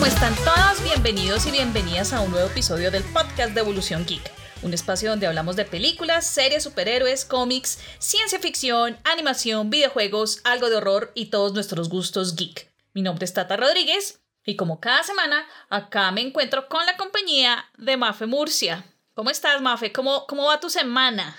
[0.00, 0.82] ¿cómo están todos?
[0.82, 4.32] Bienvenidos y bienvenidas a un nuevo episodio del podcast de Evolución Geek.
[4.62, 10.76] Un espacio donde hablamos de películas, series, superhéroes, cómics, ciencia ficción, animación, videojuegos, algo de
[10.76, 12.72] horror y todos nuestros gustos geek.
[12.94, 17.66] Mi nombre es Tata Rodríguez y como cada semana, acá me encuentro con la compañía
[17.76, 18.86] de Mafe Murcia.
[19.12, 19.92] ¿Cómo estás, Mafe?
[19.92, 21.36] ¿Cómo, cómo va tu semana?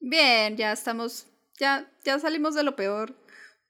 [0.00, 1.26] Bien, ya estamos,
[1.60, 3.14] ya, ya salimos de lo peor.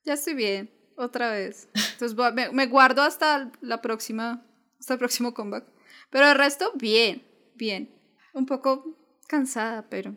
[0.02, 1.68] Ya estoy bien, otra vez.
[1.92, 4.44] Entonces me, me, guardo hasta la próxima,
[4.78, 5.64] hasta el próximo comeback.
[6.10, 7.90] Pero el resto, bien, bien.
[8.32, 8.96] Un poco
[9.28, 10.16] cansada, pero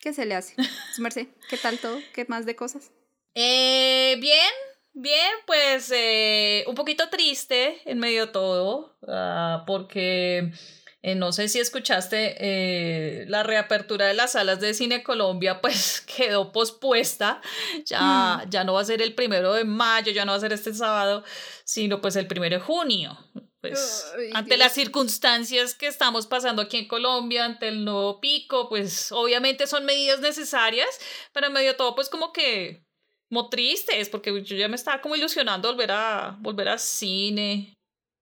[0.00, 0.54] ¿qué se le hace?
[0.98, 1.98] Merced, ¿qué tal todo?
[2.14, 2.92] ¿Qué más de cosas?
[3.34, 4.52] Eh, bien,
[4.92, 10.52] bien, pues eh, un poquito triste en medio de todo, uh, porque
[11.00, 16.00] eh, no sé si escuchaste, eh, la reapertura de las salas de Cine Colombia pues
[16.16, 17.40] quedó pospuesta,
[17.84, 18.50] ya, mm.
[18.50, 20.74] ya no va a ser el primero de mayo, ya no va a ser este
[20.74, 21.22] sábado,
[21.64, 23.16] sino pues el primero de junio.
[23.60, 24.58] Pues Ay, ante Dios.
[24.58, 29.84] las circunstancias que estamos pasando aquí en Colombia, ante el nuevo pico, pues obviamente son
[29.84, 30.88] medidas necesarias,
[31.32, 32.84] pero medio todo pues como que
[33.28, 37.74] como tristes, porque yo ya me estaba como ilusionando volver a volver a cine.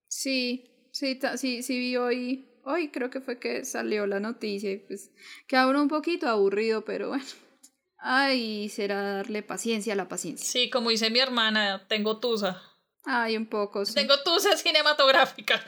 [0.08, 4.78] Sí, sí, sí, sí vi hoy hoy creo que fue que salió la noticia y
[4.78, 5.10] pues
[5.46, 7.24] queda uno un poquito aburrido, pero bueno.
[7.98, 10.46] Ay, será darle paciencia a la paciencia.
[10.46, 12.62] Sí, como dice mi hermana, tengo tusa.
[13.08, 13.94] Ay, un poco, sí.
[13.94, 15.64] Tengo tusa cinematográfica.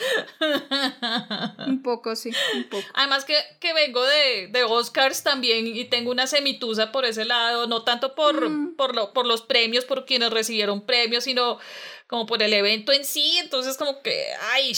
[1.68, 2.84] un poco, sí, un poco.
[2.94, 7.68] Además que, que vengo de, de Oscars también y tengo una semitusa por ese lado,
[7.68, 8.74] no tanto por, mm.
[8.74, 11.60] por, lo, por los premios, por quienes recibieron premios, sino
[12.08, 13.38] como por el evento en sí.
[13.38, 14.74] Entonces como que, ay,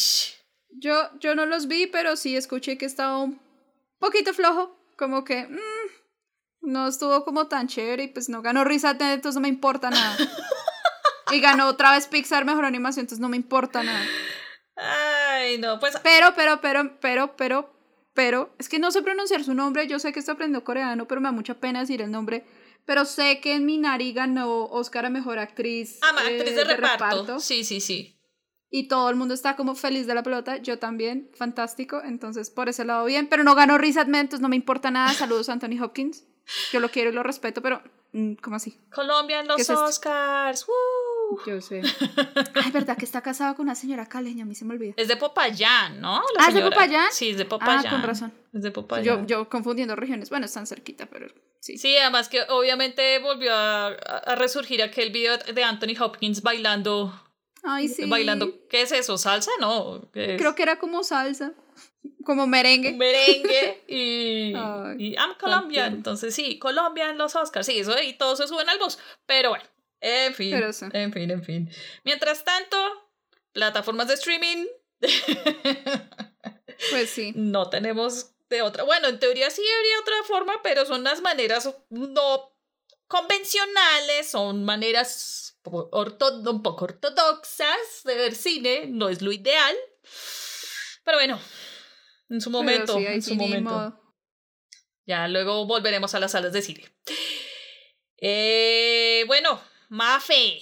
[0.72, 3.40] yo, yo no los vi, pero sí escuché que estaba un
[3.98, 8.96] poquito flojo, como que mmm, no estuvo como tan chévere y pues no ganó risa,
[8.98, 10.16] entonces no me importa nada.
[11.32, 14.04] y ganó otra vez Pixar Mejor Animación, entonces no me importa nada.
[14.77, 15.95] Ay, no, pues...
[16.02, 17.72] Pero, pero, pero, pero, pero,
[18.14, 21.20] pero, es que no sé pronunciar su nombre, yo sé que está aprendiendo coreano, pero
[21.20, 22.46] me da mucha pena decir el nombre.
[22.86, 25.98] Pero sé que en Minari ganó Oscar a Mejor Actriz.
[26.02, 27.05] Ah, eh, actriz de, de reparto.
[27.05, 27.40] reparto.
[27.40, 28.20] Sí, sí, sí
[28.70, 32.69] y todo el mundo está como feliz de la pelota, yo también, fantástico, entonces por
[32.69, 35.83] ese lado bien, pero no ganó Riz entonces no me importa nada, saludos a Anthony
[35.83, 36.25] Hopkins,
[36.73, 37.83] yo lo quiero y lo respeto, pero
[38.13, 38.79] mm, ¿cómo así?
[38.92, 41.41] Colombia en los es Oscars, ¡Woo!
[41.47, 41.83] Yo sé.
[42.55, 44.95] Ay, verdad que está casado con una señora caleña, a mí se me olvida.
[44.97, 46.23] Es de Popayán, ¿no?
[46.37, 47.07] La ah, ¿es de Popayán?
[47.13, 47.87] Sí, es de Popayán.
[47.87, 48.33] Ah, con razón.
[48.52, 49.05] Es de Popayán.
[49.05, 51.29] Yo, yo confundiendo regiones, bueno, están cerquita, pero
[51.61, 51.79] sí.
[51.79, 57.13] Sí, además que obviamente volvió a, a resurgir aquel video de Anthony Hopkins bailando
[57.62, 58.06] Ay, sí.
[58.06, 59.18] Bailando, ¿qué es eso?
[59.18, 59.50] ¿Salsa?
[59.60, 60.08] No.
[60.12, 61.52] Creo que era como salsa.
[62.24, 62.92] Como merengue.
[62.92, 65.94] Merengue y, Ay, y I'm Colombian.
[65.94, 67.66] Entonces, sí, Colombia en los Oscars.
[67.66, 68.98] Sí, eso y todos se suben al bus.
[69.26, 69.64] Pero bueno,
[70.00, 70.72] en fin.
[70.72, 70.86] Sí.
[70.92, 71.70] En fin, en fin.
[72.04, 72.76] Mientras tanto,
[73.52, 74.66] plataformas de streaming.
[76.90, 77.32] pues sí.
[77.34, 78.84] No tenemos de otra.
[78.84, 82.52] Bueno, en teoría sí habría otra forma, pero son las maneras no
[83.06, 89.76] convencionales, son maneras orto un poco ortodoxas de ver cine, no es lo ideal.
[91.04, 91.40] Pero bueno,
[92.28, 93.96] en su momento, sí, en su momento.
[95.06, 96.84] Ya luego volveremos a las salas de cine.
[98.18, 100.60] Eh, bueno, Mafe.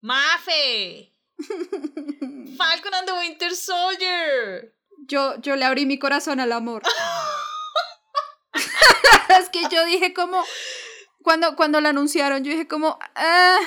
[0.00, 1.12] Mafe.
[2.56, 4.74] Falcon and the Winter Soldier.
[5.06, 6.82] Yo, yo le abrí mi corazón al amor.
[9.40, 10.44] es que yo dije como,
[11.22, 13.58] cuando, cuando la anunciaron, yo dije como, ah,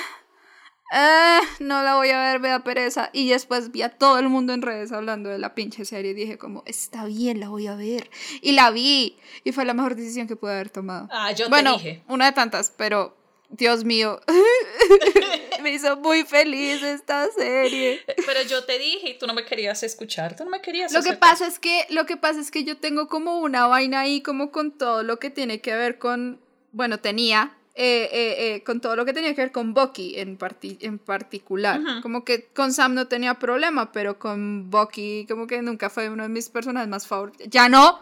[0.92, 3.10] ah, no la voy a ver, me da pereza.
[3.12, 6.14] Y después vi a todo el mundo en redes hablando de la pinche serie y
[6.14, 8.10] dije como, está bien, la voy a ver.
[8.40, 9.16] Y la vi.
[9.42, 11.08] Y fue la mejor decisión que pude haber tomado.
[11.10, 12.04] Ah, yo bueno, te dije.
[12.08, 13.16] una de tantas, pero
[13.48, 14.20] Dios mío.
[15.62, 18.00] me hizo muy feliz esta serie.
[18.26, 21.02] Pero yo te dije y tú no me querías escuchar, tú no me querías Lo
[21.02, 24.20] que pasa es que lo que pasa es que yo tengo como una vaina ahí
[24.22, 26.40] como con todo lo que tiene que ver con
[26.72, 30.36] bueno, tenía eh, eh, eh, con todo lo que tenía que ver con Bucky en,
[30.36, 31.80] parti en particular.
[31.80, 32.02] Uh -huh.
[32.02, 36.22] Como que con Sam no tenía problema, pero con Bucky como que nunca fue uno
[36.22, 37.46] de mis personajes más favoritos.
[37.48, 38.00] Ya no.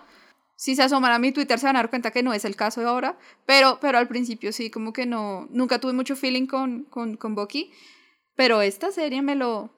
[0.56, 2.56] Si se asoman a mi Twitter se van a dar cuenta que no es el
[2.56, 6.46] caso de ahora, pero, pero al principio sí, como que no, nunca tuve mucho feeling
[6.46, 7.72] con, con, con Bucky,
[8.34, 9.70] pero esta serie me lo,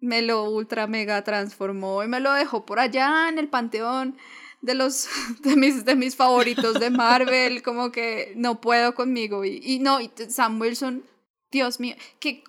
[0.00, 4.16] me lo ultra mega transformó y me lo dejó por allá en el panteón
[4.62, 5.08] de los
[5.42, 9.44] de mis, de mis favoritos de Marvel, como que no puedo conmigo.
[9.44, 11.04] Y, y no, y Sam Wilson,
[11.50, 12.42] Dios mío, que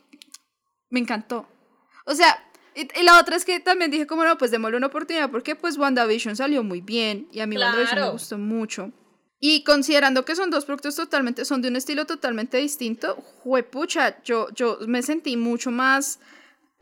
[0.89, 1.47] me encantó.
[2.05, 2.41] O sea,
[2.75, 5.55] y, y, la otra es que también dije, como no, pues démosle una oportunidad, porque
[5.55, 7.77] pues WandaVision salió muy bien y a mí Claro.
[7.77, 8.91] WandaVision me gustó mucho.
[9.39, 14.47] Y considerando que son dos productos totalmente, son de un estilo totalmente distinto, juepucha, yo,
[14.53, 16.19] yo me sentí mucho más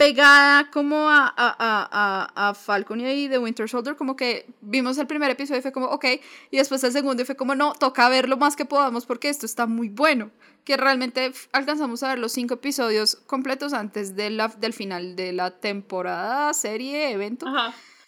[0.01, 5.06] pegada como a, a, a, a, Falcon y The Winter Soldier, como que vimos el
[5.06, 6.06] primer episodio y fue como, ok,
[6.50, 9.30] y después el segundo y fue como, no, toca ver lo más que podamos porque
[9.30, 10.31] esto está muy bueno,
[10.63, 15.33] que realmente alcanzamos a ver los cinco episodios completos antes de la, del final de
[15.33, 17.45] la temporada, serie, evento.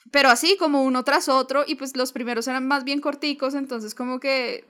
[0.09, 3.93] Pero así como uno tras otro, y pues los primeros eran más bien corticos, entonces
[3.93, 4.65] como que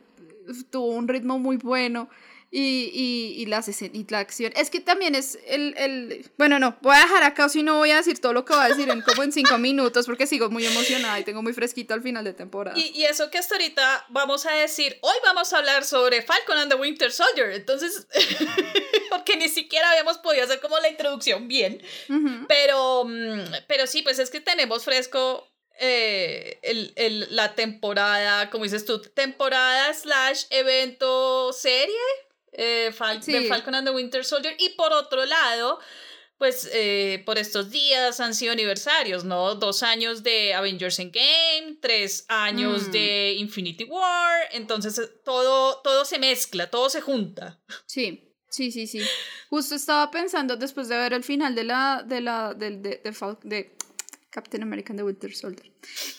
[0.71, 2.09] tuvo un ritmo muy bueno
[2.55, 4.53] y, y, y, la, y la acción.
[4.55, 6.31] Es que también es el, el...
[6.37, 8.63] Bueno, no, voy a dejar acá, si no voy a decir todo lo que voy
[8.63, 11.95] a decir en como en cinco minutos, porque sigo muy emocionada y tengo muy fresquito
[11.95, 12.77] al final de temporada.
[12.77, 16.59] Y, y eso que hasta ahorita vamos a decir, hoy vamos a hablar sobre Falcon
[16.59, 18.05] and the Winter Soldier, entonces,
[19.09, 21.81] porque ni siquiera habíamos podido hacer como la introducción bien,
[22.47, 28.65] pero, mm, pero sí, pues es que tenemos fresco eh, el, el, la temporada, como
[28.65, 31.97] dices tú, temporada slash evento serie
[32.53, 32.91] eh,
[33.25, 34.55] de Falcon and the Winter Soldier.
[34.59, 35.79] Y por otro lado,
[36.37, 39.55] pues eh, por estos días han sido aniversarios, ¿no?
[39.55, 42.91] Dos años de Avengers Endgame, tres años mm.
[42.91, 47.61] de Infinity War, entonces eh, todo, todo se mezcla, todo se junta.
[47.85, 48.29] Sí.
[48.49, 49.01] Sí, sí, sí.
[49.49, 53.01] Justo estaba pensando después de ver el final de la de la de, de,
[53.43, 53.75] de,
[54.29, 55.71] Captain America and the Winter Soldier.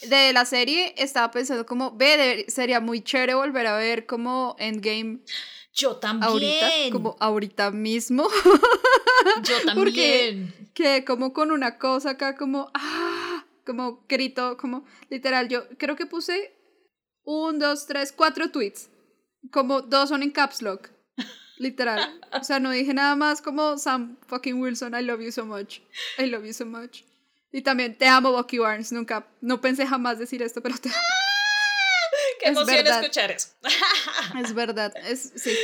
[0.09, 5.21] De la serie estaba pensando como ve, sería muy chévere volver a ver como Endgame
[5.75, 6.31] yo también.
[6.31, 8.29] Ahorita, como ahorita mismo.
[9.43, 9.75] Yo también.
[9.75, 15.97] Porque que como con una cosa acá como, ah, como grito, como literal, yo creo
[15.97, 16.53] que puse
[17.25, 18.91] un, dos, tres, cuatro tweets.
[19.51, 20.91] Como dos son en caps lock.
[21.59, 22.21] Literal.
[22.33, 25.79] O sea, no dije nada más como Sam fucking Wilson, I love you so much.
[26.19, 27.05] I love you so much.
[27.53, 28.91] Y también te amo, Bucky Barnes.
[28.91, 31.24] Nunca, no pensé jamás decir esto, pero te amo.
[32.45, 33.49] Qué emoción escuchar eso.
[34.43, 34.95] Es verdad.
[35.07, 35.57] Es, sí.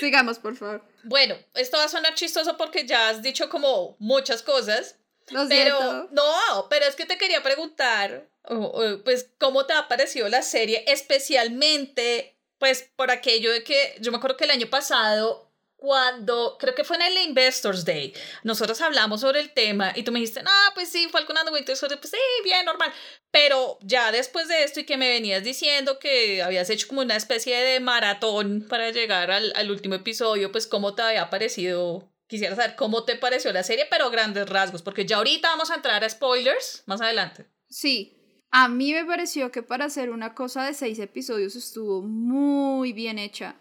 [0.00, 0.82] Sigamos, por favor.
[1.04, 4.96] Bueno, esto va a sonar chistoso porque ya has dicho como muchas cosas.
[5.48, 8.28] pero no, pero es que te quería preguntar,
[9.04, 10.84] pues, ¿cómo te ha parecido la serie?
[10.88, 15.45] Especialmente, pues, por aquello de que yo me acuerdo que el año pasado
[15.76, 20.10] cuando, creo que fue en el Investors Day, nosotros hablamos sobre el tema y tú
[20.10, 22.92] me dijiste, ah, pues sí, Falcon and the Winter pues sí, bien, normal.
[23.30, 27.16] Pero ya después de esto y que me venías diciendo que habías hecho como una
[27.16, 32.56] especie de maratón para llegar al, al último episodio, pues cómo te había parecido, quisiera
[32.56, 36.02] saber cómo te pareció la serie, pero grandes rasgos, porque ya ahorita vamos a entrar
[36.02, 37.46] a spoilers más adelante.
[37.68, 38.16] Sí,
[38.50, 43.18] a mí me pareció que para hacer una cosa de seis episodios estuvo muy bien
[43.18, 43.56] hecha.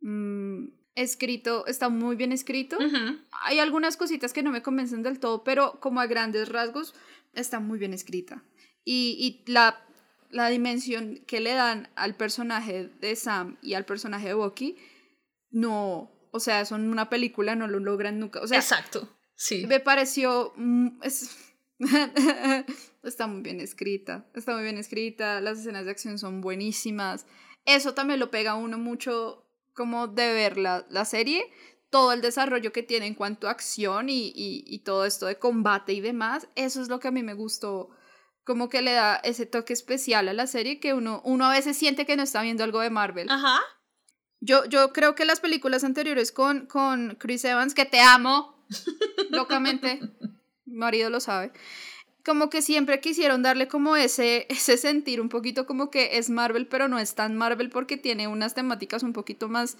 [0.00, 2.78] Mm, escrito, está muy bien escrito.
[3.42, 6.94] Hay algunas cositas que no me convencen del todo, pero como a grandes rasgos
[7.34, 8.42] está muy bien escrita.
[8.84, 9.84] Y, y la,
[10.30, 14.76] la dimensión que le dan al personaje de Sam y al personaje de Bucky,
[15.50, 18.40] no, o sea, son una película, no lo logran nunca.
[18.40, 19.66] O sea, Exacto, sí.
[19.66, 20.52] Me pareció...
[20.56, 21.00] Mm,
[23.02, 27.26] está muy bien escrita, está muy bien escrita, las escenas de acción son buenísimas.
[27.64, 29.43] Eso también lo pega uno mucho
[29.74, 31.44] como de ver la, la serie,
[31.90, 35.38] todo el desarrollo que tiene en cuanto a acción y, y, y, todo esto de
[35.38, 37.90] combate y demás, eso es lo que a mí me gustó,
[38.44, 41.76] como que le da ese toque especial a la serie que uno, uno a veces
[41.76, 43.28] siente que no está viendo algo de Marvel.
[43.30, 43.60] Ajá.
[44.40, 48.66] Yo, yo creo que las películas anteriores con, con Chris Evans, que te amo
[49.30, 50.00] locamente,
[50.66, 51.52] mi marido lo sabe,
[52.24, 56.66] como que siempre quisieron darle como ese, ese sentir un poquito como que es Marvel,
[56.66, 59.76] pero no es tan Marvel porque tiene unas temáticas un poquito más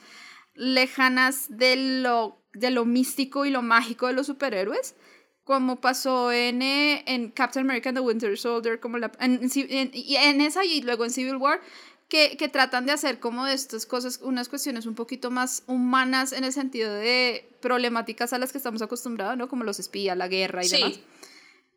[0.54, 4.94] lejanas de lo, de lo místico y lo mágico de los superhéroes,
[5.42, 10.40] como pasó en, eh, en Captain America and the Winter Soldier, como la, en, en,
[10.40, 11.60] esa y luego en Civil War,
[12.08, 16.32] que, que, tratan de hacer como de estas cosas unas cuestiones un poquito más humanas
[16.32, 19.48] en el sentido de problemáticas a las que estamos acostumbrados, ¿no?
[19.48, 21.00] Como los espías, la guerra y demás.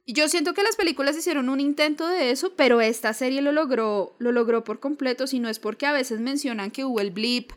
[0.10, 4.16] Yo siento que las películas hicieron un intento de eso, pero esta serie lo logró,
[4.20, 7.52] lo logró por completo, si no es porque a veces mencionan que hubo el blip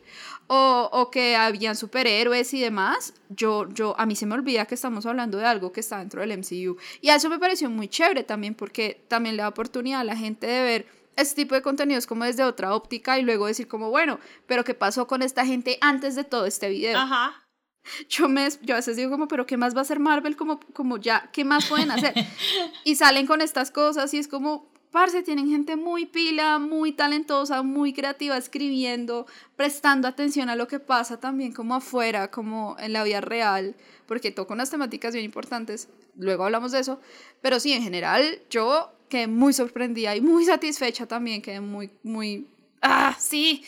[0.47, 3.13] o, que habían superhéroes y demás.
[3.29, 6.19] Yo, yo, a mí se me olvida que estamos hablando de algo que está dentro
[6.19, 6.75] del MCU.
[6.99, 10.45] Y eso me pareció muy chévere también, porque también le da oportunidad a la gente
[10.45, 14.19] de ver este tipo de contenidos como desde otra óptica y luego decir como, bueno,
[14.45, 16.99] pero ¿qué pasó con esta gente antes de todo este video?
[16.99, 17.47] Ajá.
[18.09, 20.35] Yo, me, yo a veces digo como, pero ¿qué más va a hacer Marvel?
[20.35, 22.13] Como, como ya, ¿qué más pueden hacer?
[22.83, 27.63] y salen con estas cosas y es como, parce, tienen gente muy pila, muy talentosa,
[27.63, 33.03] muy creativa, escribiendo, prestando atención a lo que pasa también como afuera, como en la
[33.03, 36.99] vida real, porque toco unas temáticas bien importantes, luego hablamos de eso,
[37.41, 42.47] pero sí, en general, yo quedé muy sorprendida y muy satisfecha también, quedé muy, muy,
[42.81, 43.63] ah, sí,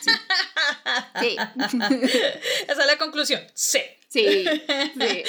[0.00, 0.10] sí.
[1.20, 1.36] Sí.
[2.68, 3.40] Esa es la conclusión.
[3.54, 3.80] Sí.
[4.08, 4.44] Sí.
[5.00, 5.24] sí.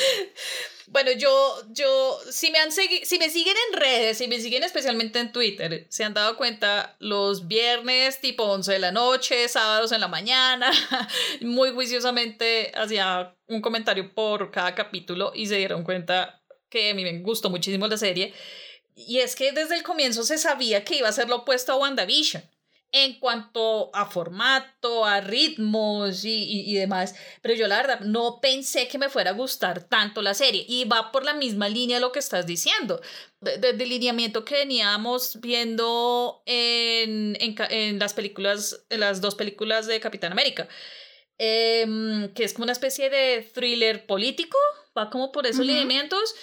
[0.87, 5.19] Bueno, yo, yo, si me han si me siguen en redes, si me siguen especialmente
[5.19, 10.01] en Twitter, se han dado cuenta los viernes tipo 11 de la noche, sábados en
[10.01, 10.69] la mañana,
[11.41, 17.03] muy juiciosamente hacía un comentario por cada capítulo y se dieron cuenta que a mí
[17.03, 18.33] me gustó muchísimo la serie.
[18.93, 21.77] Y es que desde el comienzo se sabía que iba a ser lo opuesto a
[21.77, 22.43] WandaVision
[22.91, 27.15] en cuanto a formato, a ritmos y, demás.
[27.41, 30.85] Pero yo la verdad no pensé que me fuera a gustar tanto la serie y
[30.85, 33.01] va por la misma línea de lo que estás diciendo.
[33.39, 39.99] Desde de, lineamiento que veníamos viendo en, en, las películas, en las dos películas de
[39.99, 40.67] Capitán América.
[41.37, 44.57] Em, que es como una especie de thriller político,
[44.95, 46.35] va como por esos lineamientos.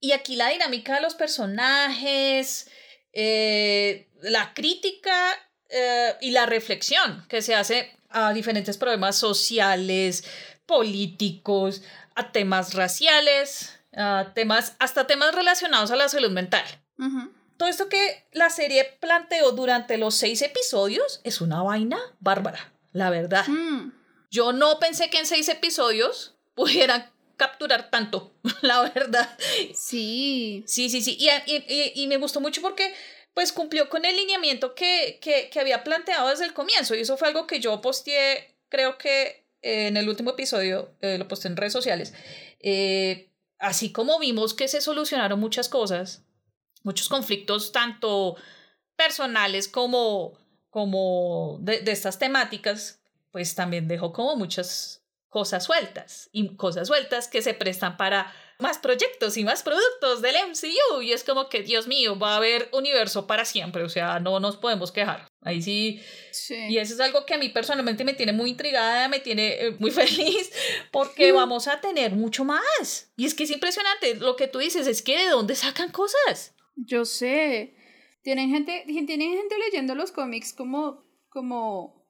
[0.00, 2.70] Y aquí la dinámica de los personajes,
[3.12, 5.34] eh, la crítica
[5.68, 10.24] eh, y la reflexión que se hace a diferentes problemas sociales,
[10.66, 11.82] políticos,
[12.14, 16.64] a temas raciales, a temas, hasta temas relacionados a la salud mental.
[17.56, 23.10] Todo esto que la serie planteó durante los seis episodios es una vaina bárbara, la
[23.10, 23.46] verdad.
[23.46, 23.92] Mm.
[24.30, 28.32] Yo no pensé que en seis episodios pudieran capturar tanto,
[28.62, 29.38] la verdad.
[29.74, 30.64] Sí.
[30.66, 31.16] Sí, sí, sí.
[31.18, 32.94] Y, y, y, me gustó mucho porque
[33.38, 36.96] pues cumplió con el lineamiento que, que, había planteado desde el comienzo.
[36.96, 41.28] Y eso fue algo que yo posteé, creo que en el último episodio, eh, lo
[41.28, 42.14] posté en redes sociales.
[42.58, 43.30] Eh,
[43.60, 46.24] así como vimos que se solucionaron muchas cosas,
[46.82, 48.34] muchos conflictos, tanto
[48.96, 50.36] personales como,
[50.68, 57.42] como de estas temáticas, pues también dejó como muchas cosas sueltas y cosas sueltas que
[57.42, 61.86] se prestan para más proyectos y más productos del MCU y es como que Dios
[61.86, 63.82] mío va a haber universo para siempre.
[63.84, 65.28] O sea no nos podemos quejar.
[65.42, 66.02] Ahí sí,
[66.50, 69.76] y eso es algo que a mí personalmente me tiene muy intrigada me tiene eh,
[69.78, 70.50] muy feliz
[70.90, 73.12] porque vamos a tener mucho más.
[73.16, 76.54] Y es que es impresionante lo que tú dices es que de dónde sacan cosas
[76.86, 77.74] yo sé.
[78.22, 82.06] Tienen gente tienen gente leyendo los cómics como como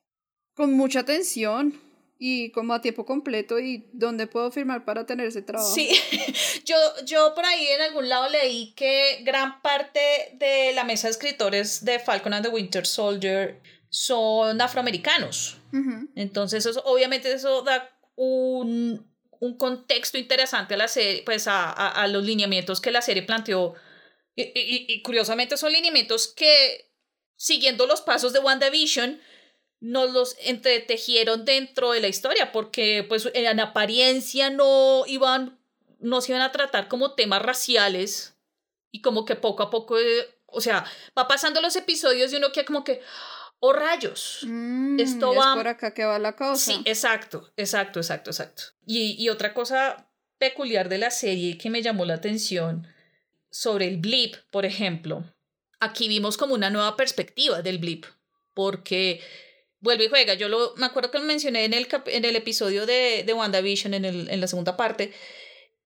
[0.55, 1.81] con mucha atención
[2.19, 5.73] y como a tiempo completo y dónde puedo firmar para tener ese trabajo.
[5.73, 5.89] Sí,
[6.65, 10.01] yo, yo por ahí en algún lado leí que gran parte
[10.35, 15.59] de la mesa de escritores de Falcon and the Winter Soldier son afroamericanos.
[16.15, 19.07] Entonces, eso, obviamente eso da un,
[19.39, 23.75] un, contexto interesante a la serie, pues a, a, los lineamientos que la serie planteó.
[24.35, 26.91] Y, y, y curiosamente son lineamientos que,
[27.37, 29.21] siguiendo los pasos de WandaVision,
[29.80, 35.58] nos los entretejieron dentro de la historia, porque pues en apariencia no iban,
[36.00, 38.37] no se iban a tratar como temas raciales
[38.90, 40.85] y como que poco a poco, eh, o sea,
[41.16, 43.00] va pasando los episodios y uno queda como que,
[43.61, 45.50] oh rayos, mm, esto va...
[45.50, 46.56] Es por acá que va la cosa.
[46.56, 48.62] Sí, exacto, exacto, exacto, exacto.
[48.87, 52.87] Y, y otra cosa peculiar de la serie que me llamó la atención
[53.50, 55.25] sobre el blip, por ejemplo,
[55.80, 58.06] aquí vimos como una nueva perspectiva del blip,
[58.54, 59.20] porque
[59.80, 60.35] vuelve y juega.
[60.35, 63.94] Yo lo, me acuerdo que lo mencioné en el, en el episodio de, de WandaVision,
[63.94, 65.12] en, el, en la segunda parte.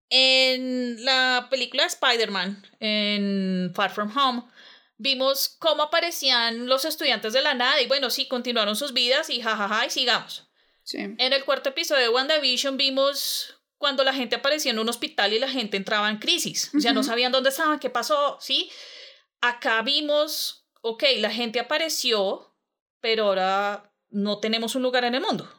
[0.09, 4.43] En la película Spider-Man, en Far From Home,
[4.97, 9.41] vimos cómo aparecían los estudiantes de la nada y bueno, sí, continuaron sus vidas y
[9.41, 10.47] jajaja y sigamos.
[10.83, 10.97] Sí.
[10.97, 15.39] En el cuarto episodio de WandaVision vimos cuando la gente aparecía en un hospital y
[15.39, 16.71] la gente entraba en crisis.
[16.75, 18.69] O sea, no sabían dónde estaban, qué pasó, ¿sí?
[19.39, 22.48] Acá vimos, ok, la gente apareció,
[23.01, 25.49] pero ahora no tenemos un lugar en el mundo.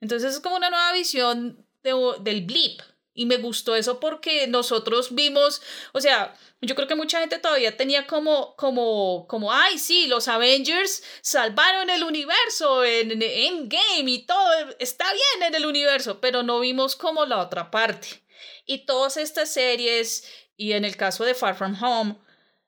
[0.00, 2.80] Entonces es como una nueva visión del blip.
[3.12, 5.60] Y me gustó eso porque nosotros vimos,
[5.92, 10.28] o sea, yo creo que mucha gente todavía tenía como, como, como, ay, sí, los
[10.28, 16.60] Avengers salvaron el universo en Endgame y todo está bien en el universo, pero no
[16.60, 18.22] vimos como la otra parte.
[18.64, 20.24] Y todas estas series,
[20.56, 22.16] y en el caso de Far From Home,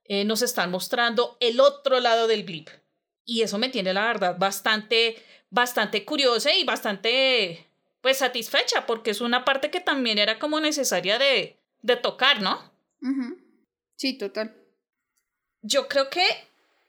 [0.04, 2.68] eh, nos están mostrando el otro lado del blip.
[3.24, 7.66] Y eso me tiene, la verdad, bastante, bastante curiosa y bastante,
[8.00, 12.72] pues, satisfecha, porque es una parte que también era como necesaria de, de tocar, ¿no?
[13.96, 14.56] Sí, total.
[15.62, 16.24] Yo creo que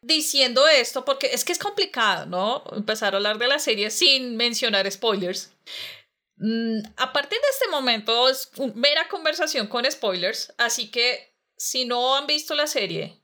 [0.02, 2.64] diciendo esto, porque es que es complicado, ¿no?
[2.76, 5.52] Empezar a hablar de la serie sin mencionar spoilers.
[6.38, 11.86] Mm, a partir de este momento es una mera conversación con spoilers, así que si
[11.86, 13.22] no han visto la serie,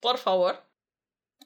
[0.00, 0.62] por favor,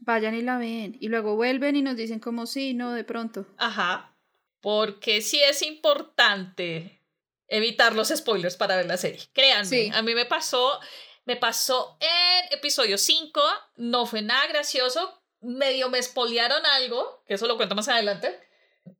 [0.00, 0.96] Vayan y la ven.
[1.00, 3.46] Y luego vuelven y nos dicen como sí, no, de pronto.
[3.58, 4.14] Ajá.
[4.60, 7.00] Porque sí es importante
[7.48, 9.20] evitar los spoilers para ver la serie.
[9.32, 10.80] Créanme, a mí me pasó,
[11.24, 13.40] me pasó en episodio 5,
[13.76, 18.40] no fue nada gracioso, medio me spoilearon algo, que eso lo cuento más adelante.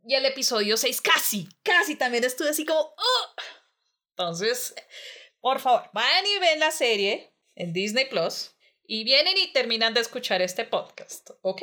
[0.07, 2.81] Y el episodio 6 casi, casi también estuve así como...
[2.81, 3.35] Oh".
[4.11, 4.75] Entonces,
[5.41, 8.54] por favor, vayan y ven la serie en Disney Plus
[8.87, 11.63] y vienen y terminan de escuchar este podcast, ¿ok?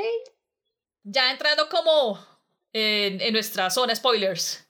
[1.04, 2.20] Ya entrando como
[2.74, 4.68] en, en nuestra zona spoilers.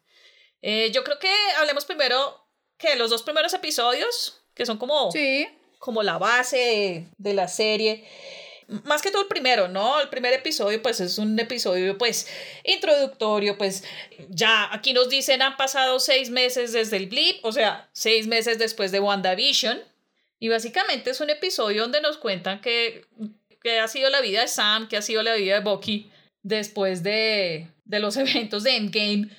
[0.61, 5.47] Eh, yo creo que hablemos primero que los dos primeros episodios, que son como, Sí.
[5.79, 8.07] como la base de la serie.
[8.85, 9.99] Más que todo el primero, ¿no?
[9.99, 12.27] El primer episodio, pues es un episodio, pues,
[12.63, 13.83] introductorio, pues,
[14.29, 18.59] ya aquí nos dicen han pasado seis meses desde el blip, o sea, seis meses
[18.59, 19.83] después de WandaVision.
[20.41, 23.05] Y básicamente es un episodio donde nos cuentan que,
[23.61, 27.03] que ha sido la vida de Sam, que ha sido la vida de Bucky después
[27.03, 29.29] de, de los eventos de Endgame.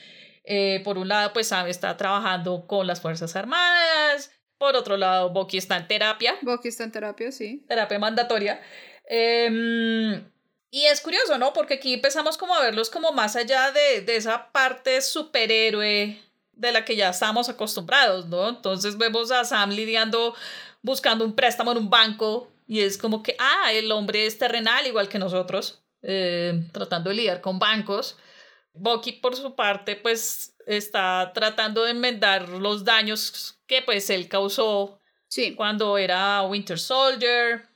[0.44, 4.30] Eh, por un lado, pues Sam está trabajando con las Fuerzas Armadas.
[4.58, 7.64] Por otro lado, Bucky está en terapia, Bucky está en terapia, sí.
[7.66, 8.62] terapia mandatoria.
[9.08, 10.24] Em,
[10.70, 11.52] y es curioso, ¿no?
[11.52, 16.16] Porque aquí empezamos como a verlos como más allá de, de esa parte superhéroe
[16.52, 18.48] de la que ya estamos acostumbrados, ¿no?
[18.50, 20.34] Entonces vemos a Sam lidiando,
[20.82, 24.86] buscando un préstamo en un banco y es como que, ah, el hombre es terrenal
[24.86, 28.16] igual que nosotros, eh, tratando de lidiar con bancos.
[28.74, 34.98] Bucky, por su parte, pues está tratando de enmendar los daños que pues él causó
[35.28, 35.54] Sí.
[35.54, 37.66] cuando era Winter Soldier.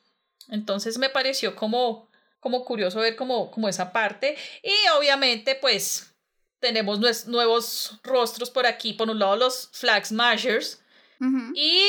[0.49, 4.37] Entonces me pareció como, como curioso ver como, como esa parte.
[4.63, 6.15] Y obviamente, pues,
[6.61, 8.93] tenemos nuevos rostros por aquí.
[8.93, 10.83] Por un lado, los Flag Smashers
[11.21, 11.53] Ujú.
[11.55, 11.81] y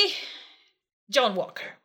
[1.12, 1.78] John Walker.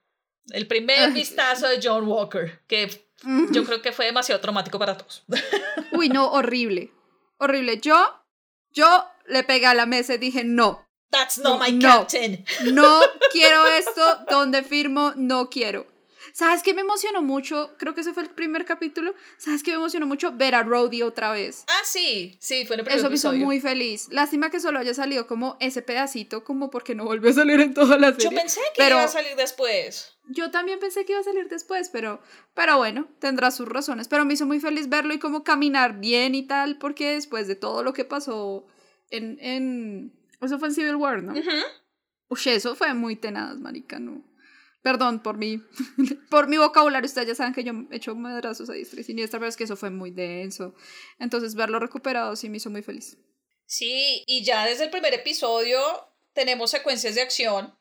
[0.51, 3.07] El primer vistazo de John Walker, que
[3.51, 5.23] yo creo que fue demasiado traumático para todos.
[5.93, 6.91] Uy, no, horrible.
[7.37, 7.79] Horrible.
[7.79, 7.95] Yo,
[8.71, 11.87] yo le pegué a la mesa y dije, no, That's not my No.
[11.99, 12.43] captain.
[12.73, 12.99] no
[13.31, 15.85] quiero esto, donde firmo, no quiero.
[16.33, 17.75] ¿Sabes qué me emocionó mucho?
[17.77, 19.13] Creo que ese fue el primer capítulo.
[19.37, 20.31] ¿Sabes qué me emocionó mucho?
[20.31, 21.63] Ver a Rhodey otra vez.
[21.67, 24.07] Ah, sí, sí, fue el primer Eso me hizo muy feliz.
[24.09, 27.75] Lástima que solo haya salido como ese pedacito, como porque no volvió a salir en
[27.75, 28.31] toda la serie.
[28.31, 30.09] Yo pensé que pero- iba a salir después.
[30.29, 32.19] Yo también pensé que iba a salir después, pero,
[32.55, 34.07] pero bueno, tendrá sus razones.
[34.07, 37.55] Pero me hizo muy feliz verlo y como caminar bien y tal, porque después de
[37.55, 38.65] todo lo que pasó
[39.11, 39.37] en...
[39.39, 41.33] en eso fue en Civil War, ¿no?
[41.33, 44.23] Uy, eso fue muy tenaz, marica, no.
[44.83, 45.59] Perdón por mi,
[46.29, 49.39] por mi vocabulario, ustedes ya saben que yo he hecho madrazos a diestra y siniestra,
[49.39, 50.75] pero es que eso fue muy denso.
[51.19, 53.17] Entonces, verlo recuperado sí me hizo muy feliz.
[53.65, 55.79] Sí, y ya desde el primer episodio
[56.33, 57.73] tenemos secuencias de acción,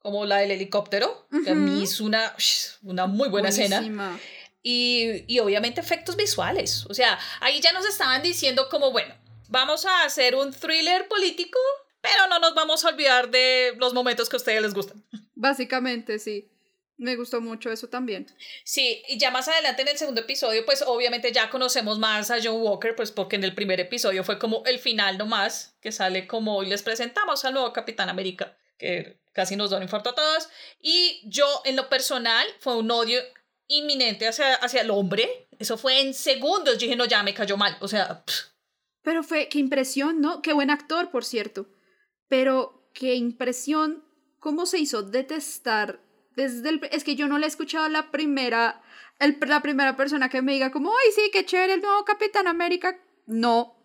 [0.00, 2.34] como la del helicóptero, que a mí es una,
[2.82, 4.18] una muy buena escena.
[4.64, 6.86] Y, y obviamente efectos visuales.
[6.86, 9.14] O sea, ahí ya nos estaban diciendo como, bueno,
[9.48, 11.58] vamos a hacer un thriller político,
[12.00, 15.04] pero no nos vamos a olvidar de los momentos que a ustedes les gustan.
[15.42, 16.48] Básicamente, sí.
[16.96, 18.28] Me gustó mucho eso también.
[18.62, 22.38] Sí, y ya más adelante en el segundo episodio, pues obviamente ya conocemos más a
[22.40, 26.28] John Walker, pues porque en el primer episodio fue como el final nomás, que sale
[26.28, 30.14] como y les presentamos al nuevo Capitán América, que casi nos da un infarto a
[30.14, 30.48] todos.
[30.80, 33.20] Y yo, en lo personal, fue un odio
[33.66, 35.48] inminente hacia, hacia el hombre.
[35.58, 36.74] Eso fue en segundos.
[36.74, 37.76] Yo dije, no, ya me cayó mal.
[37.80, 38.52] O sea, pff,
[39.02, 40.40] Pero fue, qué impresión, ¿no?
[40.40, 41.66] Qué buen actor, por cierto.
[42.28, 44.04] Pero qué impresión,
[44.42, 46.00] cómo se hizo detestar
[46.36, 46.80] desde el...
[46.90, 48.82] Es que yo no le he escuchado la primera,
[49.20, 52.48] el, la primera persona que me diga como, ay, sí, qué chévere el nuevo Capitán
[52.48, 52.98] América.
[53.26, 53.76] No,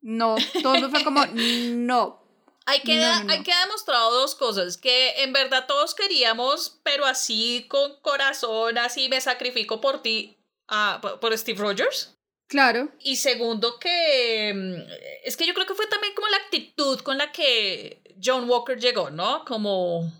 [0.00, 2.22] no, todo fue como, no.
[2.66, 3.32] Hay que, No, no, no.
[3.32, 9.08] hay que demostrado dos cosas, que en verdad todos queríamos, pero así con corazón, así
[9.08, 12.16] me sacrifico por ti, ah, por- por Steve Rogers.
[12.46, 14.92] Claro, Y segundo que mm,
[15.24, 18.78] es que yo creo que fue también como la actitud con la que John Walker
[18.78, 19.44] llegó, ¿no?
[19.44, 20.10] Como,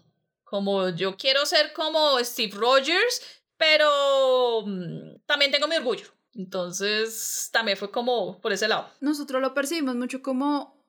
[0.45, 6.07] como yo quiero ser como Steve Rogers, pero mm, también tengo mi orgullo.
[6.35, 8.91] Entonces también fue como por ese lado.
[9.01, 10.85] nosotros lo percibimos mucho como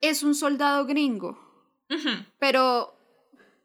[0.00, 1.38] es un soldado gringo.
[2.38, 2.96] Pero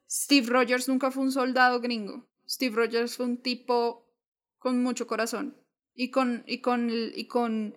[0.10, 2.26] Steve Rogers nunca fue un soldado gringo.
[2.48, 4.06] Steve Rogers fue un tipo
[4.58, 5.58] con mucho corazón
[5.94, 7.76] y con y con y con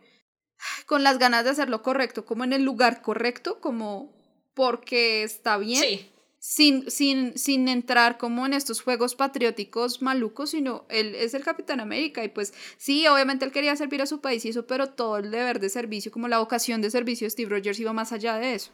[0.87, 4.13] con las ganas de hacer lo correcto, como en el lugar correcto, como
[4.55, 6.13] porque está bien, Sí,
[6.45, 11.79] sin, sin, sin entrar como en estos juegos patrióticos malucos, sino él es el Capitán
[11.79, 15.19] América y pues sí, obviamente él quería servir a su país y eso, pero todo
[15.19, 18.39] el deber de servicio, como la vocación de servicio de Steve Rogers iba más allá
[18.39, 18.73] de eso.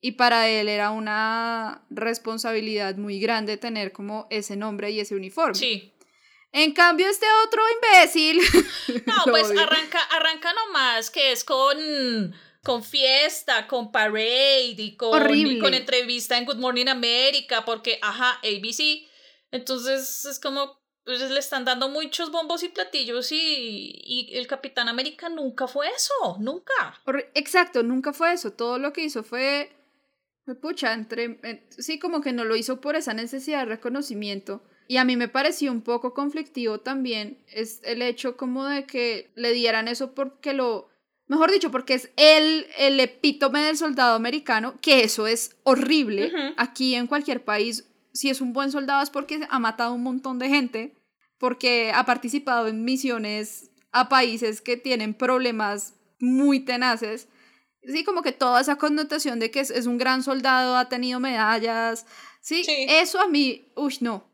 [0.00, 5.54] Y para él era una responsabilidad muy grande tener como ese nombre y ese uniforme.
[5.54, 5.90] sí.
[6.56, 8.40] En cambio, este otro imbécil.
[9.06, 9.60] No, pues odio.
[9.60, 11.76] arranca, arranca nomás, que es con,
[12.64, 15.54] con fiesta, con parade y con, Horrible.
[15.54, 19.06] y con entrevista en Good Morning America, porque, ajá, ABC.
[19.52, 24.88] Entonces es como, pues, le están dando muchos bombos y platillos y, y el Capitán
[24.88, 27.00] América nunca fue eso, nunca.
[27.34, 28.52] Exacto, nunca fue eso.
[28.52, 29.70] Todo lo que hizo fue
[30.60, 34.62] Pucha, entre, sí, como que no lo hizo por esa necesidad de reconocimiento.
[34.86, 39.30] Y a mí me pareció un poco conflictivo también es el hecho como de que
[39.34, 40.90] le dieran eso porque lo,
[41.26, 46.32] mejor dicho, porque es el, el epítome del soldado americano, que eso es horrible.
[46.56, 50.38] Aquí en cualquier país, si es un buen soldado es porque ha matado un montón
[50.38, 50.96] de gente,
[51.38, 57.28] porque ha participado en misiones a países que tienen problemas muy tenaces.
[57.82, 61.20] Sí, como que toda esa connotación de que es, es un gran soldado, ha tenido
[61.20, 62.06] medallas.
[62.40, 62.86] Sí, sí.
[62.88, 64.24] eso a mí, uy, no,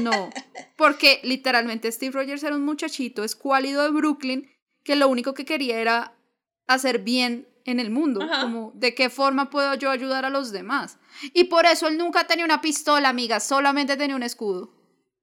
[0.00, 0.30] no,
[0.76, 4.50] porque literalmente Steve Rogers era un muchachito escuálido de Brooklyn
[4.82, 6.13] que lo único que quería era
[6.66, 10.98] hacer bien en el mundo, como de qué forma puedo yo ayudar a los demás.
[11.32, 14.72] Y por eso él nunca tenía una pistola, amiga, solamente tenía un escudo.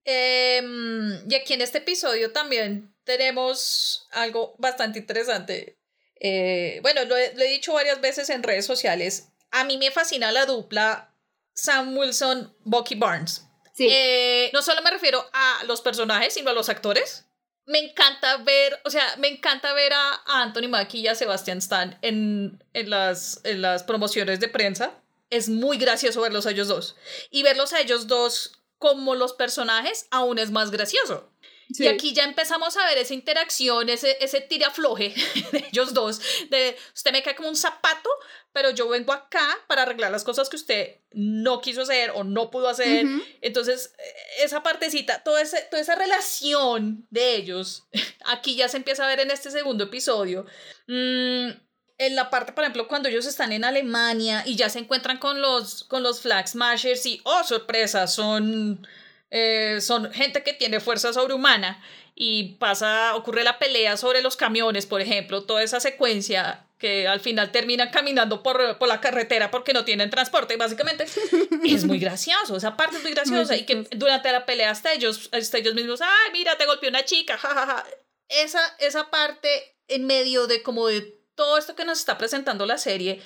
[0.04, 5.77] Em, y aquí en este episodio también tenemos algo bastante interesante.
[6.19, 9.30] Eh, bueno, lo he, dicho varias veces en redes sociales.
[9.51, 11.13] A mí me fascina la dupla
[11.54, 13.47] Sam Wilson-Bucky Barnes.
[13.77, 17.25] Eh, no solo me refiero a los personajes, sino a los actores.
[17.65, 21.97] Me encanta ver, o sea, me encanta ver a, Anthony Mackie y a Sebastian Stan
[22.02, 25.00] en, en, las, en las promociones de prensa.
[25.30, 26.95] Es muy gracioso verlos a ellos dos.
[27.30, 31.31] Y verlos a ellos dos como los personajes aún es más gracioso.
[31.77, 35.13] Y aquí ya empezamos a ver esa interacción, ese, ese tirafloje
[35.51, 38.10] de ellos dos, de usted me cae como un zapato,
[38.53, 42.51] pero yo vengo acá para arreglar las cosas que usted no quiso hacer o no
[42.51, 43.05] pudo hacer.
[43.41, 43.93] Entonces,
[44.39, 47.88] esa partecita, toda, ese, toda esa relación de ellos,
[48.25, 50.45] aquí ya se empieza a ver en este segundo episodio.
[50.88, 51.51] Mm,
[51.97, 55.39] en la parte, por ejemplo, cuando ellos están en Alemania y ya se encuentran con
[55.39, 58.88] los, con los Flag Smashers y, oh, sorpresa, son
[59.32, 61.82] eh, son gente que tiene fuerza sobrehumana
[62.15, 67.22] y pasa, ocurre la pelea sobre los camiones, por ejemplo, toda esa secuencia que al
[67.22, 71.06] final terminan caminando por, por la carretera porque no tienen transporte, básicamente,
[71.65, 75.30] es muy gracioso, esa parte es muy graciosa y que durante la pelea hasta ellos,
[75.32, 77.86] hasta ellos mismos, ay, mira, te golpeó una chica, jajaja.
[78.28, 81.02] Esa, esa parte en medio de como de
[81.36, 83.22] todo esto que nos está presentando la serie,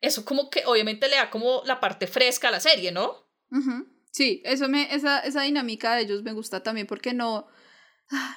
[0.00, 3.28] eso como que obviamente le da como la parte fresca a la serie, ¿no?
[4.18, 7.46] Sí, eso me, esa, esa dinámica de ellos me gusta también porque no,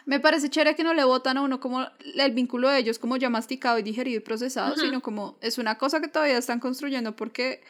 [0.05, 3.17] me parece chévere que no le votan a uno como el vínculo de ellos como
[3.17, 7.15] ya masticado y digerido y procesado, sino como es una cosa que todavía están construyendo
[7.15, 7.63] porque,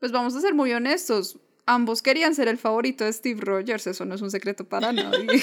[0.00, 4.04] pues vamos a ser muy honestos, ambos querían ser el favorito de Steve Rogers, eso
[4.06, 5.40] no es un secreto para nadie.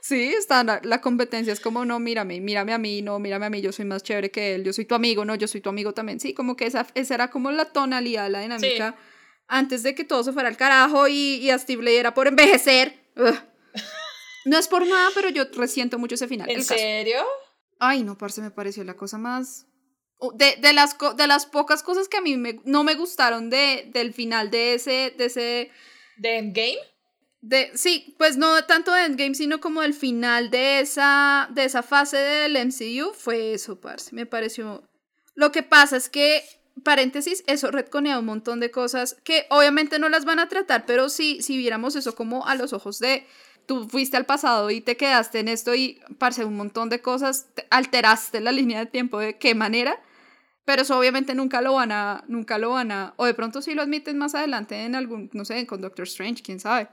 [0.00, 3.50] sí, está la, la, competencia, es como, no, mírame, mírame a mí, no, mírame a
[3.50, 5.68] mí, yo soy más chévere que él, yo soy tu amigo, no, yo soy tu
[5.68, 8.96] amigo también, sí, como que esa, esa era como la tonalidad, la dinámica
[9.46, 12.26] antes de que todo se fuera al carajo y, y a Steve le diera por
[12.26, 13.02] envejecer.
[14.44, 16.50] No es por nada, pero yo resiento mucho ese final.
[16.50, 17.22] ¿En serio?
[17.78, 19.66] Ay, no, parce, me pareció la cosa más...
[20.34, 23.90] De, de, las, de las pocas cosas que a mí me, no me gustaron de,
[23.92, 25.14] del final de ese...
[25.16, 25.70] ¿De, ese,
[26.16, 26.78] ¿De Endgame?
[27.40, 31.82] De, sí, pues no tanto de Endgame, sino como el final de esa, de esa
[31.82, 34.14] fase del MCU fue eso, parce.
[34.14, 34.88] Me pareció...
[35.34, 36.44] Lo que pasa es que
[36.82, 41.08] paréntesis, eso retconea un montón de cosas que obviamente no las van a tratar, pero
[41.08, 43.26] si, si viéramos eso como a los ojos de
[43.66, 47.46] tú fuiste al pasado y te quedaste en esto y parce un montón de cosas,
[47.70, 50.00] alteraste la línea de tiempo de qué manera,
[50.64, 53.74] pero eso obviamente nunca lo van a, nunca lo van a, o de pronto sí
[53.74, 56.88] lo admiten más adelante en algún, no sé, con Doctor Strange, quién sabe,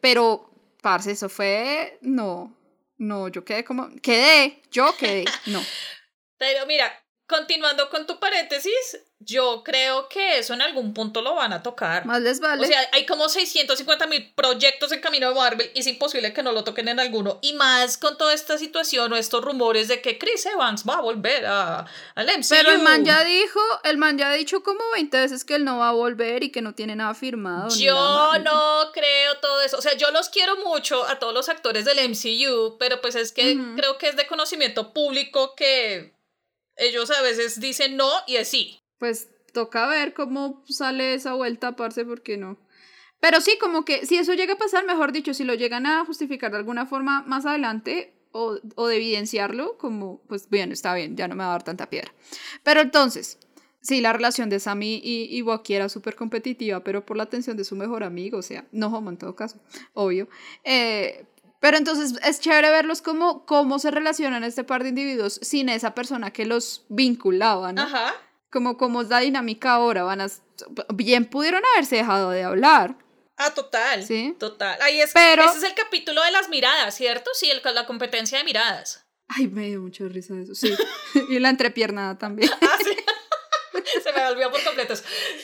[0.00, 0.50] pero
[0.82, 2.56] parce, eso fue, no,
[2.98, 5.60] no, yo quedé como, quedé, yo quedé, no.
[6.38, 6.92] Pero mira,
[7.32, 12.04] continuando con tu paréntesis, yo creo que eso en algún punto lo van a tocar.
[12.04, 12.62] Más les vale.
[12.62, 16.42] O sea, hay como 650 mil proyectos en camino de Marvel y es imposible que
[16.42, 17.38] no lo toquen en alguno.
[17.40, 21.00] Y más con toda esta situación o estos rumores de que Chris Evans va a
[21.00, 22.48] volver a, al MCU.
[22.50, 25.64] Pero el man ya dijo, el man ya ha dicho como 20 veces que él
[25.64, 27.74] no va a volver y que no tiene nada firmado.
[27.76, 29.78] Yo no creo todo eso.
[29.78, 33.32] O sea, yo los quiero mucho a todos los actores del MCU, pero pues es
[33.32, 36.12] que creo que es de conocimiento público que
[36.76, 41.74] ellos a veces dicen no y es sí pues toca ver cómo sale esa vuelta,
[41.74, 42.56] parce, porque no.
[43.18, 46.04] Pero sí, como que si eso llega a pasar, mejor dicho, si lo llegan a
[46.04, 51.16] justificar de alguna forma más adelante o, o de evidenciarlo, como, pues bien, está bien,
[51.16, 52.12] ya no me va a dar tanta piedra.
[52.62, 53.40] Pero entonces,
[53.80, 57.56] sí, la relación de Sammy y, y Waki era súper competitiva, pero por la atención
[57.56, 59.58] de su mejor amigo, o sea, no homo en todo caso,
[59.94, 60.28] obvio.
[60.62, 61.26] Eh,
[61.62, 65.94] pero entonces es chévere verlos como cómo se relacionan este par de individuos sin esa
[65.94, 67.80] persona que los vinculaba, ¿no?
[67.80, 68.14] Ajá
[68.52, 70.26] como, como es la dinámica ahora, van a,
[70.94, 72.96] bien pudieron haberse dejado de hablar.
[73.38, 74.04] Ah, total.
[74.04, 74.36] Sí.
[74.38, 74.78] Total.
[74.82, 77.30] Ahí es, Pero, ese es el capítulo de las miradas, ¿cierto?
[77.34, 79.06] Sí, el, la competencia de miradas.
[79.26, 80.72] Ay, me dio mucha risa eso, sí.
[81.30, 82.50] y la entrepiernada también.
[82.60, 82.96] Ah, sí.
[84.02, 84.94] Se me olvidó por completo.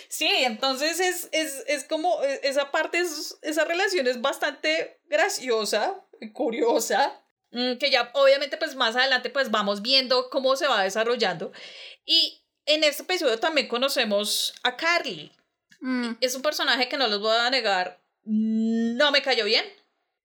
[0.09, 6.05] Sí, entonces es, es, es como, e, esa parte, es, esa relación es bastante graciosa,
[6.33, 7.21] curiosa,
[7.51, 11.53] mm, que ya obviamente pues más adelante pues vamos viendo cómo se va desarrollando.
[12.05, 15.33] Y en este episodio también conocemos a Carly.
[15.81, 16.13] Mm.
[16.21, 19.65] Es un personaje que no les voy a negar, no me cayó bien,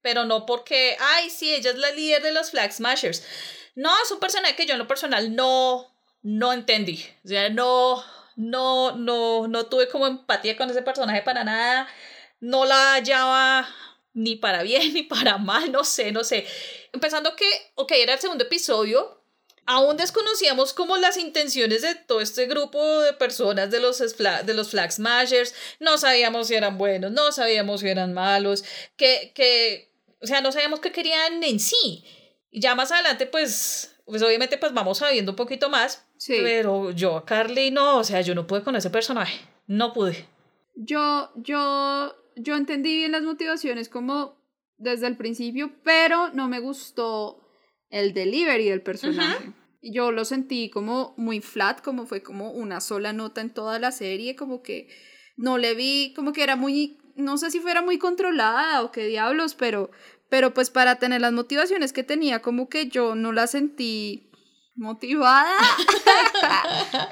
[0.01, 3.23] pero no porque, ay, sí, ella es la líder de los Flag Smashers.
[3.75, 5.92] No, es un personaje que yo en lo personal no,
[6.23, 7.05] no entendí.
[7.23, 8.03] O sea, no,
[8.35, 11.87] no, no, no tuve como empatía con ese personaje para nada.
[12.39, 13.67] No la hallaba
[14.13, 16.47] ni para bien ni para mal, no sé, no sé.
[16.91, 19.23] Empezando que, ok, era el segundo episodio,
[19.65, 24.69] aún desconocíamos como las intenciones de todo este grupo de personas de los, de los
[24.69, 28.63] Flag Smashers, no sabíamos si eran buenos, no sabíamos si eran malos,
[28.95, 32.05] que, que, o sea, no sabíamos qué querían en sí.
[32.51, 36.37] Y ya más adelante, pues, pues obviamente pues vamos sabiendo un poquito más, sí.
[36.41, 40.25] pero yo, Carly, no, o sea, yo no pude con ese personaje, no pude.
[40.75, 44.37] Yo, yo, yo entendí bien las motivaciones como
[44.77, 47.43] desde el principio, pero no me gustó
[47.89, 49.53] el delivery del personaje.
[49.81, 53.91] Yo lo sentí como muy flat, como fue como una sola nota en toda la
[53.91, 54.87] serie, como que
[55.35, 59.05] no le vi, como que era muy, no sé si fuera muy controlada o qué
[59.05, 59.91] diablos, pero,
[60.29, 64.31] pero pues para tener las motivaciones que tenía, como que yo no la sentí
[64.75, 65.55] motivada.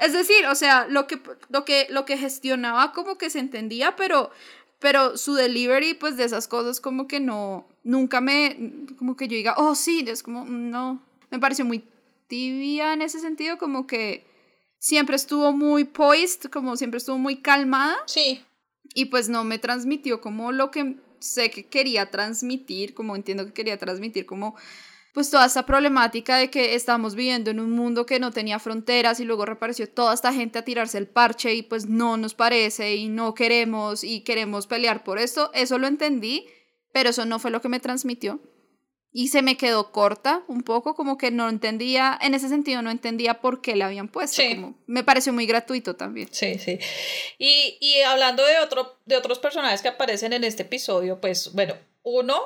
[0.00, 3.96] es decir, o sea, lo que, lo, que, lo que gestionaba como que se entendía,
[3.96, 4.30] pero,
[4.78, 9.36] pero su delivery, pues de esas cosas como que no, nunca me, como que yo
[9.36, 11.84] diga, oh sí, es como, no, me pareció muy
[12.26, 14.26] tibia en ese sentido, como que
[14.78, 17.96] siempre estuvo muy poised, como siempre estuvo muy calmada.
[18.06, 18.42] Sí.
[18.94, 23.52] Y pues no me transmitió como lo que sé que quería transmitir, como entiendo que
[23.52, 24.56] quería transmitir, como
[25.12, 29.20] pues toda esta problemática de que estamos viviendo en un mundo que no tenía fronteras
[29.20, 32.96] y luego reapareció toda esta gente a tirarse el parche y pues no nos parece
[32.96, 36.46] y no queremos y queremos pelear por esto, eso lo entendí,
[36.92, 38.40] pero eso no fue lo que me transmitió.
[39.14, 42.90] Y se me quedó corta un poco, como que no entendía, en ese sentido no
[42.90, 44.40] entendía por qué la habían puesto.
[44.42, 46.28] Como, me pareció muy gratuito también.
[46.30, 46.78] Sí, sí.
[47.36, 51.74] Y, y hablando de, otro, de otros personajes que aparecen en este episodio, pues bueno,
[52.02, 52.40] uno,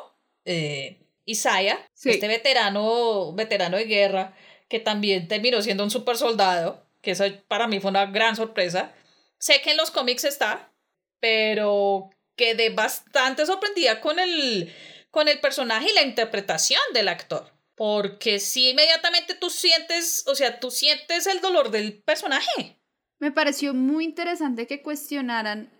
[0.45, 4.35] eh, Isaiah, este veterano, veterano de guerra,
[4.69, 8.95] que también terminó siendo un super soldado, que eso para mí fue una gran sorpresa.
[9.39, 10.73] Sé que en los cómics está,
[11.21, 14.73] pero quedé bastante sorprendida con el,
[15.11, 17.53] con el personaje y la interpretación del actor.
[17.75, 22.79] Porque si inmediatamente tú sientes, o sea, tú sientes el dolor del personaje.
[23.19, 25.71] Me pareció muy interesante que cuestionaran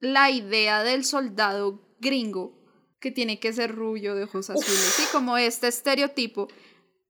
[0.00, 2.61] la idea del soldado gringo
[3.02, 6.48] que tiene que ser rubio de ojos azules, y como este estereotipo.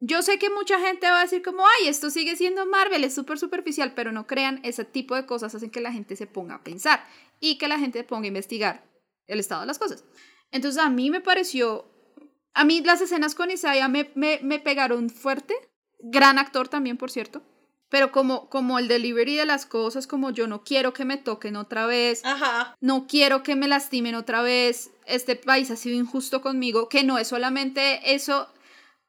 [0.01, 3.15] Yo sé que mucha gente va a decir como, ay, esto sigue siendo Marvel, es
[3.15, 6.57] súper superficial, pero no crean, ese tipo de cosas hacen que la gente se ponga
[6.57, 7.07] a pensar
[7.39, 8.85] y que la gente ponga a investigar
[9.29, 10.03] el estado de las cosas.
[10.51, 11.85] Entonces a mí me pareció,
[12.55, 15.55] a mí las escenas con Isaiah me, me, me pegaron fuerte,
[16.01, 17.43] gran actor también, por cierto,
[17.93, 21.57] pero como, como el delivery de las cosas, como yo no quiero que me toquen
[21.57, 22.75] otra vez, Ajá.
[22.81, 27.19] no quiero que me lastimen otra vez, este país ha sido injusto conmigo, que no
[27.19, 28.49] es solamente eso,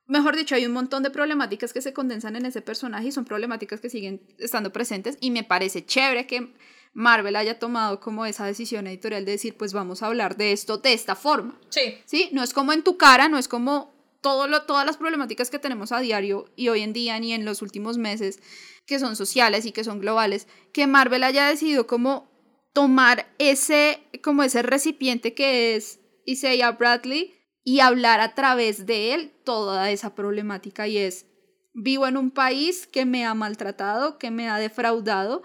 [0.05, 3.23] mejor dicho, hay un montón de problemáticas que se condensan en ese personaje y son
[3.23, 6.53] problemáticas que siguen estando presentes y me parece chévere que
[6.91, 10.77] Marvel haya tomado como esa decisión editorial de decir, pues vamos a hablar de esto
[10.77, 11.57] de esta forma.
[11.69, 11.99] Sí.
[12.03, 15.49] Sí, no es como en tu cara, no es como todo lo, todas las problemáticas
[15.49, 18.39] que tenemos a diario y hoy en día ni en los últimos meses
[18.85, 22.31] que son sociales y que son globales, que Marvel haya decidido como
[22.73, 29.31] tomar ese, como ese recipiente que es Isaiah Bradley y hablar a través de él
[29.45, 31.27] toda esa problemática y es,
[31.73, 35.43] vivo en un país que me ha maltratado, que me ha defraudado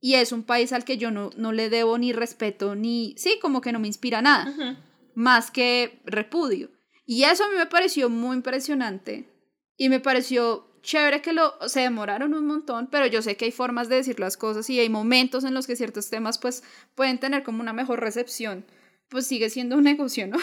[0.00, 3.38] y es un país al que yo no, no le debo ni respeto ni, sí,
[3.40, 4.78] como que no me inspira nada,
[5.14, 6.70] más que repudio.
[7.04, 9.28] Y eso a mí me pareció muy impresionante
[9.76, 13.52] y me pareció chévere que lo se demoraron un montón, pero yo sé que hay
[13.52, 16.62] formas de decir las cosas y hay momentos en los que ciertos temas pues
[16.94, 18.64] pueden tener como una mejor recepción.
[19.08, 20.38] Pues sigue siendo un negocio, ¿no?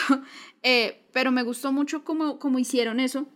[0.63, 3.27] Eh, pero me gustó mucho cómo, cómo hicieron eso.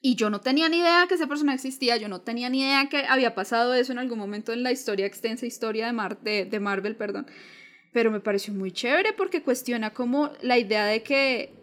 [0.00, 2.88] Y yo no tenía ni idea que esa persona existía, yo no tenía ni idea
[2.88, 6.44] que había pasado eso en algún momento en la historia, extensa historia de, Mar de,
[6.44, 7.26] de Marvel, perdón.
[7.92, 11.57] Pero me pareció muy chévere porque cuestiona como la idea de que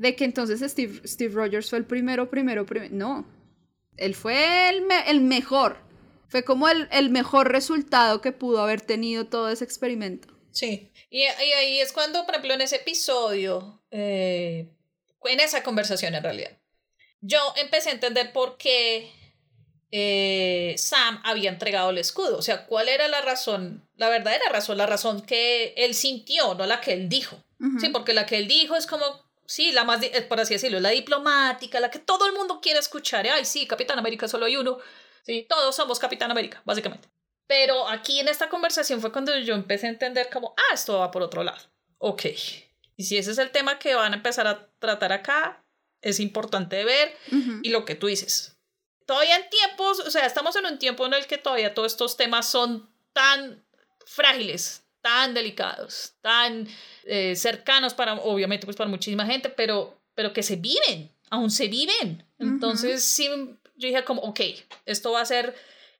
[0.00, 2.94] de que entonces Steve, Steve Rogers fue el primero, primero, primero.
[2.94, 3.26] No,
[3.98, 5.76] él fue el, el mejor.
[6.28, 10.28] Fue como el, el, mejor resultado que pudo haber tenido todo ese experimento.
[10.52, 14.70] Sí, y, y ahí es cuando, por ejemplo, en ese episodio, eh,
[15.24, 16.56] en esa conversación en realidad,
[17.20, 19.12] yo empecé a entender por qué
[19.90, 22.38] eh, Sam había entregado el escudo.
[22.38, 23.86] O sea, ¿cuál era la razón?
[23.96, 27.44] La verdadera razón, la razón que él sintió, no la que él dijo.
[27.78, 29.04] Sí, porque la que él dijo es como,
[29.50, 32.78] sí, la más, eh, por así decirlo, la diplomática, la que todo el mundo quiere
[32.78, 33.26] escuchar.
[33.26, 34.78] Ay, sí, Capitán América solo hay uno.
[35.24, 37.08] Sí, todos somos Capitán América, básicamente.
[37.48, 41.10] Pero aquí en esta conversación fue cuando yo empecé a entender como, ah, esto va
[41.10, 41.60] por otro lado.
[41.98, 42.26] Ok.
[42.96, 45.64] Y si ese es el tema que van a empezar a tratar acá,
[46.00, 47.16] es importante ver.
[47.62, 48.56] Y lo que tú dices,
[49.04, 52.16] todavía en tiempos, o sea, estamos en un tiempo en el que todavía todos estos
[52.16, 53.66] temas son tan
[54.06, 56.68] frágiles, tan delicados, tan
[57.04, 61.68] eh, cercanos para, obviamente, pues para muchísima gente, pero, pero que se viven, aún se
[61.68, 62.26] viven.
[62.38, 64.40] Entonces, sí, yo dije como, ok,
[64.86, 65.54] esto va a ser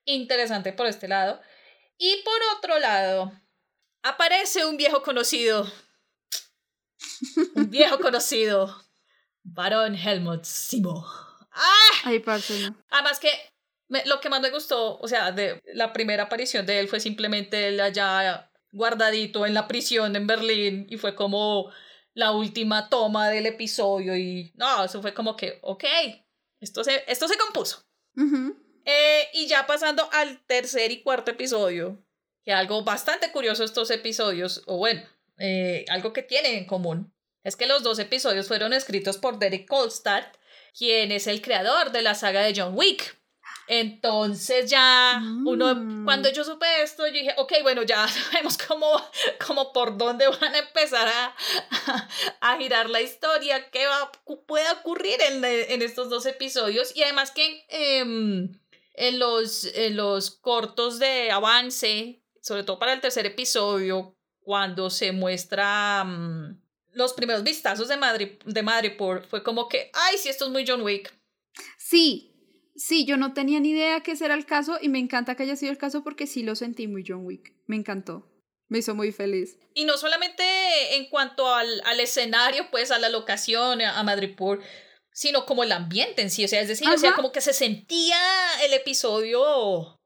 [0.04, 1.40] interesante por este lado.
[1.98, 3.32] Y por otro lado,
[4.02, 5.70] aparece un viejo conocido,
[7.54, 8.84] un viejo conocido,
[9.42, 11.06] Barón Helmut Simo.
[11.52, 11.90] ¡Ah!
[12.04, 13.30] Ay, parce, Además que
[14.06, 17.68] lo que más me gustó, o sea, de la primera aparición de él fue simplemente
[17.68, 21.70] él allá guardadito en la prisión en Berlín y fue como
[22.14, 25.84] la última toma del episodio y no, eso fue como que, ok,
[26.60, 27.84] esto se, esto se compuso.
[28.84, 32.02] Eh, y ya pasando al tercer y cuarto episodio,
[32.44, 35.02] que algo bastante curioso estos episodios, o bueno,
[35.38, 37.12] eh, algo que tienen en común,
[37.44, 40.24] es que los dos episodios fueron escritos por Derek Kolstad,
[40.76, 43.19] quien es el creador de la saga de John Wick.
[43.72, 46.04] Entonces ya uno, mm.
[46.04, 49.00] cuando yo supe esto, yo dije, ok, bueno, ya sabemos cómo,
[49.46, 51.36] cómo por dónde van a empezar a,
[52.40, 54.10] a, girar la historia, qué va,
[54.48, 56.96] puede ocurrir en, en, estos dos episodios.
[56.96, 58.58] Y además que em,
[58.94, 65.12] en, los, en los cortos de avance, sobre todo para el tercer episodio, cuando se
[65.12, 66.02] muestra...
[66.04, 66.60] Mm,
[66.92, 70.64] los primeros vistazos de Madrid, de Madripoor fue como que, ay, sí, esto es muy
[70.66, 71.14] John Wick.
[71.78, 72.29] Sí,
[72.74, 75.42] sí, yo no tenía ni idea que ese era el caso y me encanta que
[75.44, 77.54] haya sido el caso porque sí lo sentí muy John Wick.
[77.66, 78.26] Me encantó.
[78.68, 79.58] Me hizo muy feliz.
[79.74, 80.44] Y no solamente
[80.96, 84.62] en cuanto al, al escenario, pues a la locación, a Madripoor,
[85.12, 86.44] sino como el ambiente en sí.
[86.44, 88.18] O sea, es decir, o sea, como que se sentía
[88.64, 90.00] el episodio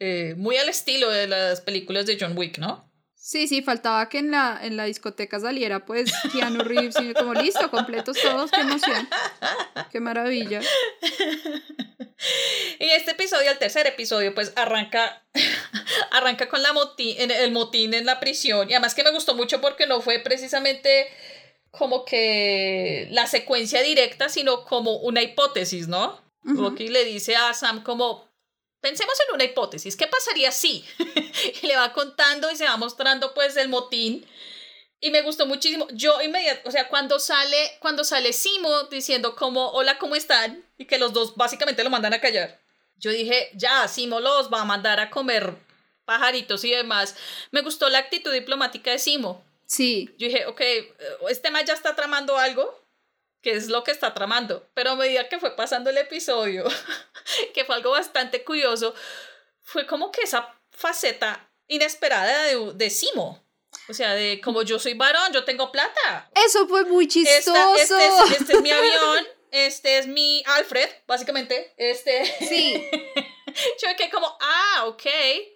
[0.00, 2.87] eh, muy al estilo de las películas de John Wick, ¿no?
[3.28, 7.34] Sí, sí, faltaba que en la, en la discoteca saliera pues Keanu Reeves y como
[7.34, 9.06] listo, completos todos, qué emoción.
[9.92, 10.62] Qué maravilla.
[12.80, 15.22] Y este episodio, el tercer episodio, pues arranca,
[16.10, 18.68] arranca con la motín, el motín en la prisión.
[18.68, 21.06] Y además que me gustó mucho porque no fue precisamente
[21.70, 26.20] como que la secuencia directa, sino como una hipótesis, ¿no?
[26.42, 28.27] Rocky le dice a Sam como,
[28.80, 30.84] Pensemos en una hipótesis, ¿qué pasaría si?
[31.62, 34.26] y le va contando y se va mostrando pues el motín.
[35.00, 35.86] Y me gustó muchísimo.
[35.92, 40.64] Yo inmediatamente, o sea, cuando sale, cuando sale Simo diciendo como, hola, ¿cómo están?
[40.76, 42.60] Y que los dos básicamente lo mandan a callar.
[42.96, 45.54] Yo dije, ya, Simo los va a mandar a comer
[46.04, 47.16] pajaritos y demás.
[47.50, 49.44] Me gustó la actitud diplomática de Simo.
[49.66, 50.14] Sí.
[50.18, 50.60] Yo dije, ok,
[51.28, 52.87] este man ya está tramando algo
[53.42, 54.68] que es lo que está tramando.
[54.74, 56.64] Pero a medida que fue pasando el episodio,
[57.54, 58.94] que fue algo bastante curioso,
[59.62, 63.44] fue como que esa faceta inesperada de, de Simo.
[63.88, 66.30] O sea, de como yo soy varón, yo tengo plata.
[66.34, 67.76] Eso fue muy chistoso.
[67.76, 71.74] este, es, este, es, mi avión, este es mi Alfred, básicamente.
[71.76, 72.24] Este.
[72.46, 72.86] Sí.
[73.82, 75.04] yo que como, ah, ok.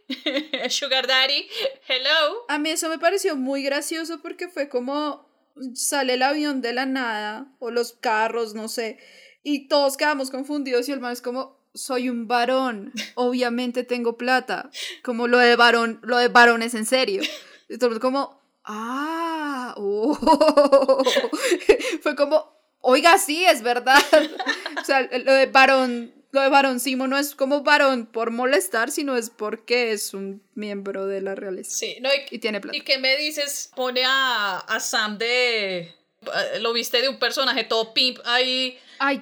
[0.70, 1.48] Sugar Daddy,
[1.88, 2.44] hello.
[2.48, 5.31] A mí eso me pareció muy gracioso porque fue como
[5.74, 8.98] sale el avión de la nada, o los carros, no sé,
[9.42, 14.70] y todos quedamos confundidos y el man es como, soy un varón, obviamente tengo plata,
[15.02, 17.22] como lo de varón, lo de varón es en serio.
[17.68, 20.14] Y todo como, ah, oh".
[22.02, 24.00] fue como, oiga, sí, es verdad.
[24.80, 28.90] o sea, lo de varón lo de varón Simo no es como varón por molestar,
[28.90, 31.70] sino es porque es un miembro de la realeza.
[31.70, 32.76] Sí, no, y, tiene plata.
[32.76, 33.70] ¿Y qué me dices?
[33.76, 35.80] Pone a, a Sam de...
[35.80, 38.78] Eh, lo viste de un personaje todo pimp ahí.
[38.98, 39.20] Ay,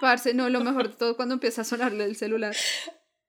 [0.00, 2.54] parce, no, lo mejor de todo cuando empieza a sonarle el celular.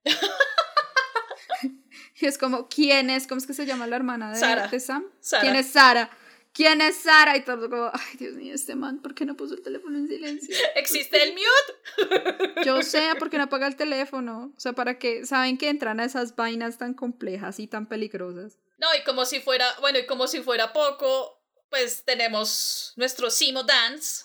[2.20, 3.26] y es como, ¿quién es?
[3.26, 5.06] ¿Cómo es que se llama la hermana de, de Sam?
[5.40, 6.08] ¿Quién es Sara?
[6.56, 7.36] ¿Quién es Sara?
[7.36, 10.08] Y todo como, ay, Dios mío, este man, ¿por qué no puso el teléfono en
[10.08, 10.56] silencio?
[10.74, 12.64] ¿Existe el mute?
[12.64, 14.52] Yo sé, ¿por qué no apaga el teléfono?
[14.56, 18.58] O sea, para que, saben que entran a esas vainas tan complejas y tan peligrosas.
[18.78, 23.62] No, y como si fuera, bueno, y como si fuera poco, pues tenemos nuestro Simo
[23.62, 24.24] Dance.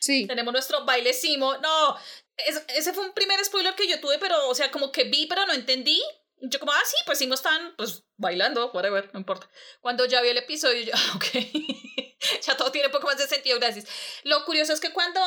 [0.00, 0.26] Sí.
[0.26, 1.56] Tenemos nuestro baile Simo.
[1.58, 1.96] No,
[2.68, 5.46] ese fue un primer spoiler que yo tuve, pero, o sea, como que vi, pero
[5.46, 6.00] no entendí.
[6.40, 9.48] Yo como, ah, sí, pues sí, no están, pues, bailando, whatever, no importa.
[9.80, 11.24] Cuando ya vi el episodio, yo, ok,
[12.42, 13.86] ya todo tiene un poco más de sentido, gracias.
[14.24, 15.20] Lo curioso es que cuando,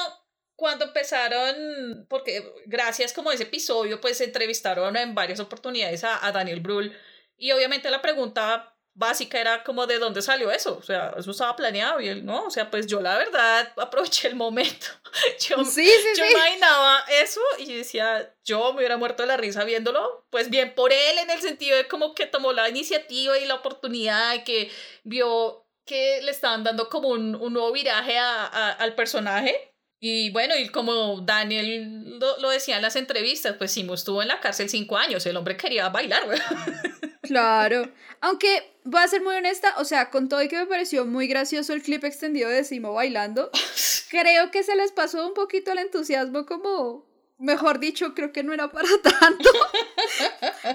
[0.56, 6.32] cuando empezaron, porque gracias como a ese episodio, pues entrevistaron en varias oportunidades a, a
[6.32, 6.96] Daniel Brühl
[7.38, 11.56] y obviamente la pregunta básica era como de dónde salió eso, o sea, eso estaba
[11.56, 14.88] planeado y él no, o sea, pues yo la verdad aproveché el momento,
[15.40, 19.64] yo, sí, sí, yo imaginaba eso y decía, yo me hubiera muerto de la risa
[19.64, 23.46] viéndolo, pues bien por él en el sentido de como que tomó la iniciativa y
[23.46, 24.70] la oportunidad, que
[25.04, 29.74] vio que le estaban dando como un, un nuevo viraje a, al personaje.
[30.02, 34.30] Y bueno, y como Daniel lo, lo, decía en las entrevistas, pues Simo estuvo en
[34.30, 36.40] la cárcel cinco años, el hombre quería bailar, güey.
[37.30, 37.88] Claro.
[38.22, 41.28] Aunque voy a ser muy honesta, o sea, con todo y que me pareció muy
[41.28, 43.52] gracioso el clip extendido de Simo bailando,
[44.10, 47.06] creo que se les pasó un poquito el entusiasmo como,
[47.38, 49.48] mejor dicho, creo que no era para tanto.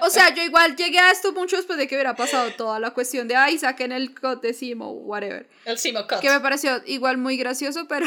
[0.01, 2.93] o sea, yo igual llegué a esto mucho después de que hubiera pasado toda la
[2.93, 5.49] cuestión de, ay, saquen el cut de Simo, whatever.
[5.65, 6.21] El Simo cut.
[6.21, 8.07] Que me pareció igual muy gracioso, pero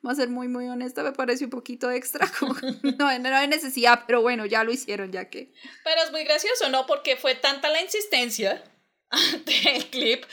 [0.02, 3.46] voy a ser muy, muy honesta, me pareció un poquito extra, como no, no era
[3.46, 5.52] necesidad, pero bueno, ya lo hicieron, ya que.
[5.84, 6.86] Pero es muy gracioso, ¿no?
[6.86, 8.62] Porque fue tanta la insistencia
[9.44, 10.24] del clip,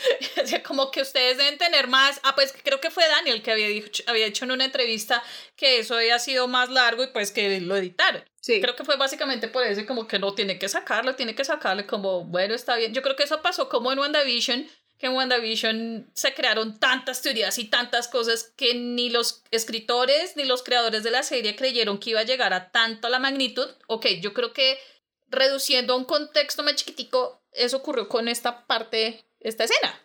[0.64, 4.04] como que ustedes deben tener más, ah, pues creo que fue Daniel que había, dicho,
[4.06, 5.24] había hecho en una entrevista
[5.56, 8.24] que eso había sido más largo y pues que lo editaron.
[8.40, 8.62] Sí.
[8.62, 11.86] Creo que fue básicamente por eso, como que no tiene que sacarlo, tiene que sacarle
[11.86, 12.94] como, bueno, está bien.
[12.94, 17.58] Yo creo que eso pasó como en WandaVision, que en WandaVision se crearon tantas teorías
[17.60, 22.12] y tantas cosas que ni los escritores ni los creadores de la serie creyeron que
[22.12, 23.68] iba a llegar a tanto la magnitud.
[23.88, 24.80] Ok, yo creo que
[25.28, 30.02] reduciendo a un contexto más chiquitico, eso ocurrió con esta parte, esta escena.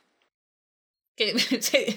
[1.16, 1.34] Que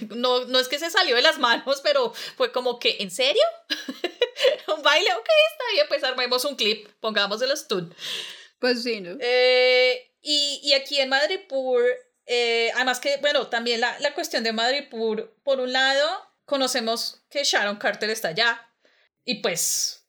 [0.15, 3.43] no, no es que se salió de las manos, pero fue como que, ¿en serio?
[4.75, 7.91] un baile, ok, está bien, pues armemos un clip, pongamos el stud.
[8.59, 9.17] Pues sí, ¿no?
[9.19, 14.53] Eh, y, y aquí en Madripoor eh, además que, bueno, también la, la cuestión de
[14.53, 16.07] Madrid, por, por un lado,
[16.45, 18.67] conocemos que Sharon Carter está allá
[19.23, 20.05] y pues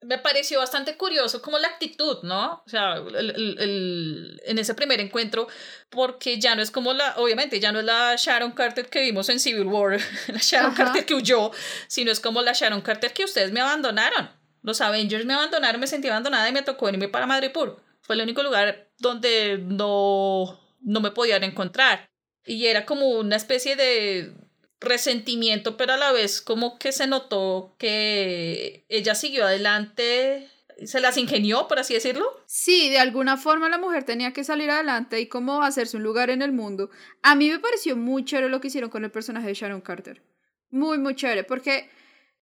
[0.00, 2.62] me pareció bastante curioso como la actitud, ¿no?
[2.64, 5.48] O sea, el, el, en ese primer encuentro,
[5.90, 9.28] porque ya no es como la, obviamente, ya no es la Sharon Carter que vimos
[9.28, 9.98] en Civil War,
[10.28, 10.84] la Sharon Ajá.
[10.84, 11.50] Carter que huyó,
[11.88, 14.30] sino es como la Sharon Carter que ustedes me abandonaron.
[14.62, 17.82] Los Avengers me abandonaron, me sentí abandonada y me tocó venirme para Madripoor.
[18.02, 22.10] Fue el único lugar donde no no me podían encontrar.
[22.44, 24.32] Y era como una especie de
[24.80, 30.48] resentimiento, pero a la vez como que se notó que ella siguió adelante,
[30.84, 32.26] se las ingenió, por así decirlo.
[32.46, 36.30] Sí, de alguna forma la mujer tenía que salir adelante y como hacerse un lugar
[36.30, 36.90] en el mundo.
[37.22, 40.22] A mí me pareció muy chévere lo que hicieron con el personaje de Sharon Carter.
[40.70, 41.90] Muy, muy chévere, porque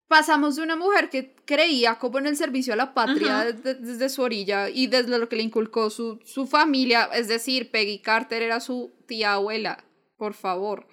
[0.08, 4.08] pasamos de una mujer que creía como en el servicio a la patria desde, desde,
[4.08, 8.42] su orilla y desde lo que le inculcó su, su familia, es decir, Peggy Carter
[8.42, 9.84] era su tía abuela,
[10.16, 10.86] por favor.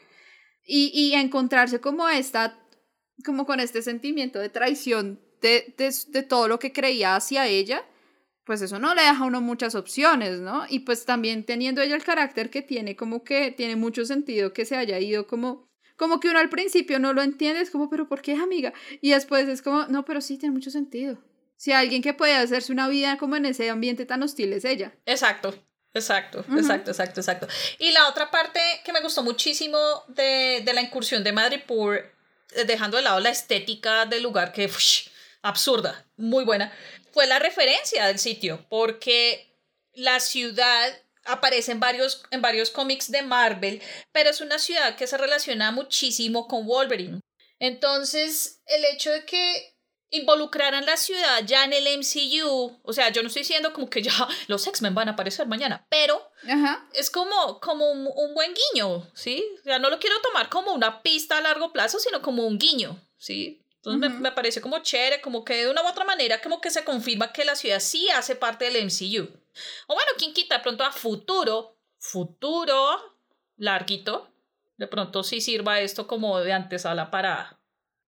[0.65, 2.59] Y, y encontrarse como esta,
[3.25, 7.85] como con este sentimiento de traición de, de, de todo lo que creía hacia ella,
[8.45, 10.65] pues eso no le deja a uno muchas opciones, ¿no?
[10.69, 14.65] Y pues también teniendo ella el carácter que tiene, como que tiene mucho sentido que
[14.65, 15.72] se haya ido como
[16.03, 18.73] como que uno al principio no lo entiende, es como, pero ¿por qué, amiga?
[18.99, 21.17] Y después es como, no, pero sí, tiene mucho sentido.
[21.55, 24.93] Si alguien que puede hacerse una vida como en ese ambiente tan hostil es ella.
[25.05, 25.55] Exacto.
[25.93, 26.59] Exacto, uh -huh.
[26.59, 27.47] exacto, exacto, exacto.
[27.77, 29.77] Y la otra parte que me gustó muchísimo
[30.09, 32.11] de, de la incursión de Madripoor,
[32.55, 35.07] eh, dejando de lado la estética del lugar que uff,
[35.41, 36.73] absurda, muy buena,
[37.13, 39.55] fue la referencia del sitio, porque
[39.93, 45.07] la ciudad aparece en varios, en varios cómics de Marvel, pero es una ciudad que
[45.07, 47.21] se relaciona muchísimo con Wolverine.
[47.59, 49.73] Entonces, el hecho de que
[50.09, 54.03] involucraran la ciudad ya en el MCU, o sea, yo no estoy diciendo como que
[54.03, 54.11] ya
[54.47, 56.87] los X-Men van a aparecer mañana, pero Ajá.
[56.93, 59.43] es como, como un, un, buen guiño, ¿sí?
[59.61, 62.59] O sea, no lo quiero tomar como una pista a largo plazo, sino como un
[62.59, 63.63] guiño, ¿sí?
[63.77, 64.15] Entonces uh -huh.
[64.15, 66.83] me, me parece como chévere, como que de una u otra manera como que se
[66.83, 69.42] confirma que la ciudad sí hace parte del MCU.
[69.87, 73.17] O bueno, quién quita, de pronto a futuro, futuro
[73.57, 74.29] larguito,
[74.77, 77.59] de pronto sí sirva esto como de antesala para,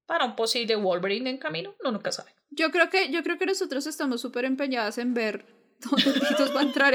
[0.06, 2.34] para un posible Wolverine en camino, no nunca sabe.
[2.50, 5.46] Yo creo que, yo creo que nosotros estamos súper empeñadas en ver
[5.80, 6.20] dónde
[6.56, 6.94] va a entrar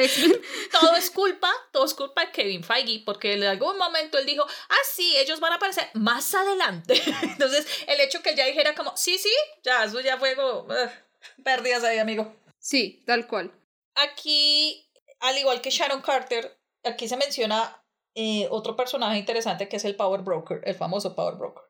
[0.71, 4.45] todo es culpa, todo es culpa de Kevin Feige, porque en algún momento él dijo,
[4.69, 7.01] ah, sí, ellos van a aparecer más adelante.
[7.23, 9.33] Entonces, el hecho que él ya dijera como, sí, sí,
[9.63, 12.35] ya, eso ya fue como, uh, pérdidas ahí, amigo.
[12.59, 13.53] Sí, tal cual.
[14.03, 14.89] Aquí,
[15.21, 17.83] al igual que Sharon Carter, aquí se menciona
[18.15, 21.65] eh, otro personaje interesante que es el Power Broker, el famoso Power Broker.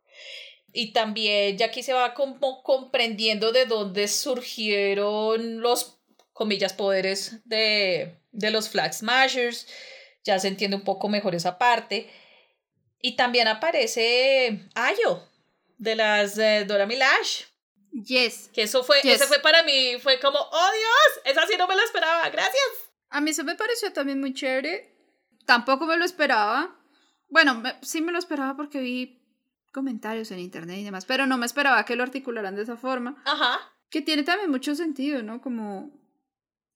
[0.72, 6.00] Y también ya aquí se va como comprendiendo de dónde surgieron los,
[6.32, 9.66] comillas, poderes de, de los Flag Smashers.
[10.24, 12.08] Ya se entiende un poco mejor esa parte.
[13.02, 15.22] Y también aparece Ayo,
[15.78, 17.49] de las de Dora Milaje.
[17.92, 18.50] Yes.
[18.52, 21.76] Que eso fue, ese fue para mí, fue como, oh Dios, esa sí no me
[21.76, 22.64] la esperaba, gracias.
[23.10, 24.94] A mí eso me pareció también muy chévere.
[25.44, 26.76] Tampoco me lo esperaba.
[27.28, 29.20] Bueno, sí me lo esperaba porque vi
[29.72, 33.20] comentarios en internet y demás, pero no me esperaba que lo articularan de esa forma.
[33.24, 33.58] Ajá.
[33.90, 35.40] Que tiene también mucho sentido, ¿no?
[35.40, 35.90] Como...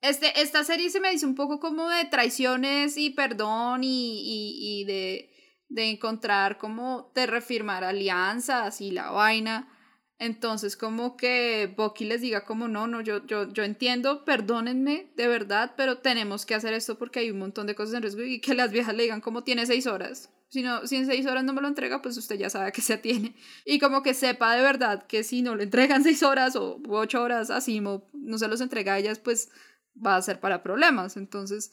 [0.00, 4.80] Este, esta serie se me dice un poco como de traiciones y perdón y, y,
[4.80, 5.30] y de,
[5.68, 9.73] de encontrar como de refirmar alianzas y la vaina.
[10.18, 15.26] Entonces, como que Bucky les diga como no, no, yo, yo, yo entiendo, perdónenme, de
[15.28, 18.40] verdad, pero tenemos que hacer esto porque hay un montón de cosas en riesgo y
[18.40, 20.30] que las viejas le digan como tiene seis horas.
[20.48, 22.80] Si, no, si en seis horas no me lo entrega, pues usted ya sabe que
[22.80, 23.34] se atiene.
[23.64, 27.20] Y como que sepa de verdad que si no le entregan seis horas o ocho
[27.20, 29.50] horas así, no se los entrega a ellas, pues
[29.94, 31.16] va a ser para problemas.
[31.16, 31.72] Entonces,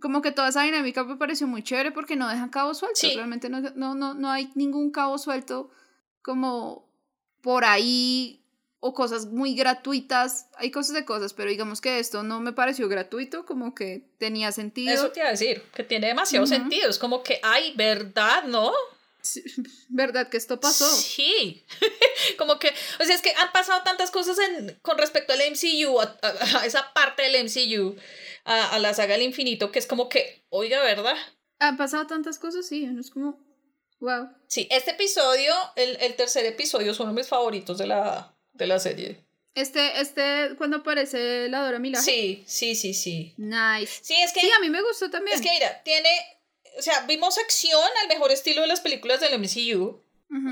[0.00, 3.00] como que toda esa dinámica me pareció muy chévere porque no dejan cabo suelto.
[3.14, 5.70] Realmente no, no, no, no hay ningún cabo suelto
[6.22, 6.89] como
[7.42, 8.40] por ahí
[8.80, 10.46] o cosas muy gratuitas.
[10.56, 14.52] Hay cosas de cosas, pero digamos que esto no me pareció gratuito, como que tenía
[14.52, 14.92] sentido.
[14.92, 16.88] Eso te iba a decir, que tiene demasiado sentido.
[16.88, 18.72] Es como que hay verdad, ¿no?
[19.88, 20.86] ¿Verdad que esto pasó?
[20.86, 21.64] Sí,
[22.38, 26.00] como que, o sea, es que han pasado tantas cosas en, con respecto al MCU,
[26.00, 27.96] a, esa parte del MCU,
[28.44, 31.16] a, a, la saga del infinito, que es como que, oiga, ¿verdad?
[31.58, 33.38] Han pasado tantas cosas, sí, es como,
[34.00, 34.28] wow.
[34.46, 38.66] Sí, este episodio, el, el tercer episodio, es uno de mis favoritos de la, de
[38.66, 39.24] la serie.
[39.54, 42.04] Este, este, cuando aparece la Dora Milaje.
[42.04, 43.34] Sí, sí, sí, sí.
[43.36, 44.00] Nice.
[44.02, 44.40] Sí, es que.
[44.40, 45.36] Sí, a mí me gustó también.
[45.36, 46.08] Es que mira, tiene.
[46.78, 50.00] O sea, vimos acción al mejor estilo de las películas del MCU.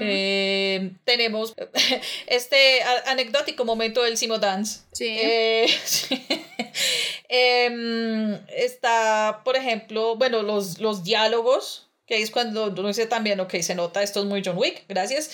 [0.01, 1.55] Eh, tenemos
[2.27, 4.81] este anecdótico momento del Simo Dance.
[4.93, 5.07] Sí.
[5.07, 5.67] Eh,
[7.29, 13.55] em, está, por ejemplo, bueno, los, los diálogos, que es cuando uno dice también, ok,
[13.61, 15.31] se nota, esto es muy John Wick, gracias.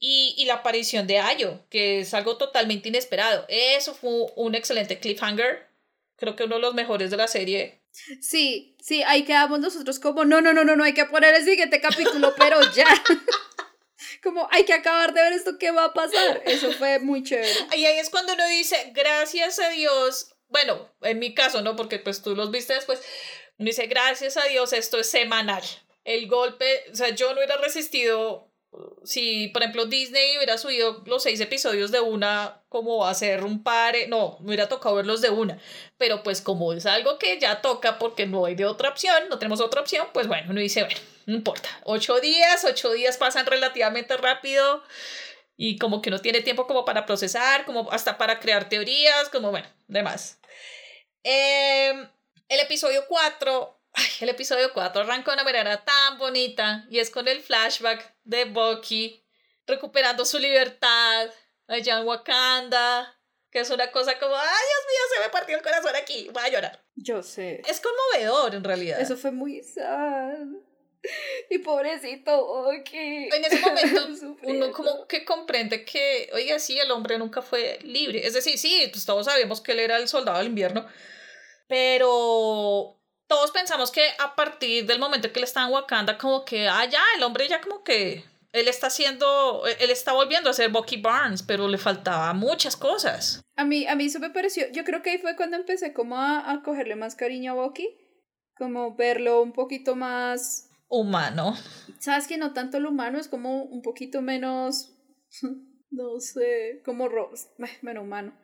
[0.00, 3.44] Y, y, la aparición de Ayo, que es algo totalmente inesperado.
[3.48, 5.68] Eso fue un excelente cliffhanger.
[6.16, 7.82] Creo que uno de los mejores de la serie.
[8.20, 11.44] Sí, sí, ahí quedamos nosotros como, no, no, no, no, no, hay que poner el
[11.44, 12.86] siguiente capítulo, pero ya.
[14.22, 16.42] como, hay que acabar de ver esto, ¿qué va a pasar?
[16.46, 17.52] Eso fue muy chévere.
[17.76, 21.76] Y ahí es cuando uno dice, gracias a Dios, bueno, en mi caso, ¿no?
[21.76, 23.00] Porque pues tú los viste después,
[23.58, 25.62] uno dice, gracias a Dios, esto es semanal.
[26.04, 28.54] El golpe, o sea, yo no hubiera resistido
[29.04, 33.94] si, por ejemplo, Disney hubiera subido los seis episodios de una, como hacer un par,
[34.08, 35.58] no, me hubiera tocado verlos de una.
[35.98, 39.38] Pero pues como es algo que ya toca porque no hay de otra opción, no
[39.38, 41.68] tenemos otra opción, pues bueno, uno dice, bueno, no importa.
[41.84, 44.82] Ocho días, ocho días pasan relativamente rápido
[45.56, 49.50] y como que no tiene tiempo como para procesar, como hasta para crear teorías, como
[49.50, 50.40] bueno, demás.
[51.22, 52.08] Em,
[52.48, 57.10] el episodio 4 Ay, el episodio 4 arranca de una manera tan bonita y es
[57.10, 59.24] con el flashback de Bucky
[59.66, 61.30] recuperando su libertad
[61.68, 63.18] allá en Wakanda,
[63.50, 66.42] que es una cosa como, ay Dios mío, se me partió el corazón aquí, voy
[66.42, 66.84] a llorar.
[66.96, 67.62] Yo sé.
[67.68, 69.00] Es conmovedor en realidad.
[69.00, 70.38] Eso fue muy sad.
[71.50, 73.28] Y pobrecito Bucky.
[73.30, 78.26] En ese momento uno como que comprende que, oiga, sí, el hombre nunca fue libre.
[78.26, 80.86] Es decir, sí, pues todos sabíamos que él era el soldado del invierno,
[81.68, 82.98] pero
[83.34, 86.84] todos pensamos que a partir del momento que él está en Wakanda, como que, ah,
[86.84, 88.22] ya, el hombre ya como que,
[88.52, 93.42] él está haciendo, él está volviendo a ser Bucky Barnes, pero le faltaba muchas cosas.
[93.56, 96.16] A mí, a mí eso me pareció, yo creo que ahí fue cuando empecé como
[96.16, 97.88] a, a cogerle más cariño a Bucky,
[98.56, 100.70] como verlo un poquito más...
[100.86, 101.56] Humano.
[101.98, 104.92] Sabes que no tanto lo humano, es como un poquito menos...
[105.90, 107.30] No sé, como ro
[107.82, 108.36] menos humano.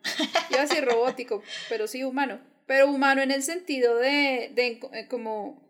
[0.51, 2.41] Iba a decir robótico, pero sí humano
[2.71, 5.61] pero humano en el sentido de, de eh, como,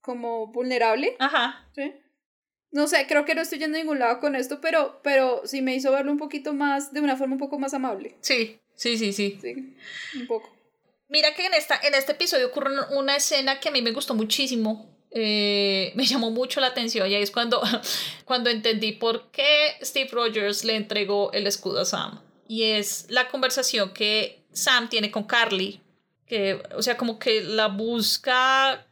[0.00, 1.14] como vulnerable.
[1.20, 1.70] Ajá.
[1.72, 1.94] ¿sí?
[2.72, 5.62] No sé, creo que no estoy yendo a ningún lado con esto, pero, pero sí
[5.62, 8.16] me hizo verlo un poquito más, de una forma un poco más amable.
[8.22, 9.38] Sí, sí, sí, sí.
[9.40, 9.76] Sí,
[10.16, 10.52] un poco.
[11.08, 14.16] Mira que en, esta, en este episodio ocurre una escena que a mí me gustó
[14.16, 14.98] muchísimo.
[15.12, 17.62] Eh, me llamó mucho la atención y ahí es cuando,
[18.24, 22.20] cuando entendí por qué Steve Rogers le entregó el escudo a Sam.
[22.48, 25.82] Y es la conversación que Sam tiene con Carly
[26.28, 28.86] que, o sea, como que la busca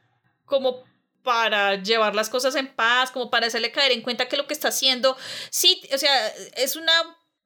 [0.45, 0.85] como
[1.23, 4.55] para llevar las cosas en paz, como para hacerle caer en cuenta que lo que
[4.55, 5.17] está haciendo,
[5.51, 6.93] sí, o sea, es una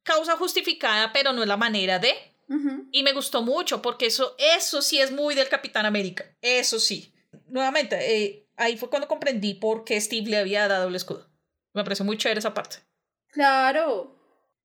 [0.03, 2.15] causa justificada, pero no es la manera de.
[2.91, 7.15] Y me gustó mucho porque eso, eso sí es muy del Capitán América, eso sí.
[7.47, 11.31] Nuevamente, eh, ahí fue cuando comprendí por qué Steve le había dado el escudo.
[11.75, 12.79] Me pareció muy chévere esa parte.
[13.29, 14.17] Claro.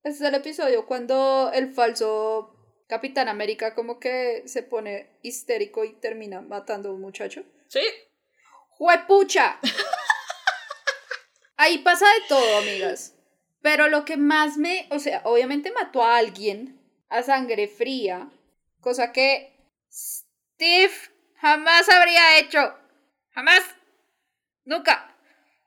[0.03, 2.54] Ese es el episodio cuando el falso
[2.87, 7.43] Capitán América como que se pone histérico y termina matando a un muchacho.
[7.67, 7.81] Sí.
[8.69, 9.59] ¡Juepucha!
[11.57, 13.15] Ahí pasa de todo, amigas.
[13.61, 16.79] Pero lo que más me, o sea, obviamente mató a alguien
[17.09, 18.29] a sangre fría,
[18.81, 19.55] cosa que
[19.89, 20.93] Steve
[21.35, 22.75] jamás habría hecho.
[23.31, 23.61] Jamás.
[24.63, 25.17] Nunca.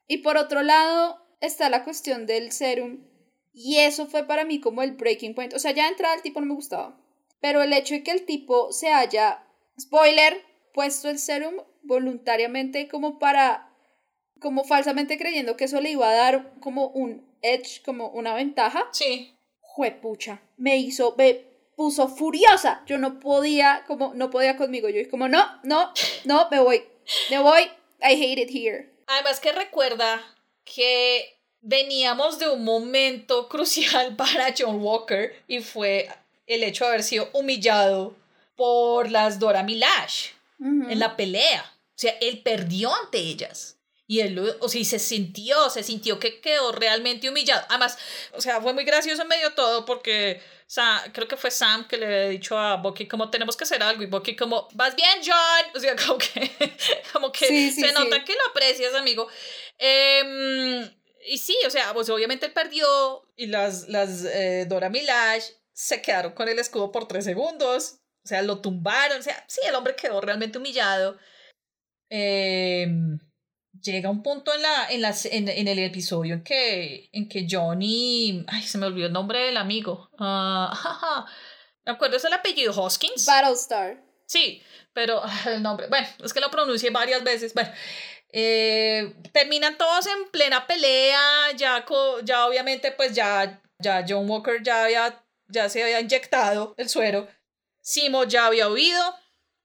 [0.06, 3.04] Y por otro lado está la cuestión del serum.
[3.52, 5.54] Y eso fue para mí como el breaking point.
[5.54, 6.96] O sea, ya entrada el tipo no me gustaba.
[7.40, 9.44] Pero el hecho de que el tipo se haya,
[9.80, 13.70] spoiler, puesto el serum voluntariamente como para,
[14.40, 18.88] como falsamente creyendo que eso le iba a dar como un edge, como una ventaja.
[18.92, 19.34] Sí.
[19.60, 22.82] Juepucha, me hizo, me puso furiosa.
[22.86, 24.88] Yo no podía, como, no podía conmigo.
[24.88, 25.92] Yo como, no, no,
[26.24, 26.82] no, me voy,
[27.30, 27.62] me voy.
[28.00, 28.92] I hate it here.
[29.06, 30.20] Además que recuerda
[30.64, 36.08] que veníamos de un momento crucial para John Walker y fue
[36.48, 38.16] el hecho de haber sido humillado
[38.56, 40.30] por las Dora Milash
[40.60, 41.72] en la pelea.
[41.90, 43.76] O sea, él perdió ante ellas.
[44.08, 47.64] Y él, o sea, se sintió, se sintió que quedó realmente humillado.
[47.68, 47.98] Además,
[48.32, 51.50] o sea, fue muy gracioso en medio de todo porque o sea, creo que fue
[51.50, 54.68] Sam que le había dicho a Bucky como tenemos que hacer algo y Bucky como,
[54.74, 55.72] vas bien, John.
[55.74, 56.50] O sea, como que,
[57.10, 59.28] como que se nota que lo aprecias, amigo.
[59.78, 60.90] Eh,
[61.26, 65.44] y sí, o sea, pues obviamente él perdió y las, las eh, Dora Milash
[65.78, 68.00] se quedaron con el escudo por tres segundos.
[68.24, 69.20] O sea, lo tumbaron.
[69.20, 71.16] O sea, sí, el hombre quedó realmente humillado.
[72.10, 73.20] Em,
[73.80, 78.44] llega un punto en, la, en, en, en, el episodio en que, en que Johnny.
[78.48, 80.10] Ay, se me olvidó el nombre del amigo.
[80.18, 81.24] Uh,
[81.86, 82.16] ¿Me acuerdo?
[82.16, 83.24] Es el apellido Hoskins.
[83.24, 84.02] Battlestar.
[84.26, 84.60] Sí,
[84.92, 85.86] pero el nombre.
[85.86, 87.54] Bueno, es que lo pronuncié varias veces.
[87.54, 87.70] Bueno.
[88.30, 91.82] Eh, terminan todos en plena pelea, ya,
[92.24, 97.28] ya obviamente pues ya, ya John Walker ya, había, ya se había inyectado el suero,
[97.80, 99.14] Simo ya había huido,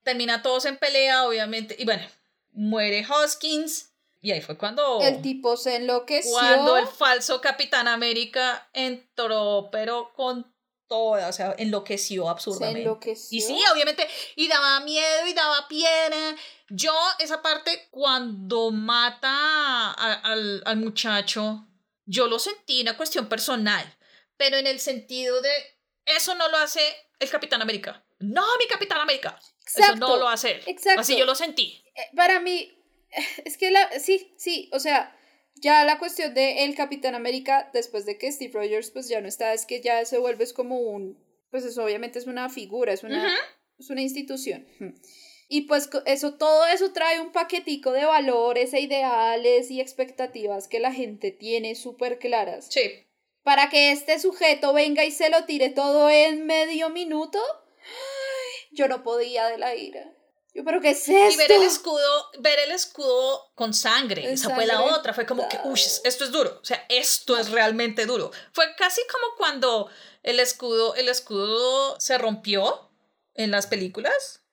[0.03, 2.03] termina todos en pelea obviamente y bueno,
[2.51, 5.01] muere Hoskins y ahí fue cuando...
[5.01, 6.31] El tipo se enloqueció.
[6.31, 10.49] Cuando el falso Capitán América entró, pero con
[10.87, 12.79] toda, o sea, enloqueció absurdamente.
[12.79, 13.37] Se enloqueció.
[13.37, 14.07] Y sí, obviamente,
[14.37, 16.37] y daba miedo y daba piedra.
[16.69, 21.67] Yo, esa parte, cuando mata al, al muchacho,
[22.05, 23.83] yo lo sentí una cuestión personal,
[24.43, 25.49] pero en el sentido de,
[26.05, 26.81] eso no lo hace
[27.19, 28.05] el Capitán América.
[28.19, 29.39] No, mi Capitán América.
[29.61, 30.59] Exacto, eso no lo hace.
[30.67, 30.99] Exacto.
[30.99, 31.81] Así yo lo sentí.
[31.95, 32.77] Eh, para mí,
[33.45, 35.17] es que la, sí, sí, o sea,
[35.55, 39.29] ya la cuestión de el Capitán América, después de que Steve Rogers pues ya no
[39.29, 41.17] está, es que ya se vuelve como un,
[41.49, 43.33] pues eso obviamente es una figura, es una,
[43.79, 44.67] es una institución.
[45.47, 50.81] Y pues eso, todo eso trae un paquetico de valores e ideales y expectativas que
[50.81, 52.67] la gente tiene súper claras.
[52.69, 53.05] Sí.
[53.43, 57.39] Para que este sujeto venga y se lo tire todo en medio minuto,
[58.71, 60.13] yo no podía de la ira.
[60.53, 61.33] Yo, pero ¿qué es esto?
[61.33, 64.31] Y ver el escudo, ver el escudo con sangre.
[64.31, 65.13] Esa fue la otra.
[65.13, 66.59] Fue como que, uy, esto es duro.
[66.61, 68.31] O sea, esto es realmente duro.
[68.51, 69.89] Fue casi como cuando
[70.21, 72.91] el escudo, el escudo se rompió
[73.33, 74.43] en las películas.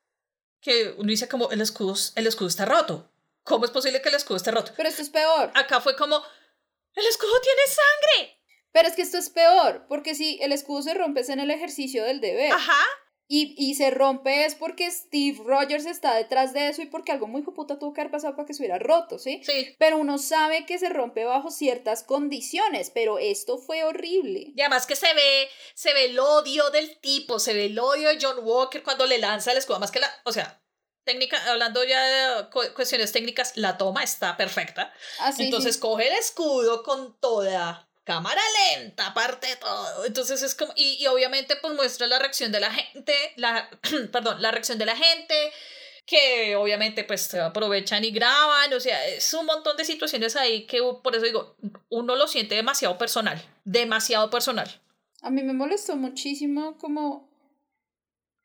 [0.63, 3.11] Que uno dice como, el escudo, el escudo está roto.
[3.45, 4.73] ¿Cómo es posible que el escudo esté roto?
[4.77, 5.51] Pero esto es peor.
[5.55, 6.23] Acá fue como,
[6.95, 8.40] el escudo tiene sangre.
[8.73, 11.51] Pero es que esto es peor, porque si el escudo se rompe es en el
[11.51, 12.53] ejercicio del deber.
[12.53, 12.85] Ajá.
[13.33, 17.29] Y, y, se rompe es porque Steve Rogers está detrás de eso y porque algo
[17.29, 19.41] muy puta tuvo que haber pasado para que se hubiera roto, ¿sí?
[19.45, 19.77] Sí.
[19.79, 24.53] Pero uno sabe que se rompe bajo ciertas condiciones, pero esto fue horrible.
[24.57, 28.09] Y además que se ve, se ve el odio del tipo, se ve el odio
[28.09, 30.61] de John Walker cuando le lanza el escudo, más que la, o sea,
[31.05, 34.93] técnica, hablando ya de cuestiones técnicas, la toma está perfecta.
[35.21, 38.41] Ah, Entonces coge el escudo con toda cámara
[38.75, 40.05] lenta, aparte de todo.
[40.05, 43.69] Entonces es como, y, y obviamente pues muestra la reacción de la gente, la,
[44.13, 45.35] perdón, la reacción de la gente,
[46.11, 50.67] que obviamente pues se aprovechan y graban, o sea, es un montón de situaciones ahí
[50.67, 51.57] que por eso digo,
[51.89, 54.69] uno lo siente demasiado personal, demasiado personal.
[55.23, 57.31] A mí me molestó muchísimo como...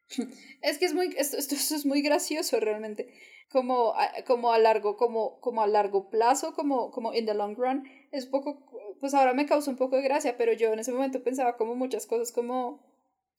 [0.62, 3.14] Es que es muy, esto, esto, es muy gracioso realmente,
[3.50, 3.94] como,
[4.26, 8.26] como a largo, como, como a largo plazo, como, como in the long run, es
[8.26, 8.64] poco
[9.00, 11.76] pues ahora me causa un poco de gracia, pero yo en ese momento pensaba como
[11.76, 12.84] muchas cosas como,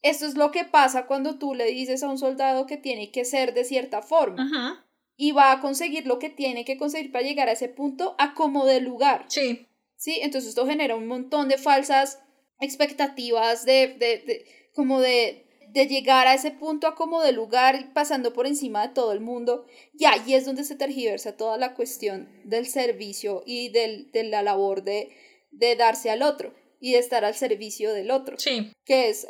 [0.02, 3.24] esto es lo que pasa cuando tú le dices a un soldado que tiene que
[3.24, 4.84] ser de cierta forma.
[5.16, 8.34] Y va a conseguir lo que tiene que conseguir para llegar a ese punto a
[8.34, 9.24] como de lugar.
[9.28, 9.66] Sí.
[9.96, 12.20] Sí, entonces esto genera un montón de falsas
[12.60, 17.92] expectativas de, de, de como de, de llegar a ese punto a como de lugar,
[17.94, 19.66] pasando por encima de todo el mundo.
[19.94, 24.42] Y ahí es donde se tergiversa toda la cuestión del servicio y del, de la
[24.42, 25.16] labor de,
[25.50, 28.38] de darse al otro y de estar al servicio del otro.
[28.38, 28.72] Sí.
[28.84, 29.26] Que es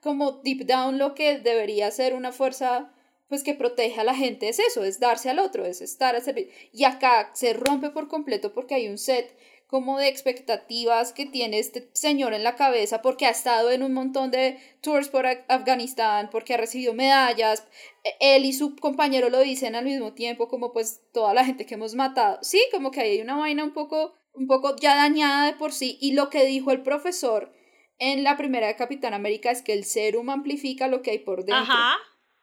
[0.00, 2.90] como deep down lo que debería ser una fuerza
[3.28, 6.22] pues que protege a la gente es eso, es darse al otro, es estar al
[6.22, 6.52] servicio.
[6.72, 9.36] Y acá se rompe por completo porque hay un set
[9.66, 13.92] como de expectativas que tiene este señor en la cabeza porque ha estado en un
[13.92, 17.66] montón de tours por Afganistán, porque ha recibido medallas,
[18.04, 21.66] e, él y su compañero lo dicen al mismo tiempo como pues toda la gente
[21.66, 22.38] que hemos matado.
[22.42, 25.98] Sí, como que hay una vaina un poco un poco ya dañada de por sí
[26.00, 27.52] y lo que dijo el profesor
[27.98, 31.44] en la primera de Capitán América es que el serum amplifica lo que hay por
[31.44, 31.56] dentro.
[31.56, 31.96] Ajá.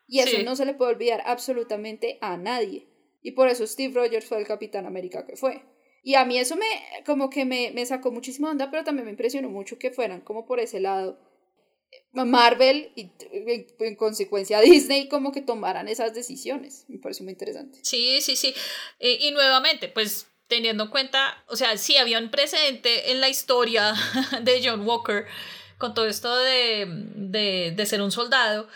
[0.07, 2.87] Y eso no se le puede olvidar absolutamente a nadie.
[3.21, 5.63] Y por eso Steve Rogers fue el Capitán América que fue.
[6.03, 6.65] Y a mí eso me,
[7.05, 10.45] como que me, me sacó muchísima onda, pero también me impresionó mucho que fueran como
[10.45, 11.19] por ese lado.
[12.13, 13.11] Marvel y
[13.79, 16.85] en consecuencia Disney como que tomaran esas decisiones.
[16.87, 17.79] Me pareció muy interesante.
[17.83, 18.53] Sí, sí, sí.
[18.99, 23.29] Y, y nuevamente, pues teniendo en cuenta, o sea, sí había un precedente en la
[23.29, 23.93] historia
[24.41, 25.25] de John Walker
[25.77, 26.85] con todo esto de,
[27.15, 28.67] de, de ser un soldado.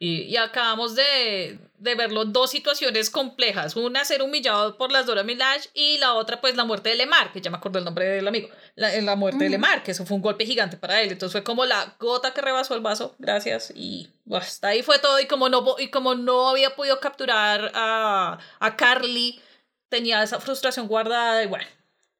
[0.00, 3.76] Y, y acabamos de, de verlo dos situaciones complejas.
[3.76, 7.32] Una, ser humillado por las Dora Milaje y la otra, pues, la muerte de Lemar,
[7.32, 8.48] que ya me acuerdo el nombre del amigo.
[8.74, 11.10] La, la muerte de Lemar, que eso fue un golpe gigante para él.
[11.10, 13.16] Entonces fue como la gota que rebasó el vaso.
[13.18, 13.72] Gracias.
[13.74, 15.20] Y hasta ahí fue todo.
[15.20, 19.40] Y como no, y como no había podido capturar a, a Carly,
[19.88, 21.66] tenía esa frustración guardada y bueno,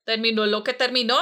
[0.04, 1.16] terminó lo que terminó.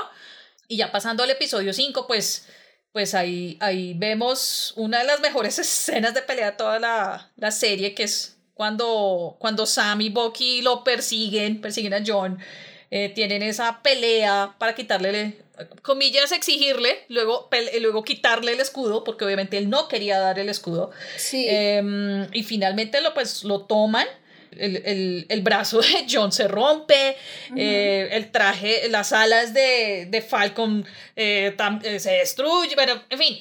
[0.69, 2.49] Y ya pasando al episodio 5, pues
[2.97, 7.51] pues ahí, ahí vemos una de las mejores escenas de pelea de toda la, la
[7.51, 12.39] serie, que es cuando, cuando Sam y Bucky lo persiguen, persiguen a John,
[12.91, 15.37] eh, tienen esa pelea para quitarle,
[15.83, 17.51] comillas, exigirle, luego,
[17.83, 20.91] luego quitarle el escudo, porque obviamente él no quería dar el escudo.
[21.19, 21.45] Sí.
[21.51, 24.07] Em, y finalmente lo, pues, lo toman
[24.59, 27.17] el, el, brazo de John se rompe,
[27.57, 30.85] eh, el traje, las alas de, de Falcon
[31.15, 33.39] eh, eh, se destruye, pero en fin,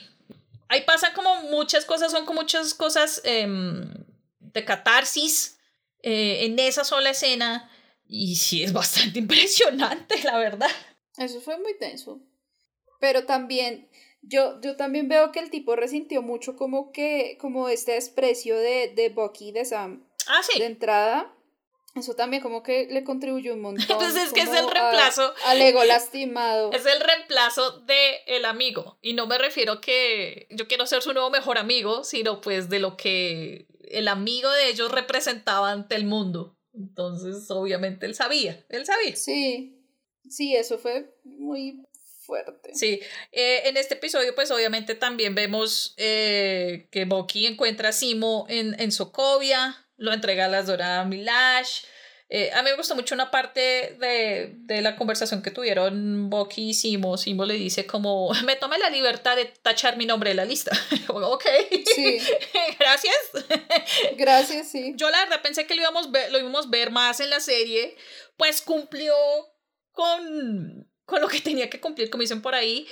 [0.68, 3.89] ahí pasan como muchas cosas, son como muchas cosas em,
[4.39, 5.59] de catarsis
[6.07, 7.72] en esa sola escena
[8.07, 10.70] y sí es bastante impresionante, la verdad.
[11.18, 12.22] Eso fue muy tenso.
[12.99, 13.89] Pero también,
[14.22, 18.93] yo, yo también veo que el tipo resintió mucho como que, como este desprecio de,
[18.95, 20.60] de Bucky, de Sam Ah, sí.
[20.60, 21.32] De entrada,
[21.96, 23.82] eso también como que le contribuye un montón.
[23.90, 25.34] Entonces es que es el reemplazo.
[25.46, 26.72] Al ego lastimado.
[26.74, 28.98] Es el reemplazo de el amigo.
[29.02, 32.80] Y no me refiero que yo quiero ser su nuevo mejor amigo, sino pues de
[32.80, 36.58] lo que el amigo de ellos representaba ante el mundo.
[36.74, 38.66] Entonces, obviamente, él sabía.
[38.68, 39.16] Él sabía.
[39.16, 39.82] Sí.
[40.30, 41.86] Sí, eso fue muy
[42.26, 42.74] fuerte.
[42.74, 43.00] Sí,
[43.32, 48.78] eh, en este episodio pues obviamente también vemos eh, que Bucky encuentra a Simo en,
[48.80, 51.84] en Sokovia, lo entrega a las Dora Milash.
[52.28, 56.70] Eh, a mí me gustó mucho una parte de, de la conversación que tuvieron Bucky
[56.70, 57.18] y Simo.
[57.18, 60.72] Simo le dice como, me tomé la libertad de tachar mi nombre de la lista.
[61.08, 61.46] ok.
[61.93, 62.18] Sí.
[62.80, 63.16] Gracias.
[64.18, 64.93] Gracias, sí.
[64.96, 67.39] Yo la verdad pensé que lo íbamos, ver, lo íbamos a ver más en la
[67.39, 67.96] serie.
[68.38, 69.14] Pues cumplió
[69.91, 72.88] con, con lo que tenía que cumplir, como dicen por ahí.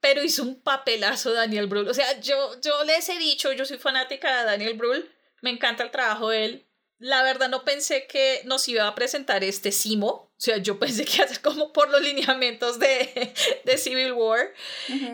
[0.00, 1.88] Pero hizo un papelazo Daniel Brühl.
[1.88, 5.12] O sea, yo, yo les he dicho, yo soy fanática de Daniel Brühl
[5.42, 6.66] me encanta el trabajo de él.
[6.98, 10.08] La verdad no pensé que nos iba a presentar este Simo.
[10.08, 13.32] O sea, yo pensé que iba a ser como por los lineamientos de,
[13.64, 14.52] de Civil War.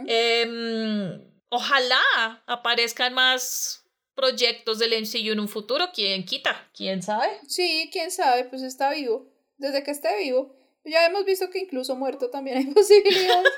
[0.06, 5.90] Em, ojalá aparezcan más proyectos del MCU en un futuro.
[5.92, 6.68] ¿Quién quita?
[6.74, 7.28] ¿Quién sabe?
[7.48, 9.30] Sí, quién sabe, pues está vivo.
[9.58, 10.56] Desde que esté vivo.
[10.84, 13.52] Ya hemos visto que incluso muerto también hay posibilidades.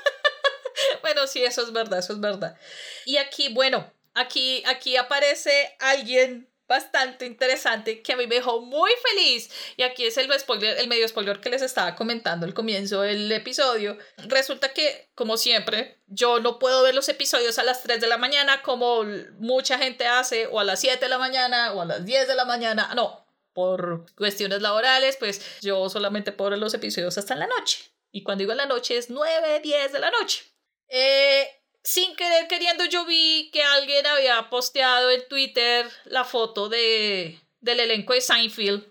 [1.01, 2.57] bueno, sí, eso es verdad, eso es verdad.
[3.05, 8.91] Y aquí, bueno, aquí, aquí aparece alguien bastante interesante que a mí me dejó muy
[9.09, 9.49] feliz.
[9.77, 13.31] Y aquí es el, spoiler, el medio spoiler que les estaba comentando al comienzo del
[13.31, 13.97] episodio.
[14.17, 18.17] Resulta que, como siempre, yo no puedo ver los episodios a las 3 de la
[18.17, 19.03] mañana como
[19.39, 22.35] mucha gente hace, o a las 7 de la mañana, o a las 10 de
[22.35, 22.93] la mañana.
[22.95, 27.79] No, por cuestiones laborales, pues yo solamente puedo ver los episodios hasta la noche.
[28.11, 30.43] Y cuando digo la noche es 9, 10 de la noche.
[30.89, 31.47] Eh,
[31.87, 37.79] sin querer queriendo yo vi que alguien había posteado en Twitter la foto de, del
[37.79, 38.85] elenco de Seinfeld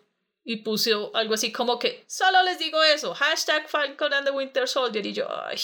[0.45, 4.67] y puso algo así como que solo les digo eso, hashtag Falcon and the Winter
[4.67, 5.61] Soldier y yo, ay,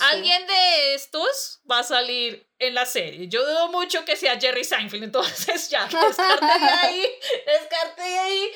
[0.00, 3.28] alguien de estos va a salir en la serie.
[3.28, 7.08] Yo dudo mucho que sea Jerry Seinfeld, entonces ya, descarte de ahí,
[7.46, 8.50] descarte de ahí.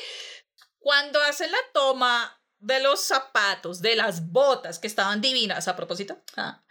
[0.80, 6.20] Cuando hacen la toma de los zapatos, de las botas que estaban divinas a propósito,
[6.36, 6.64] ah,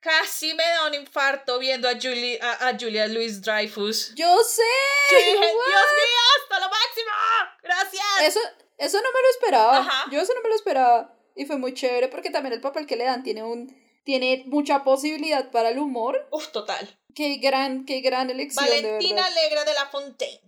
[0.00, 4.14] Casi me da un infarto viendo a, Julie, a, Julia Louis Dreyfus.
[4.14, 4.62] Yo sé.
[5.10, 7.10] Dios mío, hasta lo máximo.
[7.62, 8.04] Gracias.
[8.22, 8.40] Eso,
[8.76, 10.04] eso no me lo esperaba.
[10.10, 11.14] Yo eso no me lo esperaba.
[11.34, 14.84] Y fue muy chévere porque también el papel que le dan tiene un tiene mucha
[14.84, 16.28] posibilidad para el humor.
[16.30, 16.98] Uf, total.
[17.14, 18.64] Qué gran, qué gran elección.
[18.64, 20.40] Valentina Alegra de la Fontaine.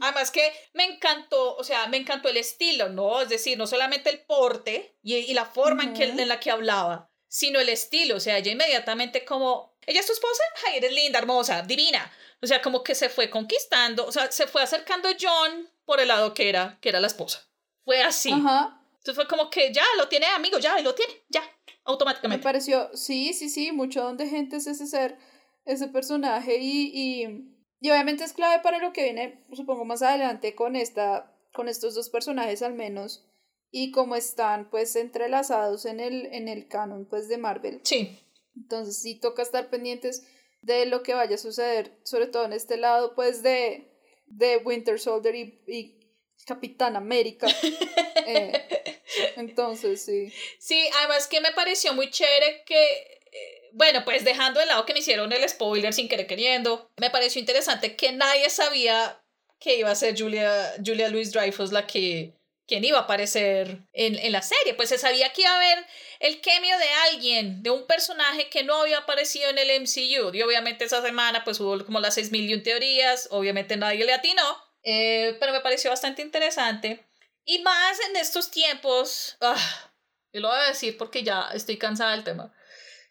[0.00, 3.20] Además que me encantó, o sea, me encantó el estilo, ¿no?
[3.20, 7.09] Es decir, no solamente el porte y, la forma en, que, en la que hablaba,
[7.30, 10.42] sino el estilo, o sea, ella inmediatamente como, ¿ella es tu esposa?
[10.66, 12.12] Ay, eres linda, hermosa, divina.
[12.42, 16.00] O sea, como que se fue conquistando, o sea, se fue acercando a John por
[16.00, 17.46] el lado que era, que era la esposa.
[17.84, 18.30] Fue así.
[18.30, 21.42] Entonces fue como que ya lo tiene amigo, ya lo tiene, ya,
[21.84, 22.38] automáticamente.
[22.38, 25.16] Me pareció, sí, sí, sí, mucho donde gente es ese ser,
[25.64, 27.22] ese personaje y,
[27.80, 31.94] y, obviamente es clave para lo que viene, supongo, más adelante con esta, con estos
[31.94, 33.29] dos personajes al menos
[33.70, 37.80] y como están pues entrelazados en el, en el canon pues de Marvel.
[37.84, 38.18] Sí.
[38.56, 40.26] Entonces sí toca estar pendientes
[40.62, 43.90] de lo que vaya a suceder, sobre todo en este lado pues de,
[44.26, 45.96] de Winter Soldier y,
[46.46, 47.46] Capitán América.
[48.26, 48.52] Eh,
[49.36, 50.32] entonces sí.
[50.58, 52.80] Sí, además que me pareció muy chévere que
[53.32, 57.10] eh, bueno, pues dejando de lado que me hicieron el spoiler sin querer queriendo, me
[57.10, 59.20] pareció interesante que nadie sabía
[59.58, 62.34] que iba a ser Julia, Julia Louis Dreyfus la que
[62.70, 64.74] quien iba a aparecer en, en, la serie.
[64.74, 65.84] Pues se sabía que iba a haber
[66.20, 70.32] el cameo de alguien, de un personaje que no había aparecido en el MCU.
[70.32, 74.56] Y obviamente esa semana pues hubo como las 6 mil teorías, obviamente nadie le atinó,
[74.84, 77.04] eh, pero me pareció bastante interesante.
[77.44, 79.90] Y más en estos tiempos, ah,
[80.32, 82.54] y lo voy a decir porque ya estoy cansada del tema,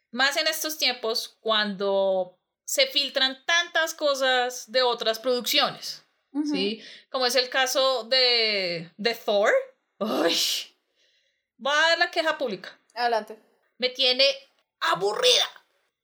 [0.10, 6.06] más en estos tiempos cuando se filtran tantas cosas de otras producciones.
[6.46, 6.82] ¿Sí?
[7.10, 9.52] Como es el caso de, de Thor.
[10.00, 10.36] Uy,
[11.66, 12.78] va a dar la queja pública.
[12.94, 13.38] Adelante.
[13.78, 14.26] Me tiene
[14.80, 15.46] aburrida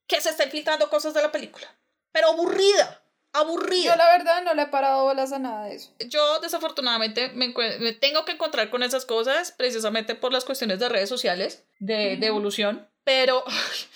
[0.07, 1.67] que se estén filtrando cosas de la película.
[2.11, 3.01] Pero aburrida.
[3.33, 3.91] Aburrida.
[3.91, 5.93] Yo la verdad no le he parado bolas a nada de eso.
[6.07, 10.87] Yo desafortunadamente me, me tengo que encontrar con esas cosas precisamente por las cuestiones de
[10.87, 13.43] redes sociales, de, de evolución pero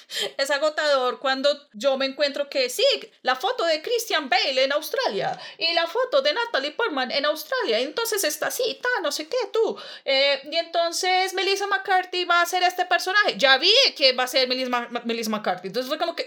[0.38, 2.86] es agotador cuando yo me encuentro que sí,
[3.22, 7.80] la foto de Christian Bale en Australia y la foto de Natalie Portman en Australia,
[7.80, 9.78] entonces está así, ta, no sé qué, tú.
[10.06, 13.36] Eh, y entonces Melissa McCarthy va a ser este personaje.
[13.38, 15.68] Ya vi que va a ser Melissa, Melissa McCarthy.
[15.68, 16.26] Entonces fue como que,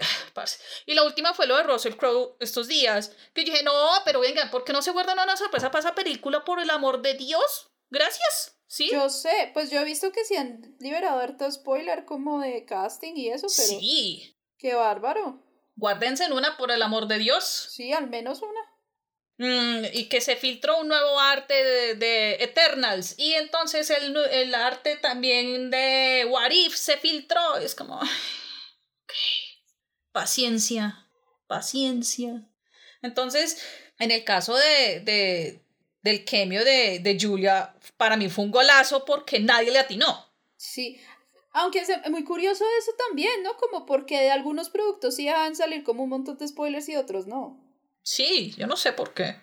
[0.85, 3.73] y la última fue lo de Russell Crowe estos días, que dije, no,
[4.05, 7.01] pero venga, ¿por qué no se guardan una sorpresa para esa película por el amor
[7.01, 7.69] de Dios?
[7.89, 8.55] Gracias.
[8.73, 8.89] ¿Sí?
[8.91, 13.13] Yo sé, pues yo he visto que se han liberado harto spoiler como de casting
[13.15, 13.79] y eso, pero.
[13.79, 14.35] Sí.
[14.57, 15.43] Qué bárbaro.
[15.75, 17.67] Guárdense en una, por el amor de Dios.
[17.69, 18.61] Sí, al menos una.
[19.37, 23.13] Mm, y que se filtró un nuevo arte de, de Eternals.
[23.19, 27.57] Y entonces el, el, arte también de What If se filtró.
[27.57, 27.99] Es como.
[30.11, 31.07] Paciencia.
[31.45, 32.49] Paciencia.
[33.03, 33.63] Entonces,
[33.99, 35.62] en el caso de, de,
[36.03, 40.31] del cameo de, de Julia, para mí fue un golazo porque nadie le atinó.
[40.55, 41.01] Sí,
[41.53, 43.55] aunque es muy curioso eso también, ¿no?
[43.57, 46.95] Como porque de algunos productos sí van a salir como un montón de spoilers y
[46.95, 47.59] otros no.
[48.01, 49.35] Sí, yo no sé por qué.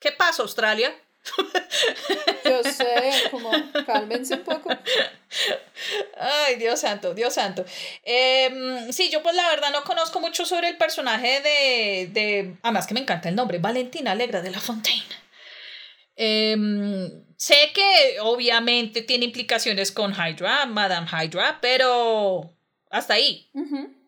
[0.00, 0.92] ¿Qué pasa, Australia?
[2.44, 3.52] Yo sé, como
[3.86, 4.70] cálmense un poco.
[6.18, 7.64] Ay, Dios santo, Dios santo.
[8.02, 12.56] Em, sí, yo pues la verdad no conozco mucho sobre el personaje de, de...
[12.62, 15.21] Además que me encanta el nombre, Valentina Alegra de la Fontaine.
[16.16, 22.54] Em, sé que obviamente tiene implicaciones con Hydra, Madame Hydra, pero
[22.90, 23.50] hasta ahí.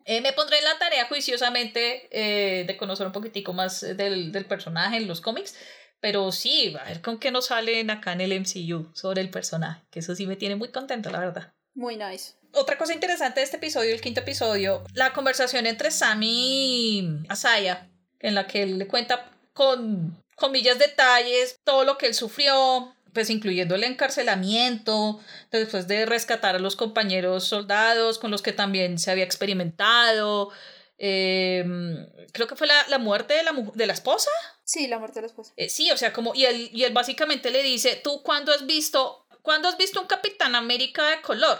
[0.05, 4.45] Eh, me pondré en la tarea juiciosamente eh, de conocer un poquitico más del, del,
[4.45, 5.55] personaje en los cómics,
[5.99, 9.81] pero sí, a ver con qué nos salen acá en el MCU sobre el personaje,
[9.89, 11.53] que eso sí me tiene muy contento, la verdad.
[11.73, 12.35] Muy nice.
[12.53, 17.89] Otra cosa interesante de este episodio, el quinto episodio, la conversación entre Sammy y Asaya,
[18.19, 23.29] en la que él le cuenta con comillas detalles, todo lo que él sufrió, pues
[23.29, 25.19] incluyendo el encarcelamiento,
[25.51, 30.51] después de rescatar a los compañeros soldados con los que también se había experimentado.
[30.97, 34.29] Em, creo que fue la, la muerte de la, de la esposa.
[34.63, 35.53] Sí, la muerte de la esposa.
[35.55, 38.65] Eh, sí, o sea, como, y él, y él básicamente le dice, ¿tú cuándo has
[38.65, 41.57] visto, cuándo has visto un Capitán América de color?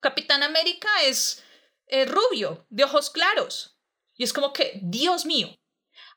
[0.00, 1.42] Capitán América es
[2.06, 3.78] rubio, de ojos claros.
[4.16, 5.48] Y es como que, Dios mío,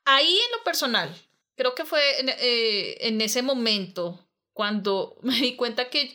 [0.04, 1.14] ahí en lo personal,
[1.56, 6.14] creo que fue eh, en, ese momento cuando me di cuenta que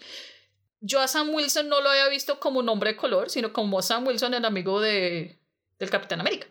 [0.79, 3.81] yo a Sam Wilson no lo había visto como un hombre de color, sino como
[3.81, 5.39] Sam Wilson, el amigo de,
[5.79, 6.47] del Capitán América.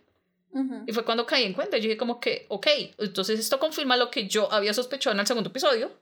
[0.87, 1.77] Y fue cuando caí en cuenta.
[1.77, 2.67] Yo dije como que, ok,
[2.97, 5.93] entonces esto confirma lo que yo había sospechado en el segundo episodio.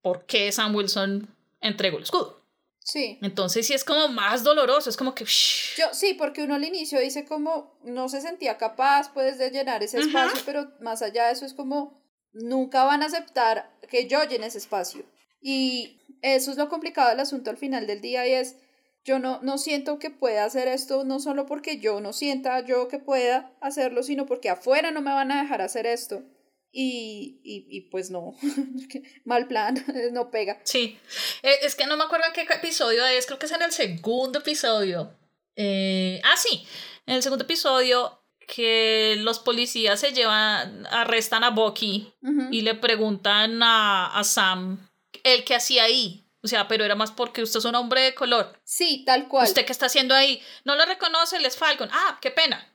[0.00, 1.28] ¿Por qué Sam Wilson
[1.60, 2.40] entregó el escudo?
[2.78, 3.18] Sí.
[3.20, 5.24] Entonces sí es como más doloroso, es como que...
[5.24, 9.82] Yo sí, porque uno al inicio dice como no se sentía capaz pues de llenar
[9.82, 12.00] ese espacio, pero más allá de eso es como
[12.36, 15.04] nunca van a aceptar que yo llene ese espacio.
[15.40, 18.56] Y eso es lo complicado del asunto al final del día y es
[19.04, 22.88] yo no, no siento que pueda hacer esto, no solo porque yo no sienta yo
[22.88, 26.24] que pueda hacerlo, sino porque afuera no me van a dejar hacer esto.
[26.72, 28.36] Y, y, y pues no,
[29.24, 29.82] mal plan,
[30.12, 30.60] no pega.
[30.64, 30.98] Sí,
[31.42, 33.72] eh, es que no me acuerdo en qué episodio es, creo que es en el
[33.72, 35.16] segundo episodio.
[35.54, 36.66] Eh, ah, sí,
[37.06, 42.12] en el segundo episodio que los policías se llevan, arrestan a Bucky
[42.50, 44.88] y le preguntan a, a Sam
[45.24, 46.26] el que hacía ahí.
[46.42, 48.60] O sea, pero era más porque usted es un hombre de color.
[48.62, 49.48] Sí, tal cual.
[49.48, 50.40] ¿Usted qué está haciendo ahí?
[50.64, 51.88] No lo reconoce, él es Falcon.
[51.92, 52.72] Ah, qué pena.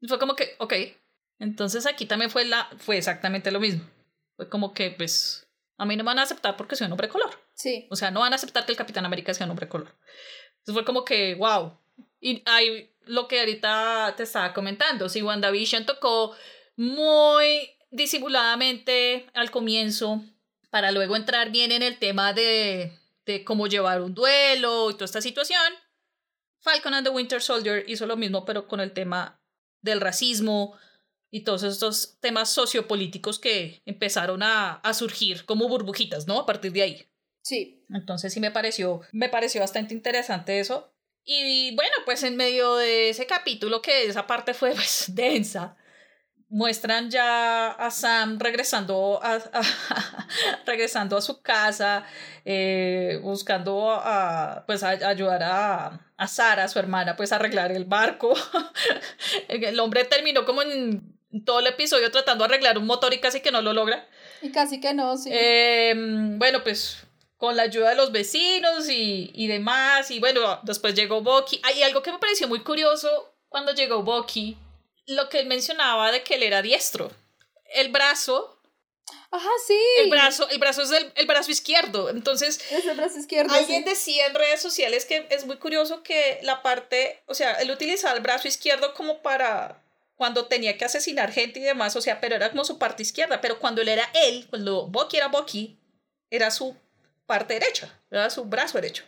[0.00, 0.74] Y fue como que, ok.
[1.38, 3.88] Entonces aquí también fue, la, fue exactamente lo mismo.
[4.36, 5.48] Fue como que, pues,
[5.78, 7.30] a mí no me van a aceptar porque soy un hombre de color.
[7.54, 7.86] Sí.
[7.90, 9.94] O sea, no van a aceptar que el Capitán América sea un hombre de color.
[10.58, 11.78] Entonces fue como que, wow.
[12.20, 15.08] Y hay lo que ahorita te estaba comentando.
[15.08, 16.36] Si WandaVision tocó
[16.76, 20.22] muy disimuladamente al comienzo
[20.70, 22.92] para luego entrar bien en el tema de,
[23.24, 25.72] de cómo llevar un duelo y toda esta situación.
[26.60, 29.40] Falcon and the Winter Soldier hizo lo mismo, pero con el tema
[29.80, 30.76] del racismo
[31.30, 36.40] y todos estos temas sociopolíticos que empezaron a, a surgir como burbujitas, ¿no?
[36.40, 37.08] A partir de ahí.
[37.42, 37.84] Sí.
[37.90, 40.92] Entonces sí me pareció, me pareció bastante interesante eso.
[41.30, 45.76] Y bueno, pues en medio de ese capítulo, que esa parte fue pues densa,
[46.48, 49.38] muestran ya a Sam regresando a,
[50.66, 52.06] regresando a su casa,
[52.46, 57.84] eh, buscando a, pues a, ayudar a, a Sara, su hermana, pues a arreglar el
[57.84, 58.32] barco.
[59.48, 61.14] el hombre terminó como en
[61.44, 64.08] todo el episodio tratando de arreglar un motor y casi que no lo logra.
[64.40, 65.28] Y casi que no, sí.
[65.30, 67.06] Eh, bueno, pues
[67.38, 70.10] con la ayuda de los vecinos y, y demás.
[70.10, 71.60] Y bueno, después llegó Bucky.
[71.62, 74.58] Hay algo que me pareció muy curioso cuando llegó Bucky
[75.08, 77.10] lo que él mencionaba de que él era diestro.
[77.72, 78.60] El brazo.
[79.30, 79.78] Ajá, sí.
[79.98, 82.10] El brazo, el brazo es el, el brazo izquierdo.
[82.10, 82.60] Entonces.
[82.70, 83.54] Es el brazo izquierdo.
[83.54, 83.88] Alguien sí.
[83.88, 87.22] decía en redes sociales que es muy curioso que la parte.
[87.26, 89.82] O sea, él utilizaba el brazo izquierdo como para.
[90.16, 93.40] Cuando tenía que asesinar gente y demás, o sea, pero era como su parte izquierda.
[93.40, 95.78] Pero cuando él era él, cuando Bucky era Bucky,
[96.28, 96.76] era su
[97.28, 99.04] parte derecha, era su brazo derecho.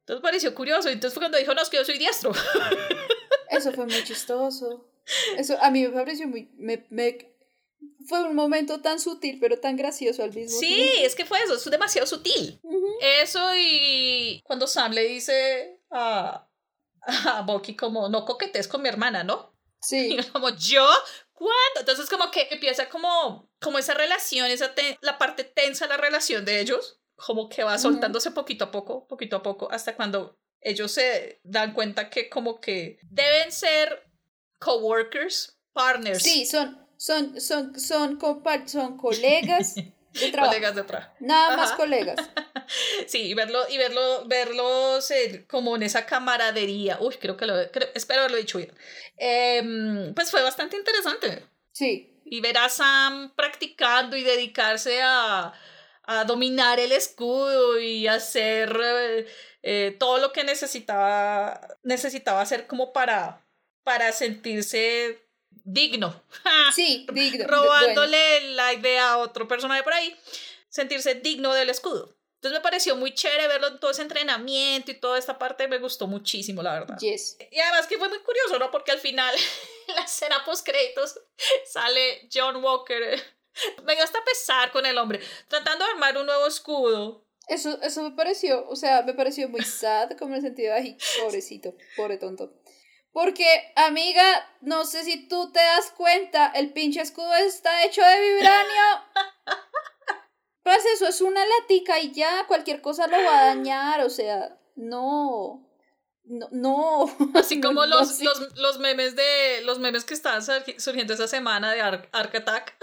[0.00, 0.88] Entonces pareció curioso.
[0.88, 2.32] Entonces fue cuando dijo, no, es que yo soy diestro.
[3.50, 4.90] Eso fue muy chistoso.
[5.36, 6.50] Eso a mí me pareció muy...
[6.56, 7.30] Me, me,
[8.06, 10.92] fue un momento tan sutil, pero tan gracioso al mismo sí, tiempo.
[10.94, 12.58] Sí, es que fue eso, es demasiado sutil.
[12.62, 12.96] Uh -huh.
[13.22, 16.48] Eso y cuando Sam le dice a,
[17.02, 19.54] a Bucky como, no coquetes con mi hermana, ¿no?
[19.80, 20.16] Sí.
[20.18, 20.88] Y como, ¿yo?
[21.32, 21.80] ¿Cuándo?
[21.80, 26.44] Entonces como que empieza como, como esa relación, esa la parte tensa de la relación
[26.44, 30.92] de ellos, como que va soltándose poquito a poco, poquito a poco, hasta cuando ellos
[30.92, 34.04] se dan cuenta que como que deben ser
[34.58, 36.22] coworkers, partners.
[36.22, 38.18] Sí, son, son, son, son,
[38.68, 39.74] son colegas
[40.12, 40.52] de trabajo.
[40.52, 41.12] colegas de trabajo.
[41.20, 41.56] Nada Ajá.
[41.56, 42.18] más colegas.
[43.06, 46.98] sí, y verlo, y verlo, verlos eh, como en esa camaradería.
[47.00, 48.72] Uy, creo que lo, creo, espero haberlo dicho bien.
[49.16, 51.44] Eh, pues fue bastante interesante.
[51.72, 52.20] Sí.
[52.24, 55.52] Y ver a Sam practicando y dedicarse a,
[56.08, 59.26] a dominar el escudo y hacer eh,
[59.62, 63.46] eh, todo lo que necesitaba, necesitaba hacer como para,
[63.84, 66.24] para sentirse digno.
[66.74, 67.46] Sí, digno.
[67.46, 68.56] Robándole bueno.
[68.56, 70.16] la idea a otro personaje por ahí,
[70.70, 72.16] sentirse digno del escudo.
[72.36, 75.78] Entonces me pareció muy chévere verlo en todo ese entrenamiento y toda esta parte me
[75.78, 76.96] gustó muchísimo, la verdad.
[77.00, 77.36] Yes.
[77.50, 78.70] Y además que fue muy curioso, ¿no?
[78.70, 79.34] Porque al final,
[79.88, 81.20] en la escena post créditos,
[81.66, 83.37] sale John Walker.
[83.84, 87.24] Me dio hasta pesar con el hombre, tratando de armar un nuevo escudo.
[87.48, 90.80] Eso, eso me pareció, o sea, me pareció muy sad, como en el sentido de,
[90.80, 92.52] ay, pobrecito, pobre tonto.
[93.10, 94.22] Porque, amiga,
[94.60, 98.82] no sé si tú te das cuenta, el pinche escudo está hecho de vibranio.
[100.68, 104.58] Pues eso es una latica y ya, cualquier cosa lo va a dañar, o sea,
[104.76, 105.66] no.
[106.24, 107.16] No, no.
[107.34, 111.72] Así como no, los, los, los memes de los memes que estaban surgiendo esa semana
[111.72, 112.76] de Arc, Arc Attack.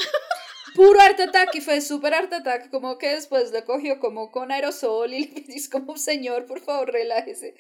[0.76, 4.52] Puro Art Attack y fue súper Art Attack, como que después lo cogió como con
[4.52, 7.56] aerosol y le dices como, señor, por favor, relájese.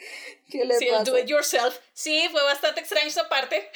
[0.49, 1.03] ¿Qué le sí, pasa?
[1.03, 1.79] do it yourself.
[1.93, 3.71] Sí, fue bastante extraño esa parte.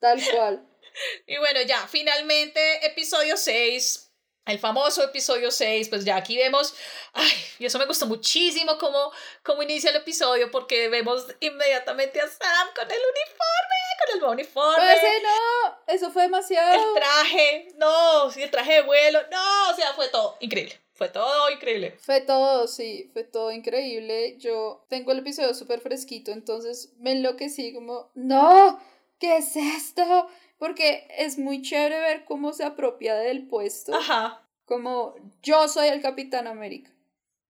[0.00, 0.66] Tal cual.
[1.26, 4.13] Y bueno, ya, finalmente, episodio 6
[4.46, 6.74] el famoso episodio 6, pues ya aquí vemos,
[7.12, 9.10] ay, y eso me gustó muchísimo cómo,
[9.42, 14.32] cómo inicia el episodio, porque vemos inmediatamente a Sam con el uniforme, con el nuevo
[14.32, 14.84] uniforme.
[14.84, 16.74] Pues ese no, eso fue demasiado.
[16.74, 20.78] El traje, no, sí, el traje de vuelo, no, o sea, fue todo increíble.
[20.92, 21.96] Fue todo increíble.
[21.98, 24.36] Fue todo, sí, fue todo increíble.
[24.38, 28.80] Yo tengo el episodio súper fresquito, entonces me enloquecí como, no,
[29.18, 30.28] ¿qué es esto?
[30.64, 33.94] Porque es muy chévere ver cómo se apropia del puesto.
[33.94, 34.48] Ajá.
[34.64, 36.90] Como yo soy el Capitán América.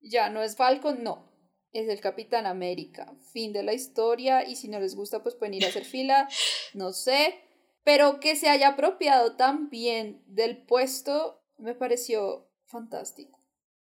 [0.00, 1.30] Ya no es Falcon, no.
[1.70, 3.14] es el Capitán América.
[3.32, 6.28] Fin de la historia y si no les gusta pues pueden ir a hacer fila,
[6.74, 7.40] no sé.
[7.84, 13.38] Pero que se haya apropiado tan bien del puesto me pareció fantástico.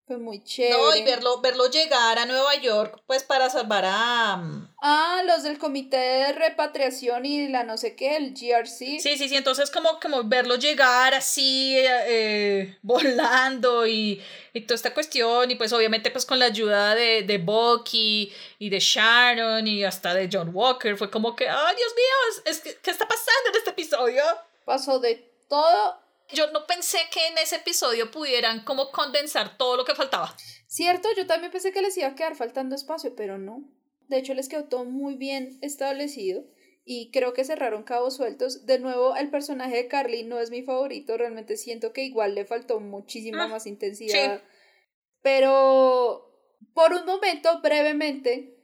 [0.09, 0.75] Fue muy chévere.
[0.75, 4.37] No, y verlo, verlo llegar a Nueva York, pues para salvar a.
[4.37, 8.99] Mm, ah, los del comité de repatriación y la no sé qué, el GRC.
[8.99, 9.35] Sí, sí, sí.
[9.35, 14.19] Entonces, como, como verlo llegar así, eh, volando y,
[14.53, 15.51] y, toda esta cuestión.
[15.51, 20.15] Y pues, obviamente, pues con la ayuda de, de Bucky y de Sharon y hasta
[20.15, 20.97] de John Walker.
[20.97, 22.41] Fue como que, ¡ay, Dios mío!
[22.47, 24.23] Es, es, ¿Qué está pasando en este episodio?
[24.65, 29.85] Pasó de todo yo no pensé que en ese episodio pudieran como condensar todo lo
[29.85, 30.35] que faltaba.
[30.67, 33.69] Cierto, yo también pensé que les iba a quedar faltando espacio, pero no.
[34.07, 36.43] De hecho, les quedó todo muy bien establecido
[36.83, 38.65] y creo que cerraron cabos sueltos.
[38.65, 42.45] De nuevo, el personaje de Carly no es mi favorito, realmente siento que igual le
[42.45, 44.41] faltó muchísima mm, más intensidad.
[45.21, 46.29] Pero
[46.73, 48.57] por un momento, brevemente,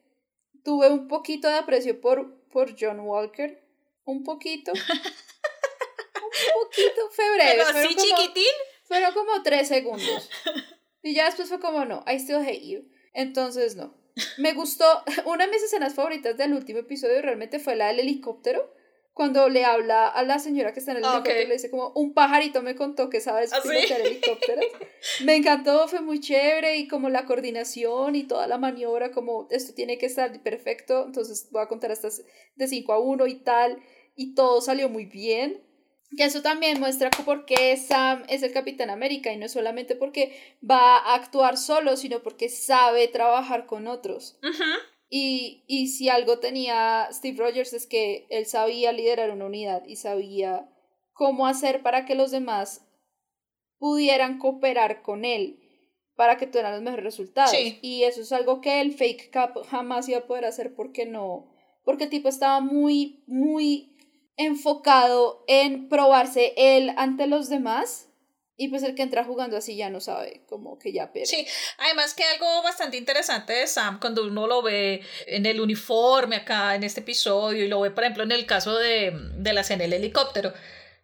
[0.63, 3.63] tuve un poquito de aprecio por, por John Walker.
[4.05, 4.71] Un poquito.
[6.75, 7.63] poquito febrero.
[7.67, 8.53] Pero así chiquitín.
[8.83, 10.29] Fueron como tres segundos.
[11.01, 12.87] Y ya después fue como, no, I still hate you.
[13.13, 13.95] Entonces, no.
[14.37, 14.85] Me gustó,
[15.25, 18.73] una de mis escenas favoritas del último episodio realmente fue la del helicóptero.
[19.13, 22.13] Cuando le habla a la señora que está en el helicóptero, le dice como, un
[22.13, 24.65] pajarito me contó que sabes ¿Ah, pilotar helicópteros.
[25.23, 29.73] me encantó, fue muy chévere y como la coordinación y toda la maniobra, como esto
[29.73, 32.09] tiene que estar perfecto, entonces voy a contar hasta
[32.55, 33.81] de 5 a 1 y tal.
[34.15, 35.64] Y todo salió muy bien.
[36.17, 40.37] Que eso también muestra por qué Sam es el Capitán América y no solamente porque
[40.63, 44.39] va a actuar solo, sino porque sabe trabajar con otros.
[45.09, 49.97] y, y si algo tenía Steve Rogers es que él sabía liderar una unidad y
[49.97, 50.69] sabía
[51.13, 52.85] cómo hacer para que los demás
[53.77, 55.61] pudieran cooperar con él
[56.15, 57.53] para que tuvieran los mejores resultados.
[57.81, 61.53] Y eso es algo que el fake cap jamás iba a poder hacer porque no,
[61.83, 63.94] porque el tipo estaba muy, muy
[64.37, 68.09] enfocado en probarse él ante los demás.
[68.57, 71.27] Y pues el que entra jugando así ya no sabe, como que ya pierde.
[71.27, 71.45] Sí,
[71.77, 76.73] además que algo bastante interesante de Sam cuando uno lo ve en el uniforme acá
[76.75, 79.83] en este episodio y lo ve, por ejemplo, en el caso de, de la escena
[79.83, 80.53] del helicóptero,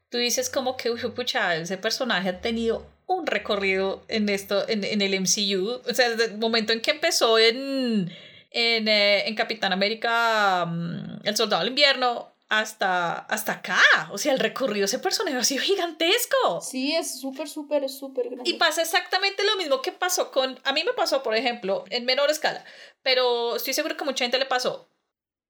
[0.10, 4.84] tú dices como que, uy, pucha, ese personaje ha tenido un recorrido en esto, en,
[4.84, 5.82] en el MCU.
[5.90, 8.12] O sea, desde el momento en que empezó en,
[8.52, 13.80] en, eh, en Capitán América, mm, El Soldado del Invierno, hasta, hasta acá.
[14.12, 16.60] O sea, el recorrido de ese personaje ha sido gigantesco.
[16.62, 18.50] Sí, es súper, súper, súper grande.
[18.50, 20.60] Y pasa exactamente lo mismo que pasó con.
[20.66, 22.66] A mí me pasó, por ejemplo, en menor escala,
[23.04, 24.90] pero estoy seguro que mucha gente le pasó.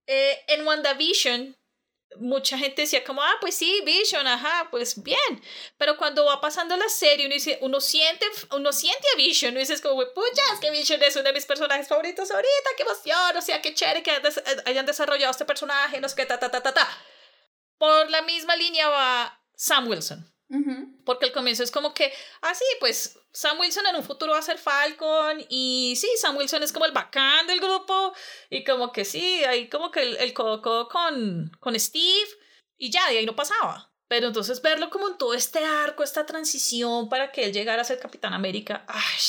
[0.06, 1.56] Eh, en WandaVision,
[2.18, 5.42] mucha gente decía como, ah, pues sí, Vision, ajá, pues bien.
[5.78, 9.60] Pero cuando va pasando la serie, uno, dice, uno, siente, uno siente a Vision, uno
[9.60, 13.36] dice como, pucha, es que Vision es uno de mis personajes favoritos ahorita, qué emoción,
[13.36, 14.12] o sea, qué chévere que
[14.64, 16.88] hayan desarrollado este personaje, no sé qué, ta, ta, ta, ta, ta.
[17.78, 20.31] Por la misma línea va Sam Wilson.
[21.04, 24.38] Porque el comienzo es como que, ah, sí, pues Sam Wilson en un futuro va
[24.38, 28.12] a ser Falcon y sí, Sam Wilson es como el bacán del grupo
[28.50, 32.28] y como que sí, ahí como que el, el coco con, con Steve
[32.76, 33.90] y ya, de ahí no pasaba.
[34.08, 37.86] Pero entonces verlo como en todo este arco, esta transición para que él llegara a
[37.86, 39.20] ser Capitán América, ay,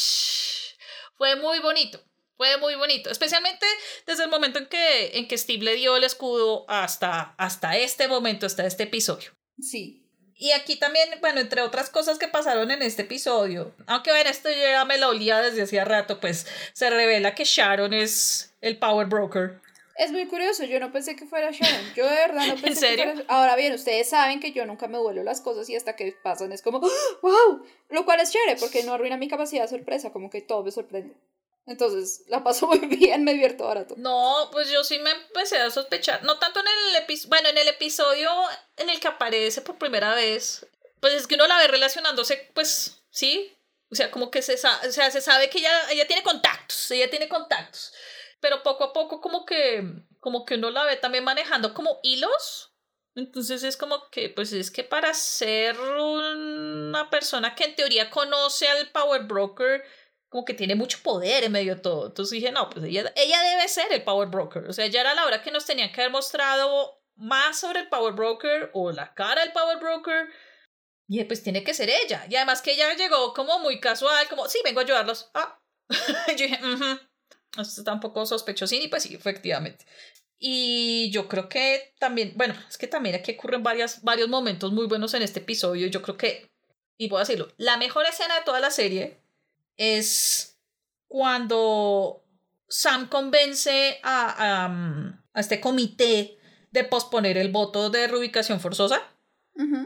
[1.15, 2.03] fue muy bonito.
[2.35, 3.65] Fue muy bonito, especialmente
[4.07, 8.07] desde el momento en que, en que Steve le dio el escudo hasta, hasta este
[8.07, 9.31] momento, hasta este episodio.
[9.59, 10.02] Sí,
[10.43, 14.49] y aquí también, bueno, entre otras cosas que pasaron en este episodio, aunque bueno, esto
[14.51, 19.07] ya me lo olía desde hacía rato, pues se revela que Sharon es el Power
[19.07, 19.61] Broker.
[19.95, 22.75] Es muy curioso, yo no pensé que fuera Sharon, yo de verdad no pensé ¿En
[22.75, 23.05] serio?
[23.05, 25.95] que fuera Ahora bien, ustedes saben que yo nunca me vuelo las cosas y hasta
[25.95, 26.81] que pasan es como,
[27.21, 27.65] ¡wow!
[27.87, 30.71] Lo cual es chévere porque no arruina mi capacidad de sorpresa, como que todo me
[30.71, 31.15] sorprende.
[31.65, 33.95] Entonces, la paso muy bien, me divierto barato.
[33.97, 36.23] No, pues yo sí me empecé a sospechar.
[36.23, 37.29] No tanto en el episodio.
[37.29, 38.29] Bueno, en el episodio
[38.77, 40.65] en el que aparece por primera vez.
[40.99, 43.57] Pues es que uno la ve relacionándose, pues, sí.
[43.91, 44.57] O sea, como que se, o
[44.91, 46.89] sea, se sabe que ella, ella tiene contactos.
[46.91, 47.93] Ella tiene contactos.
[48.39, 49.83] Pero poco a poco, como que.
[50.19, 52.73] Como que uno la ve también manejando como hilos.
[53.15, 58.67] Entonces es como que, pues es que para ser una persona que en teoría conoce
[58.67, 59.83] al Power Broker
[60.33, 62.07] como que tiene mucho poder en medio de todo.
[62.07, 64.63] Entonces dije, no, pues ella, ella debe ser el Power Broker.
[64.67, 67.87] O sea, ya era la hora que nos tenían que haber mostrado más sobre el
[67.87, 70.29] Power Broker o la cara del Power Broker.
[71.07, 72.25] Y pues tiene que ser ella.
[72.27, 75.29] Y además que ella llegó como muy casual, como, sí, vengo a ayudarlos.
[75.35, 75.61] Ah.
[76.29, 76.59] yo dije,
[77.59, 79.85] esto está un poco sospechosín y pues sí, efectivamente.
[80.39, 84.87] Y yo creo que también, bueno, es que también aquí ocurren varias, varios momentos muy
[84.87, 85.85] buenos en este episodio.
[85.85, 86.49] Yo creo que,
[86.97, 89.21] y puedo decirlo, la mejor escena de toda la serie
[89.77, 90.59] es
[91.07, 92.23] cuando
[92.67, 96.37] Sam convence a, a, este comité
[96.71, 99.01] de posponer el voto de reubicación forzosa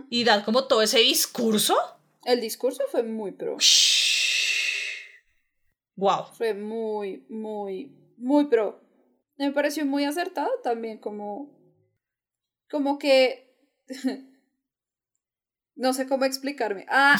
[0.10, 1.76] y da como todo ese discurso.
[2.24, 3.58] El discurso fue muy pro.
[5.98, 6.26] Wow.
[6.34, 8.80] Fue muy, muy, muy pro.
[9.38, 11.50] Me pareció muy acertado también, como.
[12.70, 13.54] Como que.
[15.76, 16.86] no sé cómo explicarme.
[16.90, 17.18] Ah.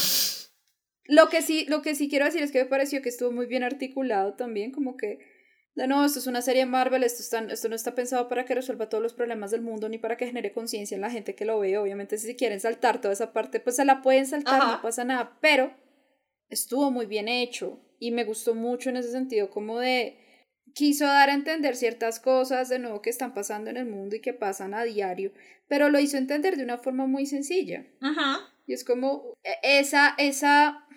[1.08, 3.46] Lo que sí, lo que sí quiero decir es que me pareció que estuvo muy
[3.46, 5.20] bien articulado también, como que
[5.78, 8.56] de no, esto es una serie Marvel, esto, está, esto no está pensado para que
[8.56, 11.46] resuelva todos los problemas del mundo ni para que genere conciencia en la gente que
[11.46, 11.78] lo ve.
[11.78, 15.38] Obviamente, si quieren saltar toda esa parte, pues se la pueden saltar, no pasa nada.
[15.40, 15.72] Pero
[16.50, 20.18] estuvo muy bien hecho y me gustó mucho en ese sentido, como de
[20.74, 24.22] quiso dar a entender ciertas cosas de nuevo que están pasando en el mundo y
[24.22, 25.32] que pasan a diario,
[25.68, 27.86] pero lo hizo entender de una forma muy sencilla.
[28.02, 28.52] Ajá.
[28.68, 30.88] Y es como e, esa, esa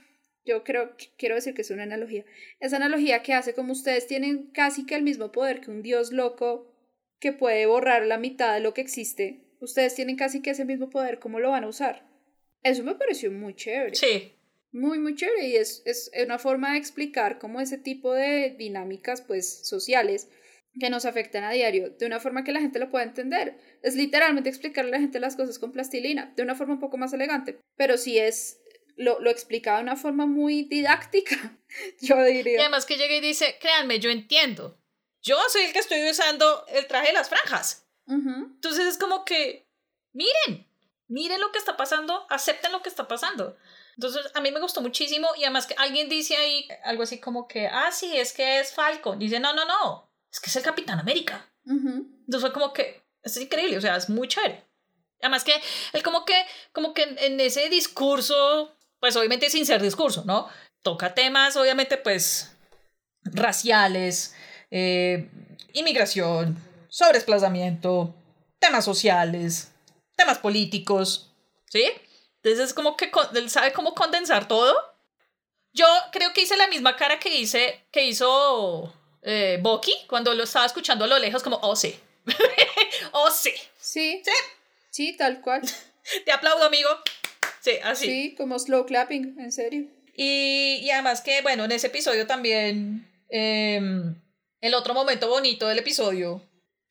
[0.44, 2.24] yo creo, quiero decir que es una analogía,
[2.58, 6.12] esa analogía que hace como ustedes tienen casi que el mismo poder que un dios
[6.12, 6.74] loco
[7.20, 10.90] que puede borrar la mitad de lo que existe, ustedes tienen casi que ese mismo
[10.90, 12.08] poder, ¿cómo lo van a usar?
[12.62, 13.94] Eso me pareció muy chévere.
[13.94, 14.32] Sí.
[14.72, 19.20] Muy, muy chévere y es, es una forma de explicar cómo ese tipo de dinámicas
[19.22, 20.28] pues sociales
[20.78, 23.58] que nos afectan a diario, de una forma que la gente lo pueda entender.
[23.82, 26.96] Es literalmente explicarle a la gente las cosas con plastilina, de una forma un poco
[26.96, 28.60] más elegante, pero sí es
[28.96, 31.58] lo, lo explicaba de una forma muy didáctica,
[32.00, 32.54] yo diría.
[32.54, 34.78] Y además que llega y dice, créanme, yo entiendo.
[35.22, 37.86] Yo soy el que estoy usando el traje de las franjas.
[38.06, 39.68] Entonces es como que,
[40.12, 40.66] miren,
[41.06, 43.56] miren lo que está pasando, acepten lo que está pasando.
[43.94, 47.46] Entonces a mí me gustó muchísimo y además que alguien dice ahí algo así como
[47.46, 49.18] que, ah, sí, es que es Falcon.
[49.18, 51.46] Dice, no, no, no, es que es el Capitán América.
[51.66, 54.64] Entonces fue como que, es increíble, o sea, es muy chévere.
[55.20, 55.52] Además que
[55.92, 56.34] él como que,
[56.72, 60.48] como que en ese discurso pues obviamente sin ser discurso, ¿no?
[60.82, 62.52] Toca temas, obviamente, pues
[63.24, 64.34] raciales,
[64.70, 65.28] eh,
[65.72, 68.14] inmigración, sobreesplazamiento,
[68.58, 69.72] temas sociales,
[70.16, 71.32] temas políticos,
[71.66, 71.84] ¿sí?
[72.36, 74.74] Entonces es como que él sabe cómo condensar todo.
[75.72, 80.44] Yo creo que hice la misma cara que hice, que hizo eh, Bucky cuando lo
[80.44, 81.98] estaba escuchando a lo lejos, como, oh sí,
[83.12, 83.52] oh sí.
[83.78, 84.22] Sí.
[84.24, 84.32] Sí.
[84.90, 85.62] Sí, tal cual.
[86.24, 86.88] Te aplaudo, amigo.
[87.60, 88.06] Sí, así.
[88.06, 89.86] Sí, como slow clapping, en serio.
[90.16, 94.14] Y, y además que, bueno, en ese episodio también, em,
[94.60, 96.42] el otro momento bonito del episodio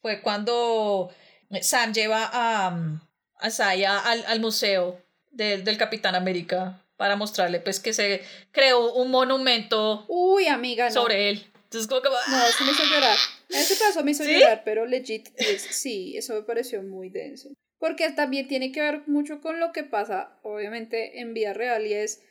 [0.02, 1.14] fue cuando
[1.62, 3.02] Sam lleva a,
[3.40, 5.02] a Saya al, al museo
[5.32, 11.30] del, del Capitán América para mostrarle pues que se creó un monumento Uy, amiga, sobre
[11.30, 11.46] él.
[11.70, 12.10] Entonces, como que...
[12.10, 13.18] No, eso me hizo llorar.
[13.50, 15.30] Ese paso me hizo llorar, pero legit,
[15.70, 17.50] sí, eso me pareció muy denso.
[17.78, 21.94] Porque también tiene que ver mucho con lo que pasa, obviamente, en vida real y
[21.94, 22.24] es,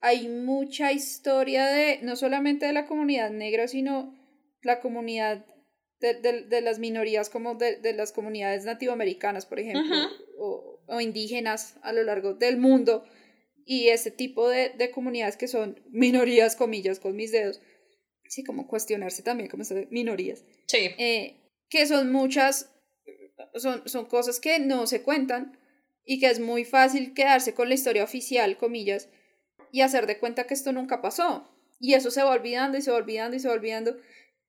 [0.00, 4.16] hay mucha historia de, no solamente de la comunidad negra, sino
[4.62, 5.44] la comunidad
[6.00, 6.14] de,
[6.48, 9.94] de, las minorías como de, de, las comunidades nativoamericanas, por ejemplo,
[10.38, 13.04] o, o, indígenas a lo largo del mundo,
[13.66, 17.60] y ese tipo de, de comunidades que son minorías, comillas, con mis dedos,
[18.28, 20.90] sí, como cuestionarse también como son minorías, sí.
[20.98, 21.36] Eh,
[21.68, 22.72] que son muchas
[23.54, 25.58] son, son cosas que no se cuentan
[26.04, 29.08] y que es muy fácil quedarse con la historia oficial, comillas,
[29.72, 31.50] y hacer de cuenta que esto nunca pasó.
[31.80, 33.96] Y eso se va olvidando y se va olvidando y se va olvidando.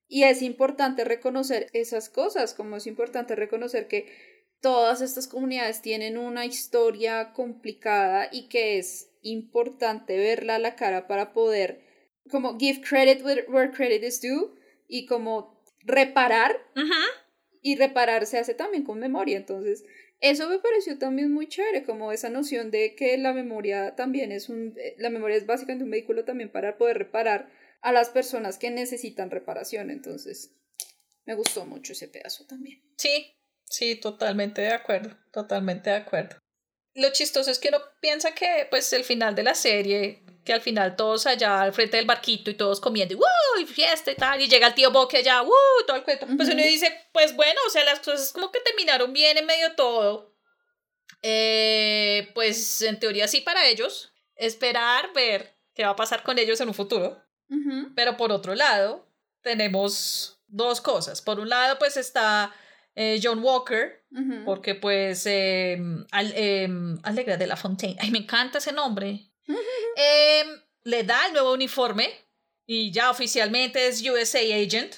[0.08, 4.08] Y es importante reconocer esas cosas, como es importante reconocer que
[4.62, 11.08] todas estas comunidades tienen una historia complicada y que es importante verla a la cara
[11.08, 11.82] para poder
[12.30, 14.54] como give credit where credit is due
[14.88, 16.60] y como reparar
[17.62, 19.38] y reparar se hace también con memoria.
[19.38, 19.84] Entonces,
[20.20, 24.50] eso me pareció también muy chévere, como esa noción de que la memoria también es
[24.50, 27.52] un, eh, la memoria es básicamente un vehículo también para poder reparar
[27.82, 29.92] a las personas que necesitan reparación.
[29.92, 30.52] Entonces,
[31.26, 32.82] me gustó mucho ese pedazo también.
[32.98, 33.36] Sí,
[33.66, 36.38] sí, totalmente de acuerdo, totalmente de acuerdo.
[36.96, 40.62] Lo chistoso es que uno piensa que pues el final de la serie que al
[40.62, 43.20] final todos allá al frente del barquito y todos comiendo,
[43.60, 45.86] y fiesta y tal, y llega el tío Boque allá, ¡uh!
[45.86, 46.26] Todo el cuento.
[46.38, 49.68] Pues uno dice, pues bueno, o sea, las cosas como que terminaron bien en medio
[49.70, 50.34] de todo.
[51.22, 54.14] Eh, pues en teoría sí para ellos.
[54.36, 57.22] Esperar, ver qué va a pasar con ellos en un futuro.
[57.94, 59.06] Pero por otro lado,
[59.42, 61.22] tenemos dos cosas.
[61.22, 62.54] Por un lado, pues está
[62.96, 64.06] eh, John Walker,
[64.46, 65.78] porque pues eh,
[66.12, 67.98] Alegra de la Fontaine.
[68.00, 69.27] Ay, me encanta ese nombre.
[69.96, 72.10] Em, le da el nuevo uniforme
[72.66, 74.96] y ya oficialmente es USA Agent.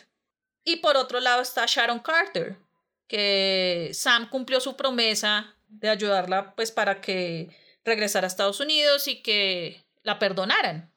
[0.63, 2.57] Y por otro lado está Sharon Carter,
[3.07, 7.49] que Sam cumplió su promesa de ayudarla pues para que
[7.85, 10.91] regresara a Estados Unidos y que la perdonaran.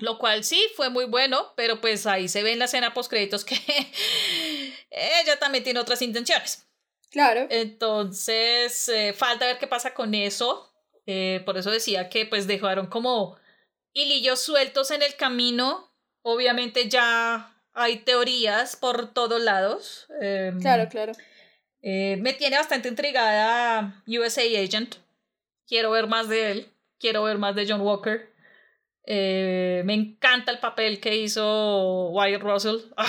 [0.00, 3.08] Lo cual sí fue muy bueno, pero pues ahí se ve en la escena post
[3.08, 3.54] créditos que
[4.90, 6.66] ella también tiene otras intenciones.
[7.12, 7.46] Claro.
[7.48, 10.71] Entonces, eh, falta ver qué pasa con eso.
[11.06, 13.36] Eh, por eso decía que pues dejaron como
[13.92, 15.92] hilillos sueltos en el camino.
[16.22, 20.06] Obviamente ya hay teorías por todos lados.
[20.20, 21.12] Em, claro, claro.
[21.82, 24.96] Eh, me tiene bastante intrigada USA Agent.
[25.66, 26.72] Quiero ver más de él.
[26.98, 28.32] Quiero ver más de John Walker.
[29.04, 32.76] Eh, me encanta el papel que hizo Wyatt Russell.
[32.96, 33.06] Ah,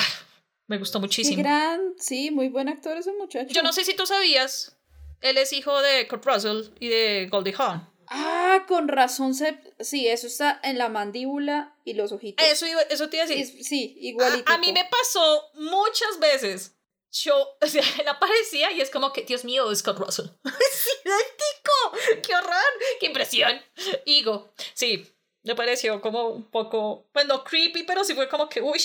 [0.67, 1.35] me gustó muchísimo.
[1.35, 3.53] Qué gran, sí, muy buen actor ese muchacho.
[3.53, 4.79] Yo no sé si tú sabías,
[5.23, 7.89] él es hijo de Kurt Russell y de Goldie Hawn.
[8.07, 9.57] Ah, con razón se...
[9.79, 12.45] Sí, eso está en la mandíbula y los ojitos.
[12.45, 13.63] Eso, eso iba a decir.
[13.63, 14.51] sí, igualito.
[14.51, 16.75] A, mí me pasó muchas veces.
[17.11, 20.27] Yo, o sea, él aparecía y es como que, Dios mío, Scott Russell.
[20.45, 22.21] ¡Es idéntico!
[22.21, 22.73] ¡Qué horror!
[22.99, 23.61] ¡Qué impresión!
[24.05, 24.53] Higo.
[24.73, 25.07] Sí,
[25.43, 28.79] me pareció como un poco, bueno, creepy, pero sí fue como que, uy.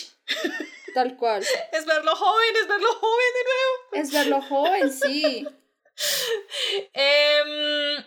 [0.95, 1.45] Tal cual.
[1.73, 4.05] Es verlo joven, es verlo joven de nuevo.
[4.05, 5.47] Es verlo joven, sí.
[6.93, 8.05] Em,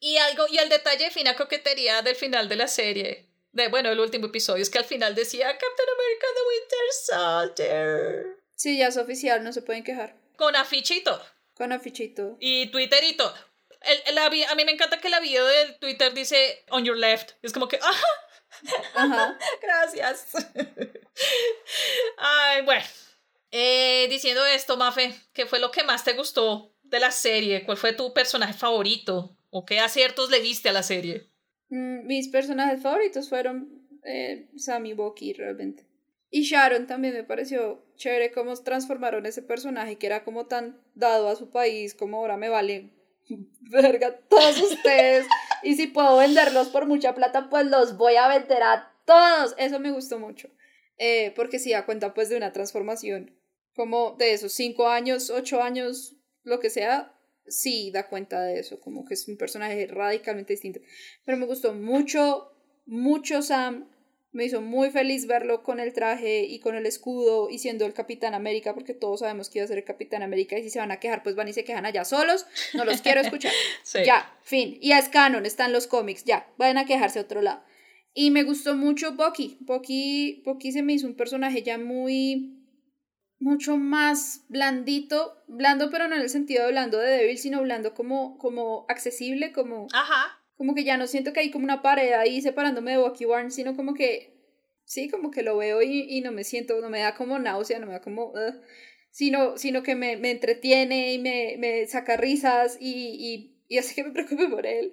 [0.00, 3.90] y algo, y el detalle de fina coquetería del final de la serie, de bueno,
[3.90, 8.36] el último episodio, es que al final decía Captain America the Winter Soldier.
[8.54, 10.14] Sí, ya es oficial, no se pueden quejar.
[10.36, 11.22] Con afichito.
[11.54, 12.36] Con afichito.
[12.40, 13.34] Y Twitter y todo.
[14.06, 17.32] El, a mí me encanta que la video del Twitter dice on your left.
[17.42, 18.06] Es como que, ¡ajá!
[18.94, 19.38] Ajá.
[19.62, 20.28] Gracias.
[22.18, 22.84] Ay, bueno.
[23.52, 27.64] Eh, diciendo esto, Mafe, ¿qué fue lo que más te gustó de la serie?
[27.64, 29.36] ¿Cuál fue tu personaje favorito?
[29.50, 31.30] ¿O qué aciertos le viste a la serie?
[31.68, 35.86] Mm, mis personajes favoritos fueron eh, Sammy Bucky, realmente.
[36.30, 41.28] Y Sharon también me pareció chévere cómo transformaron ese personaje que era como tan dado
[41.28, 42.90] a su país, como ahora me vale
[43.60, 45.26] verga todos ustedes.
[45.62, 49.54] y si puedo venderlos por mucha plata, pues los voy a vender a todos.
[49.58, 50.48] Eso me gustó mucho.
[50.98, 53.34] Eh, porque sí da cuenta pues de una transformación
[53.74, 57.14] como de esos cinco años, ocho años, lo que sea,
[57.46, 60.80] sí da cuenta de eso, como que es un personaje radicalmente distinto.
[61.24, 62.52] Pero me gustó mucho,
[62.86, 63.88] mucho Sam,
[64.32, 67.92] me hizo muy feliz verlo con el traje y con el escudo y siendo el
[67.92, 70.78] Capitán América, porque todos sabemos que iba a ser el Capitán América y si se
[70.78, 72.46] van a quejar, pues van y se quejan allá solos.
[72.74, 73.52] No los quiero escuchar.
[74.04, 74.78] Ya, fin.
[74.80, 77.62] Y es canon, están los cómics, ya, vayan a quejarse a otro lado.
[78.14, 79.58] Y me gustó mucho Bucky.
[79.60, 82.59] Bucky, Bucky se me hizo un personaje ya muy
[83.40, 87.94] mucho más blandito, blando pero no en el sentido de blando de débil, sino blando
[87.94, 89.88] como, como accesible, como...
[89.92, 93.24] Ajá como que ya no siento que hay como una pared ahí separándome de Bucky
[93.24, 94.34] Barnes, sino como que,
[94.84, 97.78] sí, como que lo veo y, y no me siento, no me da como náusea,
[97.78, 98.34] no me da como,
[99.10, 103.94] sino, sino que me, me, entretiene y me, me saca risas y, y, y, hace
[103.94, 104.92] que me preocupe por él.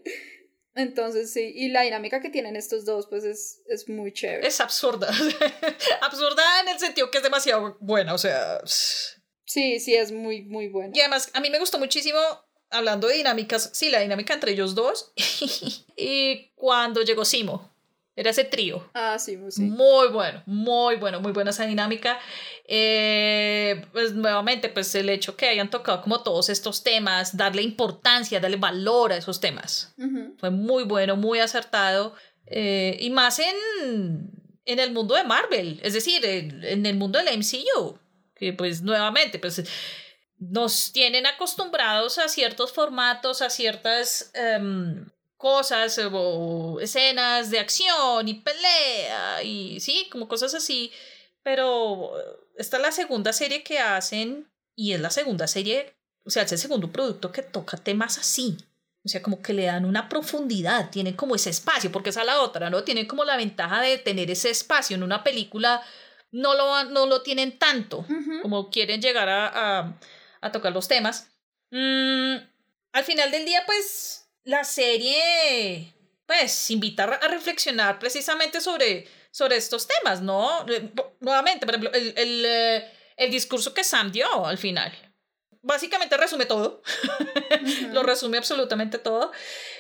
[0.78, 4.48] Entonces, sí, y la dinámica que tienen estos dos, pues es, es muy chévere.
[4.48, 5.10] Es absurda.
[6.02, 8.62] absurda en el sentido que es demasiado buena, o sea...
[9.46, 10.94] Sí, sí, es muy, muy buena.
[10.96, 12.20] Y además, a mí me gustó muchísimo
[12.70, 15.14] hablando de dinámicas, sí, la dinámica entre ellos dos.
[15.98, 17.74] y cuando llegó Simo,
[18.18, 18.90] era ese trío.
[18.96, 19.62] Ah, sí, sí.
[19.62, 22.20] Muy bueno, muy bueno, muy buena esa dinámica.
[22.66, 28.40] Eh, pues nuevamente, pues el hecho que hayan tocado como todos estos temas, darle importancia,
[28.40, 29.94] darle valor a esos temas.
[30.40, 32.16] Fue muy bueno, muy acertado.
[32.48, 34.32] Eh, y más en,
[34.66, 38.00] en el mundo de Marvel, es decir, en, en el mundo del MCU.
[38.36, 39.64] Que pues nuevamente, pues
[40.40, 45.08] nos tienen acostumbrados a ciertos formatos, a ciertas em,
[45.38, 50.92] cosas o escenas de acción y pelea y sí, como cosas así.
[51.44, 52.14] Pero
[52.58, 55.96] esta es la segunda serie que hacen y es la segunda serie,
[56.26, 58.58] o sea, es el segundo producto que toca temas así.
[59.06, 62.28] O sea, como que le dan una profundidad, tienen como ese espacio, porque esa es
[62.28, 62.84] la otra, ¿no?
[62.84, 65.82] Tienen como la ventaja de tener ese espacio en una película,
[66.32, 68.06] no lo, no lo tienen tanto,
[68.42, 69.98] como quieren llegar a
[70.42, 71.30] a tocar los temas.
[71.72, 72.38] Mm,
[72.94, 75.94] al final del día, pues, la serie,
[76.26, 80.66] pues, invita a reflexionar precisamente sobre, sobre estos temas, ¿no?
[80.70, 84.94] Eh, nuevamente, por ejemplo, el, el, eh, el discurso que Sam dio al final.
[85.62, 86.82] Básicamente resume todo,
[87.92, 89.34] lo resume absolutamente todo.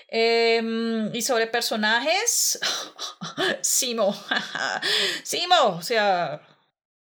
[0.09, 2.59] Em, y sobre personajes,
[3.61, 4.13] Simo,
[5.23, 6.45] Simo, o sea,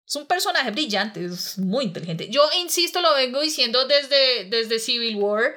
[0.06, 2.28] es un personaje brillante, es muy inteligente.
[2.28, 5.56] Yo insisto, lo vengo diciendo desde, desde Civil War.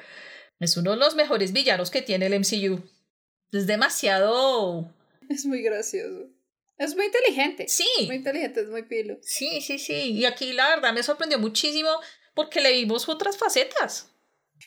[0.60, 2.82] Es uno de los mejores villanos que tiene el MCU.
[3.50, 4.92] Es demasiado.
[5.30, 6.28] Es muy gracioso.
[6.76, 7.66] Es muy inteligente.
[7.66, 7.88] Sí.
[8.06, 9.18] muy inteligente, es muy pilo.
[9.22, 10.12] Sí, sí, sí.
[10.12, 11.88] Y aquí la verdad me sorprendió muchísimo
[12.34, 14.10] porque le vimos otras facetas.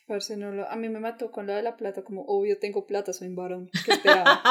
[0.07, 2.87] Parce, no lo, a mí me mató con lo de la plata, como obvio tengo
[2.87, 3.69] plata, soy un varón.
[3.85, 4.41] ¿Qué esperaba?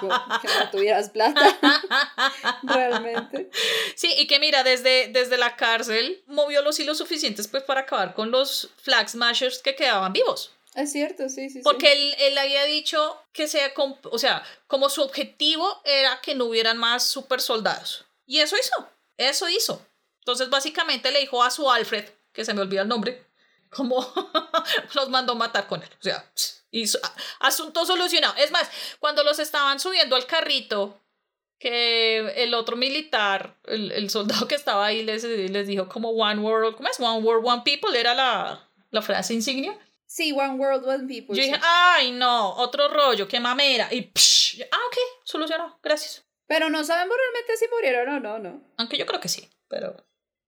[0.40, 1.58] que no tuvieras plata.
[2.62, 3.50] Realmente.
[3.94, 8.14] Sí, y que mira, desde, desde la cárcel movió los hilos suficientes pues para acabar
[8.14, 10.55] con los flag smashers que quedaban vivos.
[10.76, 11.62] Es cierto, sí, sí.
[11.64, 13.72] Porque Él, él había dicho que sea,
[14.10, 18.04] o sea, como su objetivo era que no hubieran más super soldados.
[18.26, 19.86] Y eso hizo, eso hizo.
[20.20, 23.24] Entonces básicamente le dijo a su Alfred, que se me olvida el nombre,
[23.70, 24.06] como
[24.94, 25.88] los mandó matar con él.
[25.98, 26.30] O sea,
[26.70, 26.98] hizo,
[27.40, 28.34] asunto solucionado.
[28.36, 28.68] Es más,
[29.00, 31.00] cuando los estaban subiendo al carrito,
[31.58, 36.42] que el otro militar, el, el soldado que estaba ahí, les, les dijo como One
[36.42, 37.00] World, ¿cómo es?
[37.00, 39.78] One World, One People, era la, la frase insignia.
[40.16, 41.36] Sí, One World, One People.
[41.36, 43.86] Yo dije, ay, no, otro rollo, qué mamera.
[43.92, 46.24] Y, psh, ah, ok, solucionó, gracias.
[46.46, 48.64] Pero no sabemos realmente si murieron o no, ¿no?
[48.78, 49.94] Aunque yo creo que sí, pero...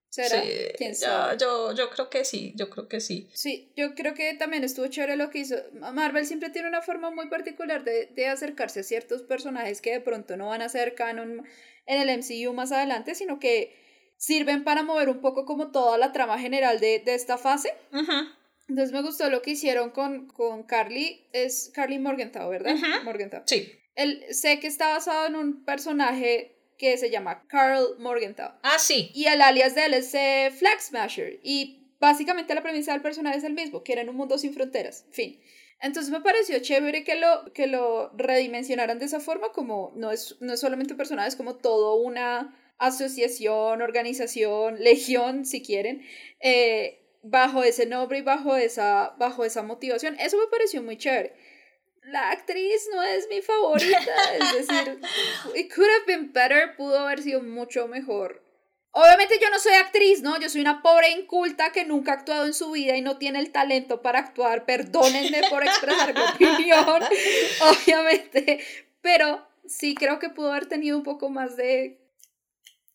[0.09, 0.43] ¿Será?
[0.78, 1.36] ¿Quién sabe?
[1.39, 3.28] Yo, yo creo que sí, yo creo que sí.
[3.35, 5.57] Sí, yo creo que también estuvo chévere lo que hizo.
[5.74, 10.01] Marvel siempre tiene una forma muy particular de, de acercarse a ciertos personajes que de
[10.01, 11.47] pronto no van a ser canon
[11.85, 13.77] en el MCU más adelante, sino que
[14.16, 17.74] sirven para mover un poco como toda la trama general de, de esta fase.
[17.93, 18.35] Ajá.
[18.69, 22.77] Entonces me gustó lo que hicieron con, con Carly, es Carly Morgenthau, ¿verdad?
[23.05, 23.43] Morgenthau.
[23.47, 23.73] Sí.
[23.95, 28.53] Él, sé que está basado en un personaje que se llama Carl Morgenthau.
[28.62, 29.11] Ah, sí.
[29.15, 31.40] Y el alias de él es eh, Flag Smasher.
[31.43, 34.55] Y básicamente la premisa del personaje es el mismo, que era en un mundo sin
[34.55, 35.05] fronteras.
[35.11, 35.40] Fin.
[35.81, 40.36] Entonces me pareció chévere que lo, que lo redimensionaran de esa forma, como no es,
[40.40, 46.03] no es solamente un personaje, es como todo una asociación, organización, legión, si quieren,
[46.40, 50.17] eh, bajo ese nombre y bajo esa, bajo esa motivación.
[50.19, 51.35] Eso me pareció muy chévere.
[52.03, 55.01] La actriz no es mi favorita, es decir,
[55.55, 58.43] it could have been better, pudo haber sido mucho mejor.
[58.93, 60.41] Obviamente yo no soy actriz, ¿no?
[60.41, 63.39] Yo soy una pobre inculta que nunca ha actuado en su vida y no tiene
[63.39, 64.65] el talento para actuar.
[64.65, 67.03] Perdónenme por expresar mi opinión,
[67.61, 68.61] obviamente.
[69.03, 72.01] Pero sí creo que pudo haber tenido un poco más de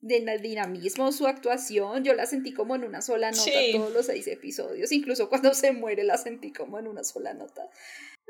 [0.04, 2.04] de dinamismo su actuación.
[2.04, 4.92] Yo la sentí como en una sola nota todos los seis episodios.
[4.92, 7.70] Incluso cuando se muere la sentí como en una sola nota.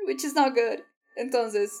[0.06, 0.84] Which is not good.
[1.16, 1.72] Entonces,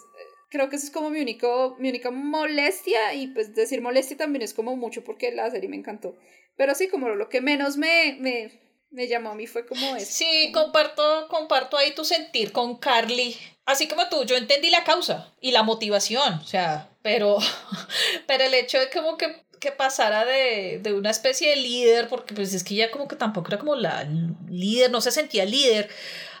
[0.50, 3.14] creo que eso es como mi, único, mi única molestia.
[3.14, 6.16] Y pues decir molestia también es como mucho porque la serie me encantó.
[6.56, 8.60] Pero sí, como lo que menos me, me,
[8.90, 10.10] me llamó a mí fue como eso.
[10.10, 13.36] Sí, comparto, comparto ahí tu sentir con Carly.
[13.64, 17.38] Así como tú, yo entendí la causa y la motivación, o sea, pero,
[18.26, 22.34] pero el hecho de como que que pasara de, de, una especie de líder, porque
[22.34, 24.08] pues es que ella como que tampoco era como la
[24.48, 25.88] líder, no se sentía líder,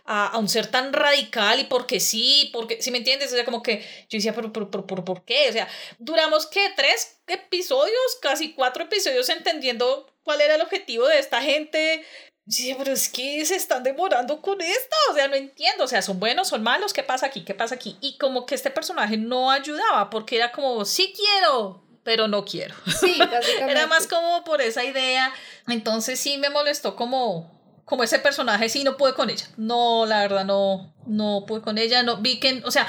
[0.04, 3.44] a, a un ser tan radical y porque sí, porque, si me entiendes, o sea,
[3.44, 5.48] como que yo decía, pero, pero, pero, pero ¿por qué?
[5.48, 5.68] O sea,
[5.98, 12.04] duramos que tres episodios, casi cuatro episodios entendiendo cuál era el objetivo de esta gente.
[12.46, 16.02] Sí, pero es que se están demorando con esto, o sea, no entiendo, o sea,
[16.02, 17.42] son buenos, son malos, ¿qué pasa aquí?
[17.42, 17.96] ¿Qué pasa aquí?
[18.02, 22.74] Y como que este personaje no ayudaba, porque era como, sí quiero, pero no quiero.
[23.00, 23.72] Sí, básicamente.
[23.72, 25.32] Era más como por esa idea.
[25.66, 27.50] Entonces sí me molestó como,
[27.84, 29.46] como ese personaje, sí, no pude con ella.
[29.56, 32.02] No, la verdad, no, no pude con ella.
[32.02, 32.86] No, vi que, o sea,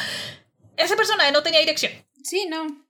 [0.78, 1.92] ese personaje no tenía dirección.
[2.22, 2.86] Sí, no.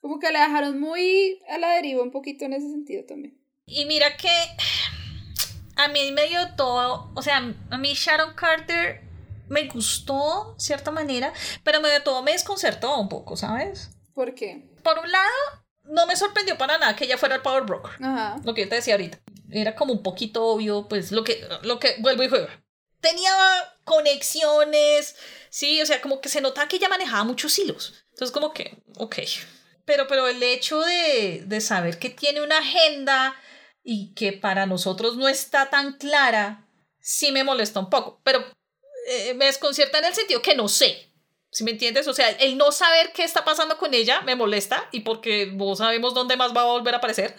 [0.00, 3.36] Como que la dejaron muy a la deriva un poquito en ese sentido también.
[3.64, 4.30] Y mira que
[5.76, 9.02] a mí me dio todo, o sea, a mí Sharon Carter
[9.48, 11.32] me gustó, cierta manera,
[11.64, 13.95] pero me dio todo, me desconcertó un poco, ¿sabes?
[14.16, 14.64] ¿Por qué?
[14.82, 18.02] por un lado, no me sorprendió para nada que ella fuera el Power Broker.
[18.02, 18.40] Ajá.
[18.44, 19.20] Lo que yo te decía ahorita.
[19.50, 22.48] Era como un poquito obvio, pues lo que, lo que vuelvo y juego.
[23.02, 23.30] Tenía
[23.84, 25.16] conexiones,
[25.50, 28.06] sí, o sea, como que se notaba que ella manejaba muchos hilos.
[28.12, 29.16] Entonces, como que, ok.
[29.84, 33.36] Pero, pero el hecho de, de saber que tiene una agenda
[33.82, 36.66] y que para nosotros no está tan clara,
[37.00, 38.22] sí me molesta un poco.
[38.24, 38.42] Pero
[39.08, 41.12] eh, me desconcierta en el sentido que no sé.
[41.50, 42.06] ¿Sí me entiendes?
[42.08, 45.74] O sea, el no saber qué está pasando con ella me molesta y porque no
[45.74, 47.34] sabemos dónde más va a volver a aparecer.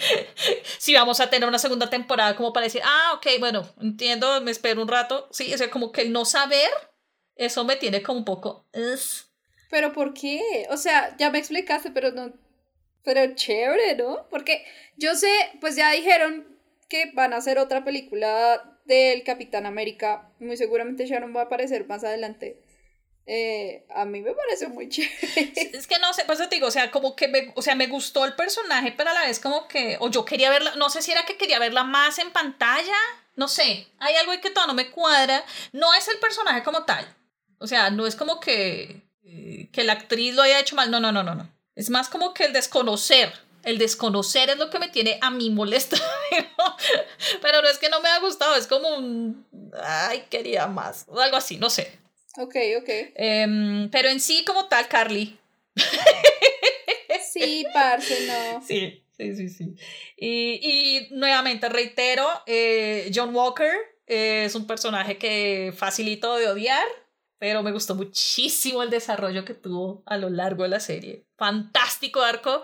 [0.78, 4.50] si vamos a tener una segunda temporada como para decir, ah, ok, bueno, entiendo, me
[4.50, 5.28] espero un rato.
[5.32, 6.68] Sí, o sea, como que el no saber,
[7.36, 8.66] eso me tiene como un poco...
[9.70, 10.66] Pero ¿por qué?
[10.70, 12.32] O sea, ya me explicaste, pero no...
[13.04, 14.26] Pero chévere, ¿no?
[14.30, 14.64] Porque
[14.96, 15.30] yo sé,
[15.60, 16.58] pues ya dijeron
[16.88, 20.30] que van a hacer otra película del Capitán América.
[20.40, 22.62] Muy seguramente Sharon va a aparecer más adelante.
[23.30, 25.52] Eh, a mí me parece muy chévere.
[25.74, 27.86] Es que no sé, pues te digo, o sea, como que me, o sea, me
[27.86, 31.02] gustó el personaje, pero a la vez como que, o yo quería verla, no sé
[31.02, 32.96] si era que quería verla más en pantalla,
[33.36, 36.84] no sé, hay algo ahí que todavía no me cuadra, no es el personaje como
[36.84, 37.06] tal,
[37.58, 40.98] o sea, no es como que, eh, que la actriz lo haya hecho mal, no,
[40.98, 43.30] no, no, no, no, es más como que el desconocer
[43.64, 45.98] el desconocer es lo que me tiene a mí molesta.
[47.42, 49.46] Pero no es que no me haya gustado, es como un.
[49.82, 51.04] Ay, quería más.
[51.08, 51.98] O algo así, no sé.
[52.38, 52.88] Ok, ok.
[53.16, 55.36] Em, pero en sí, como tal, Carly.
[57.32, 58.62] sí, parce, no.
[58.66, 59.74] Sí, sí, sí, sí.
[60.16, 63.72] Y, y nuevamente reitero, eh, John Walker
[64.06, 66.86] es un personaje que facilito de odiar,
[67.38, 71.26] pero me gustó muchísimo el desarrollo que tuvo a lo largo de la serie.
[71.36, 72.62] Fantástico arco.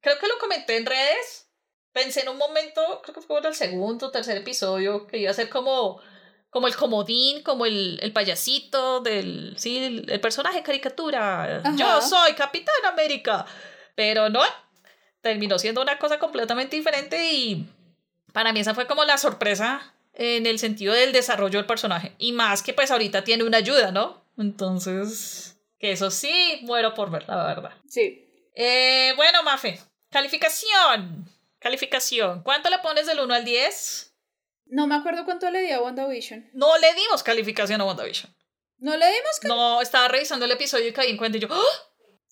[0.00, 1.48] Creo que lo comenté en redes.
[1.92, 5.30] Pensé en un momento, creo que fue en el segundo o tercer episodio, que iba
[5.30, 6.00] a ser como,
[6.52, 11.62] como el comodín, como el, el payasito del, sí, el, personaje caricatura.
[11.76, 13.46] Yo soy Capitán América.
[13.94, 14.42] Pero no,
[15.22, 17.66] terminó siendo una cosa completamente diferente y
[18.34, 22.14] para mí esa fue como la sorpresa en el sentido del desarrollo del personaje.
[22.18, 24.22] Y más que pues ahorita tiene una ayuda, ¿no?
[24.36, 27.72] Entonces, que eso sí, muero por ver, la verdad.
[27.88, 28.28] Sí.
[28.54, 29.80] Eh, bueno, Mafe,
[30.10, 31.30] calificación.
[31.58, 32.42] Calificación.
[32.42, 34.11] ¿Cuánto le pones del 1 al 10?
[34.72, 36.48] No me acuerdo cuánto le di a WandaVision.
[36.54, 38.34] No le dimos calificación a WandaVision.
[38.78, 39.38] ¿No le dimos?
[39.42, 41.48] No, estaba revisando el episodio y caí en cuenta y yo...
[41.50, 41.60] ¡Ah!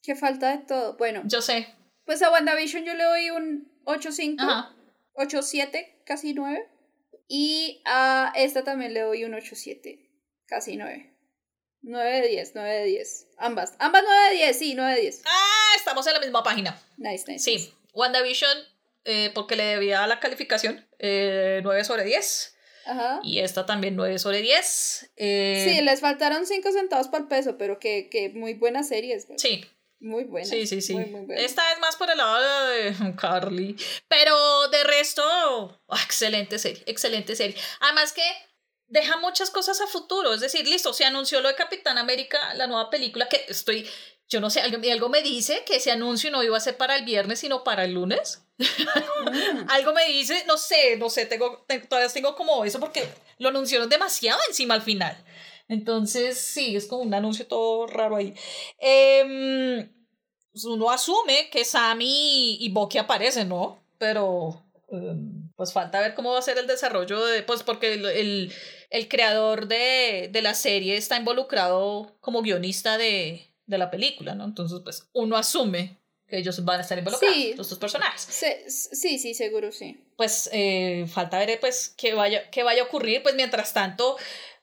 [0.03, 0.97] Qué falta de todo.
[0.97, 1.21] Bueno.
[1.27, 1.69] Yo sé.
[2.07, 4.39] Pues a WandaVision yo le doy un 8.5.
[5.17, 6.67] 8.7, casi 9.
[7.29, 10.09] Y a esta también le doy un 8.7,
[10.47, 11.15] casi 9.
[11.83, 13.29] 9 de 10, 9 de 10.
[13.37, 13.75] Ambas.
[13.79, 15.23] Ambas 9 de 10, sí, 9 de 10.
[15.27, 16.83] Ah, estamos en la misma página.
[16.97, 17.45] Nice, nice.
[17.45, 18.57] Sí, WandaVision,
[19.05, 22.57] eh, porque le debía la calificación, eh, 9 sobre 10.
[22.87, 23.21] Ajá.
[23.23, 25.13] Y esta también 9 sobre 10.
[25.17, 29.27] Eh, sí, les faltaron 5 centavos por peso, pero que, que muy buenas series.
[29.37, 29.65] Sí,
[30.01, 30.49] muy buena.
[30.49, 30.97] Sí, sí, sí.
[31.37, 33.77] Esta es más por el lado de Carly.
[34.09, 37.55] Pero de resto, excelente serie, excelente serie.
[37.81, 38.23] Además que
[38.91, 40.33] deja muchas cosas a futuro.
[40.33, 43.89] Es decir, listo, se anunció lo de Capitán América, la nueva película, que estoy,
[44.31, 46.97] yo no sé, algo, algo me dice que ese anuncio no iba a ser para
[46.97, 48.45] el viernes, sino para el lunes.
[48.59, 48.65] Mm.
[49.69, 53.09] algo me dice, no sé, no sé, tengo, todavía tengo como eso porque
[53.39, 55.17] lo anunciaron demasiado encima al final.
[55.69, 58.35] Entonces, sí, es como un anuncio todo raro ahí.
[58.79, 59.89] Em,
[60.53, 63.83] pues, uno asume que Sammy y Bucky aparecen, ¿no?
[63.99, 68.53] Pero em, pues falta ver cómo va a ser el desarrollo de, pues porque el,
[68.91, 74.45] el, creador de, de, la serie está involucrado como guionista de, de, la película, ¿no?
[74.45, 77.55] Entonces, pues uno asume que ellos van a estar involucrados, sí.
[77.57, 78.23] los dos personajes.
[78.69, 80.05] Sí, sí, seguro, sí.
[80.17, 84.17] Pues eh, falta ver pues qué vaya, qué vaya a ocurrir, pues mientras tanto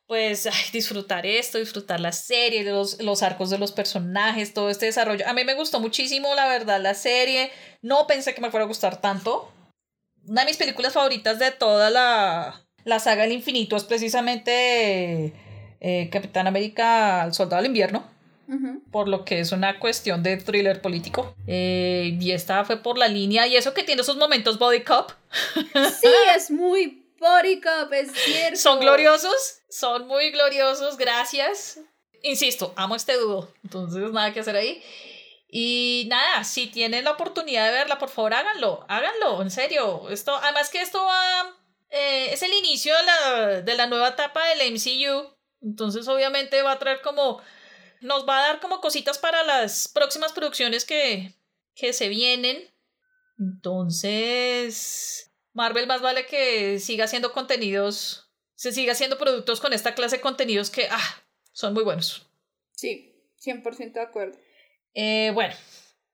[0.07, 5.27] pues disfrutar esto, disfrutar la serie, los, los arcos de los personajes, todo este desarrollo.
[5.27, 7.51] A mí me gustó muchísimo, la verdad, la serie.
[7.81, 9.51] No pensé que me fuera a gustar tanto.
[10.25, 15.33] Una de mis películas favoritas de toda la, la saga del infinito es precisamente
[15.79, 18.16] eh, Capitán América, el Soldado del Invierno.
[18.91, 21.35] Por lo que es una cuestión de thriller político.
[21.47, 23.45] Eh, y esta fue por la línea.
[23.47, 25.11] Y eso que tiene esos momentos body cop.
[25.73, 28.57] Sí, es muy body cop, es cierto.
[28.57, 31.79] Son gloriosos son muy gloriosos, gracias.
[32.23, 34.83] Insisto, amo este dúo, entonces nada que hacer ahí.
[35.49, 40.09] Y nada, si tienen la oportunidad de verla, por favor háganlo, háganlo, en serio.
[40.09, 41.55] Esto, además que esto va,
[41.89, 45.29] eh, es el inicio de la, de la nueva etapa del MCU,
[45.61, 47.41] entonces obviamente va a traer como,
[48.01, 51.33] nos va a dar como cositas para las próximas producciones que,
[51.75, 52.71] que se vienen.
[53.39, 60.17] Entonces, Marvel más vale que siga haciendo contenidos se sigue haciendo productos con esta clase
[60.17, 62.27] de contenidos que ah, son muy buenos.
[62.71, 64.37] Sí, 100% de acuerdo.
[64.95, 65.55] Eh, bueno,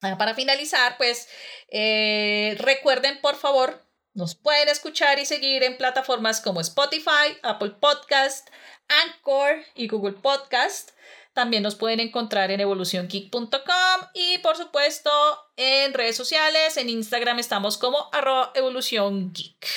[0.01, 1.29] para finalizar, pues
[1.69, 3.81] eh, recuerden por favor,
[4.13, 8.49] nos pueden escuchar y seguir en plataformas como Spotify, Apple Podcast,
[8.89, 10.91] Anchor y Google Podcast.
[11.33, 13.51] También nos pueden encontrar en evoluciongeek.com
[14.13, 15.09] y por supuesto
[15.57, 19.67] en redes sociales, en Instagram estamos como arroba evoluciongeek.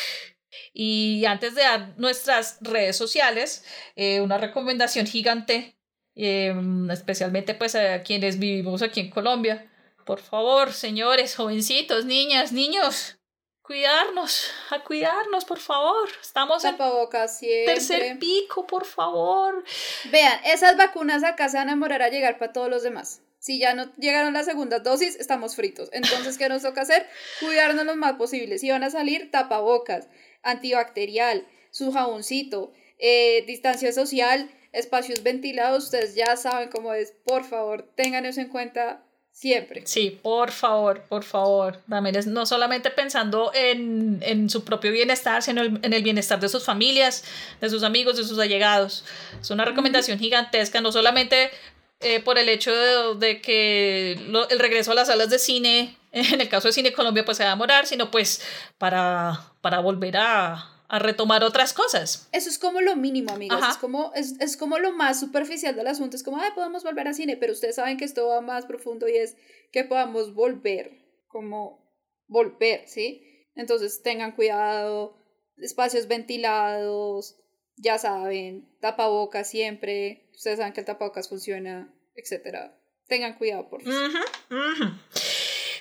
[0.75, 3.65] Y antes de dar nuestras redes sociales,
[3.95, 5.79] eh, una recomendación gigante,
[6.15, 6.55] eh,
[6.91, 9.73] especialmente pues a quienes vivimos aquí en Colombia.
[10.05, 13.19] Por favor, señores, jovencitos, niñas, niños,
[13.67, 16.09] cuidarnos, a cuidarnos, por favor.
[16.21, 16.77] Estamos en
[17.67, 19.65] tercer pico, por favor.
[20.11, 23.23] Vean, esas vacunas acá se van a demorar a llegar para todos los demás.
[23.39, 25.89] Si ya no llegaron las segundas dosis, estamos fritos.
[25.93, 27.07] Entonces, ¿qué nos toca hacer?
[27.41, 28.59] Cuidarnos lo más posible.
[28.59, 30.09] Si van a salir, tapabocas
[30.43, 37.13] antibacterial, su jaboncito, eh, distancia social, espacios ventilados, ustedes ya saben cómo es.
[37.25, 39.06] Por favor, tengan eso en cuenta
[39.37, 39.83] siempre.
[39.87, 41.79] Sí, por favor, por favor.
[41.89, 46.65] También es no solamente pensando en, su propio bienestar, sino en el bienestar de sus
[46.65, 47.23] familias,
[47.61, 49.05] de sus amigos, de sus allegados.
[49.39, 51.51] Es una recomendación gigantesca, no solamente
[52.01, 56.49] eh, por el hecho de, que el regreso a las salas de cine en el
[56.49, 58.41] caso de Cine Colombia pues se va a demorar, sino pues
[58.79, 62.29] para, para volver a, a retomar otras cosas.
[62.33, 63.61] Eso es como lo mínimo, amigos.
[63.69, 66.17] Es como, es, es, como lo más superficial del asunto.
[66.17, 69.09] Es como, ay, podemos volver a cine, pero ustedes saben que esto va más profundo
[69.09, 69.37] y es
[69.73, 70.93] que podamos volver,
[71.29, 71.87] como
[72.29, 73.49] volver, ¿sí?
[73.55, 75.17] Entonces tengan cuidado,
[75.57, 77.37] espacios ventilados,
[77.77, 82.79] ya saben, tapabocas siempre, ustedes saben que el tapabocas funciona, etcétera.
[83.09, 84.11] Tengan cuidado, por favor.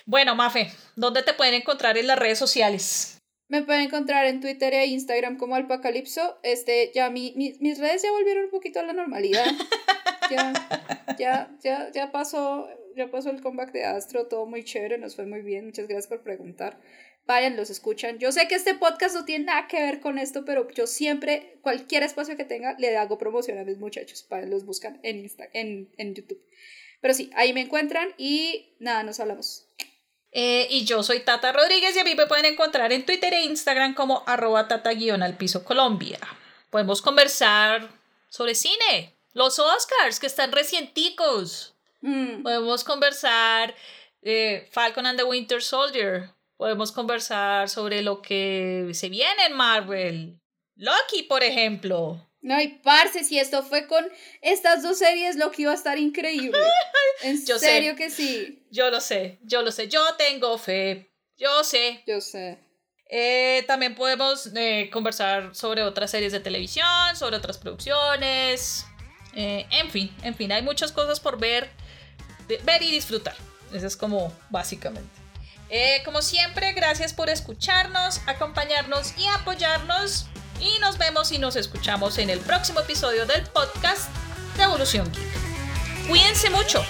[0.08, 3.15] Bueno, Mafe, ¿dónde te pueden encontrar en las redes sociales?
[3.48, 6.38] Me pueden encontrar en Twitter e Instagram como Alpacalipso.
[6.42, 9.44] Este, ya mi, mis redes ya volvieron un poquito a la normalidad.
[10.30, 10.52] ya,
[11.18, 15.26] ya, ya, ya pasó, ya pasó el comeback de Astro, todo muy chévere, nos fue
[15.26, 15.66] muy bien.
[15.66, 16.80] Muchas gracias por preguntar.
[17.26, 18.18] Vayan, los escuchan.
[18.18, 21.58] Yo sé que este podcast no tiene nada que ver con esto, pero yo siempre,
[21.60, 24.26] cualquier espacio que tenga, le hago promoción a mis muchachos.
[24.28, 26.42] Vayan, los buscan en, Insta, en, en YouTube.
[27.00, 29.65] Pero sí, ahí me encuentran y nada, nos hablamos.
[30.38, 33.44] Eh, y yo soy Tata Rodríguez y a mí me pueden encontrar en Twitter e
[33.44, 36.18] Instagram como arroba tata al piso Colombia.
[36.68, 37.88] Podemos conversar
[38.28, 41.74] sobre cine, los Oscars que están recienticos.
[42.02, 42.42] Mm.
[42.42, 43.74] Podemos conversar
[44.20, 46.28] eh, Falcon and the Winter Soldier.
[46.58, 50.38] Podemos conversar sobre lo que se viene en Marvel.
[50.74, 52.20] Loki, por ejemplo.
[52.46, 54.06] No, y parce, si esto fue con
[54.40, 56.56] estas dos series, lo que iba a estar increíble.
[57.22, 58.62] En serio que sí.
[58.70, 59.88] Yo lo sé, yo lo sé.
[59.88, 61.10] Yo tengo fe.
[61.36, 62.04] Yo sé.
[62.06, 62.58] Yo sé.
[63.08, 68.84] Eh, también podemos eh, conversar sobre otras series de televisión, sobre otras producciones.
[69.34, 71.68] Eh, en fin, en fin, hay muchas cosas por ver,
[72.64, 73.34] ver y disfrutar.
[73.72, 75.10] Eso es como básicamente.
[76.04, 80.28] como siempre, gracias por escucharnos, acompañarnos y apoyarnos.
[80.60, 84.08] Y nos vemos y nos escuchamos en el próximo episodio del podcast
[84.56, 86.08] de Evolución Geek.
[86.08, 86.84] Cuídense mucho.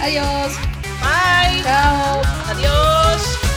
[0.00, 0.52] Adiós.
[1.00, 1.62] Bye.
[1.62, 2.22] Chao.
[2.48, 3.53] Adiós.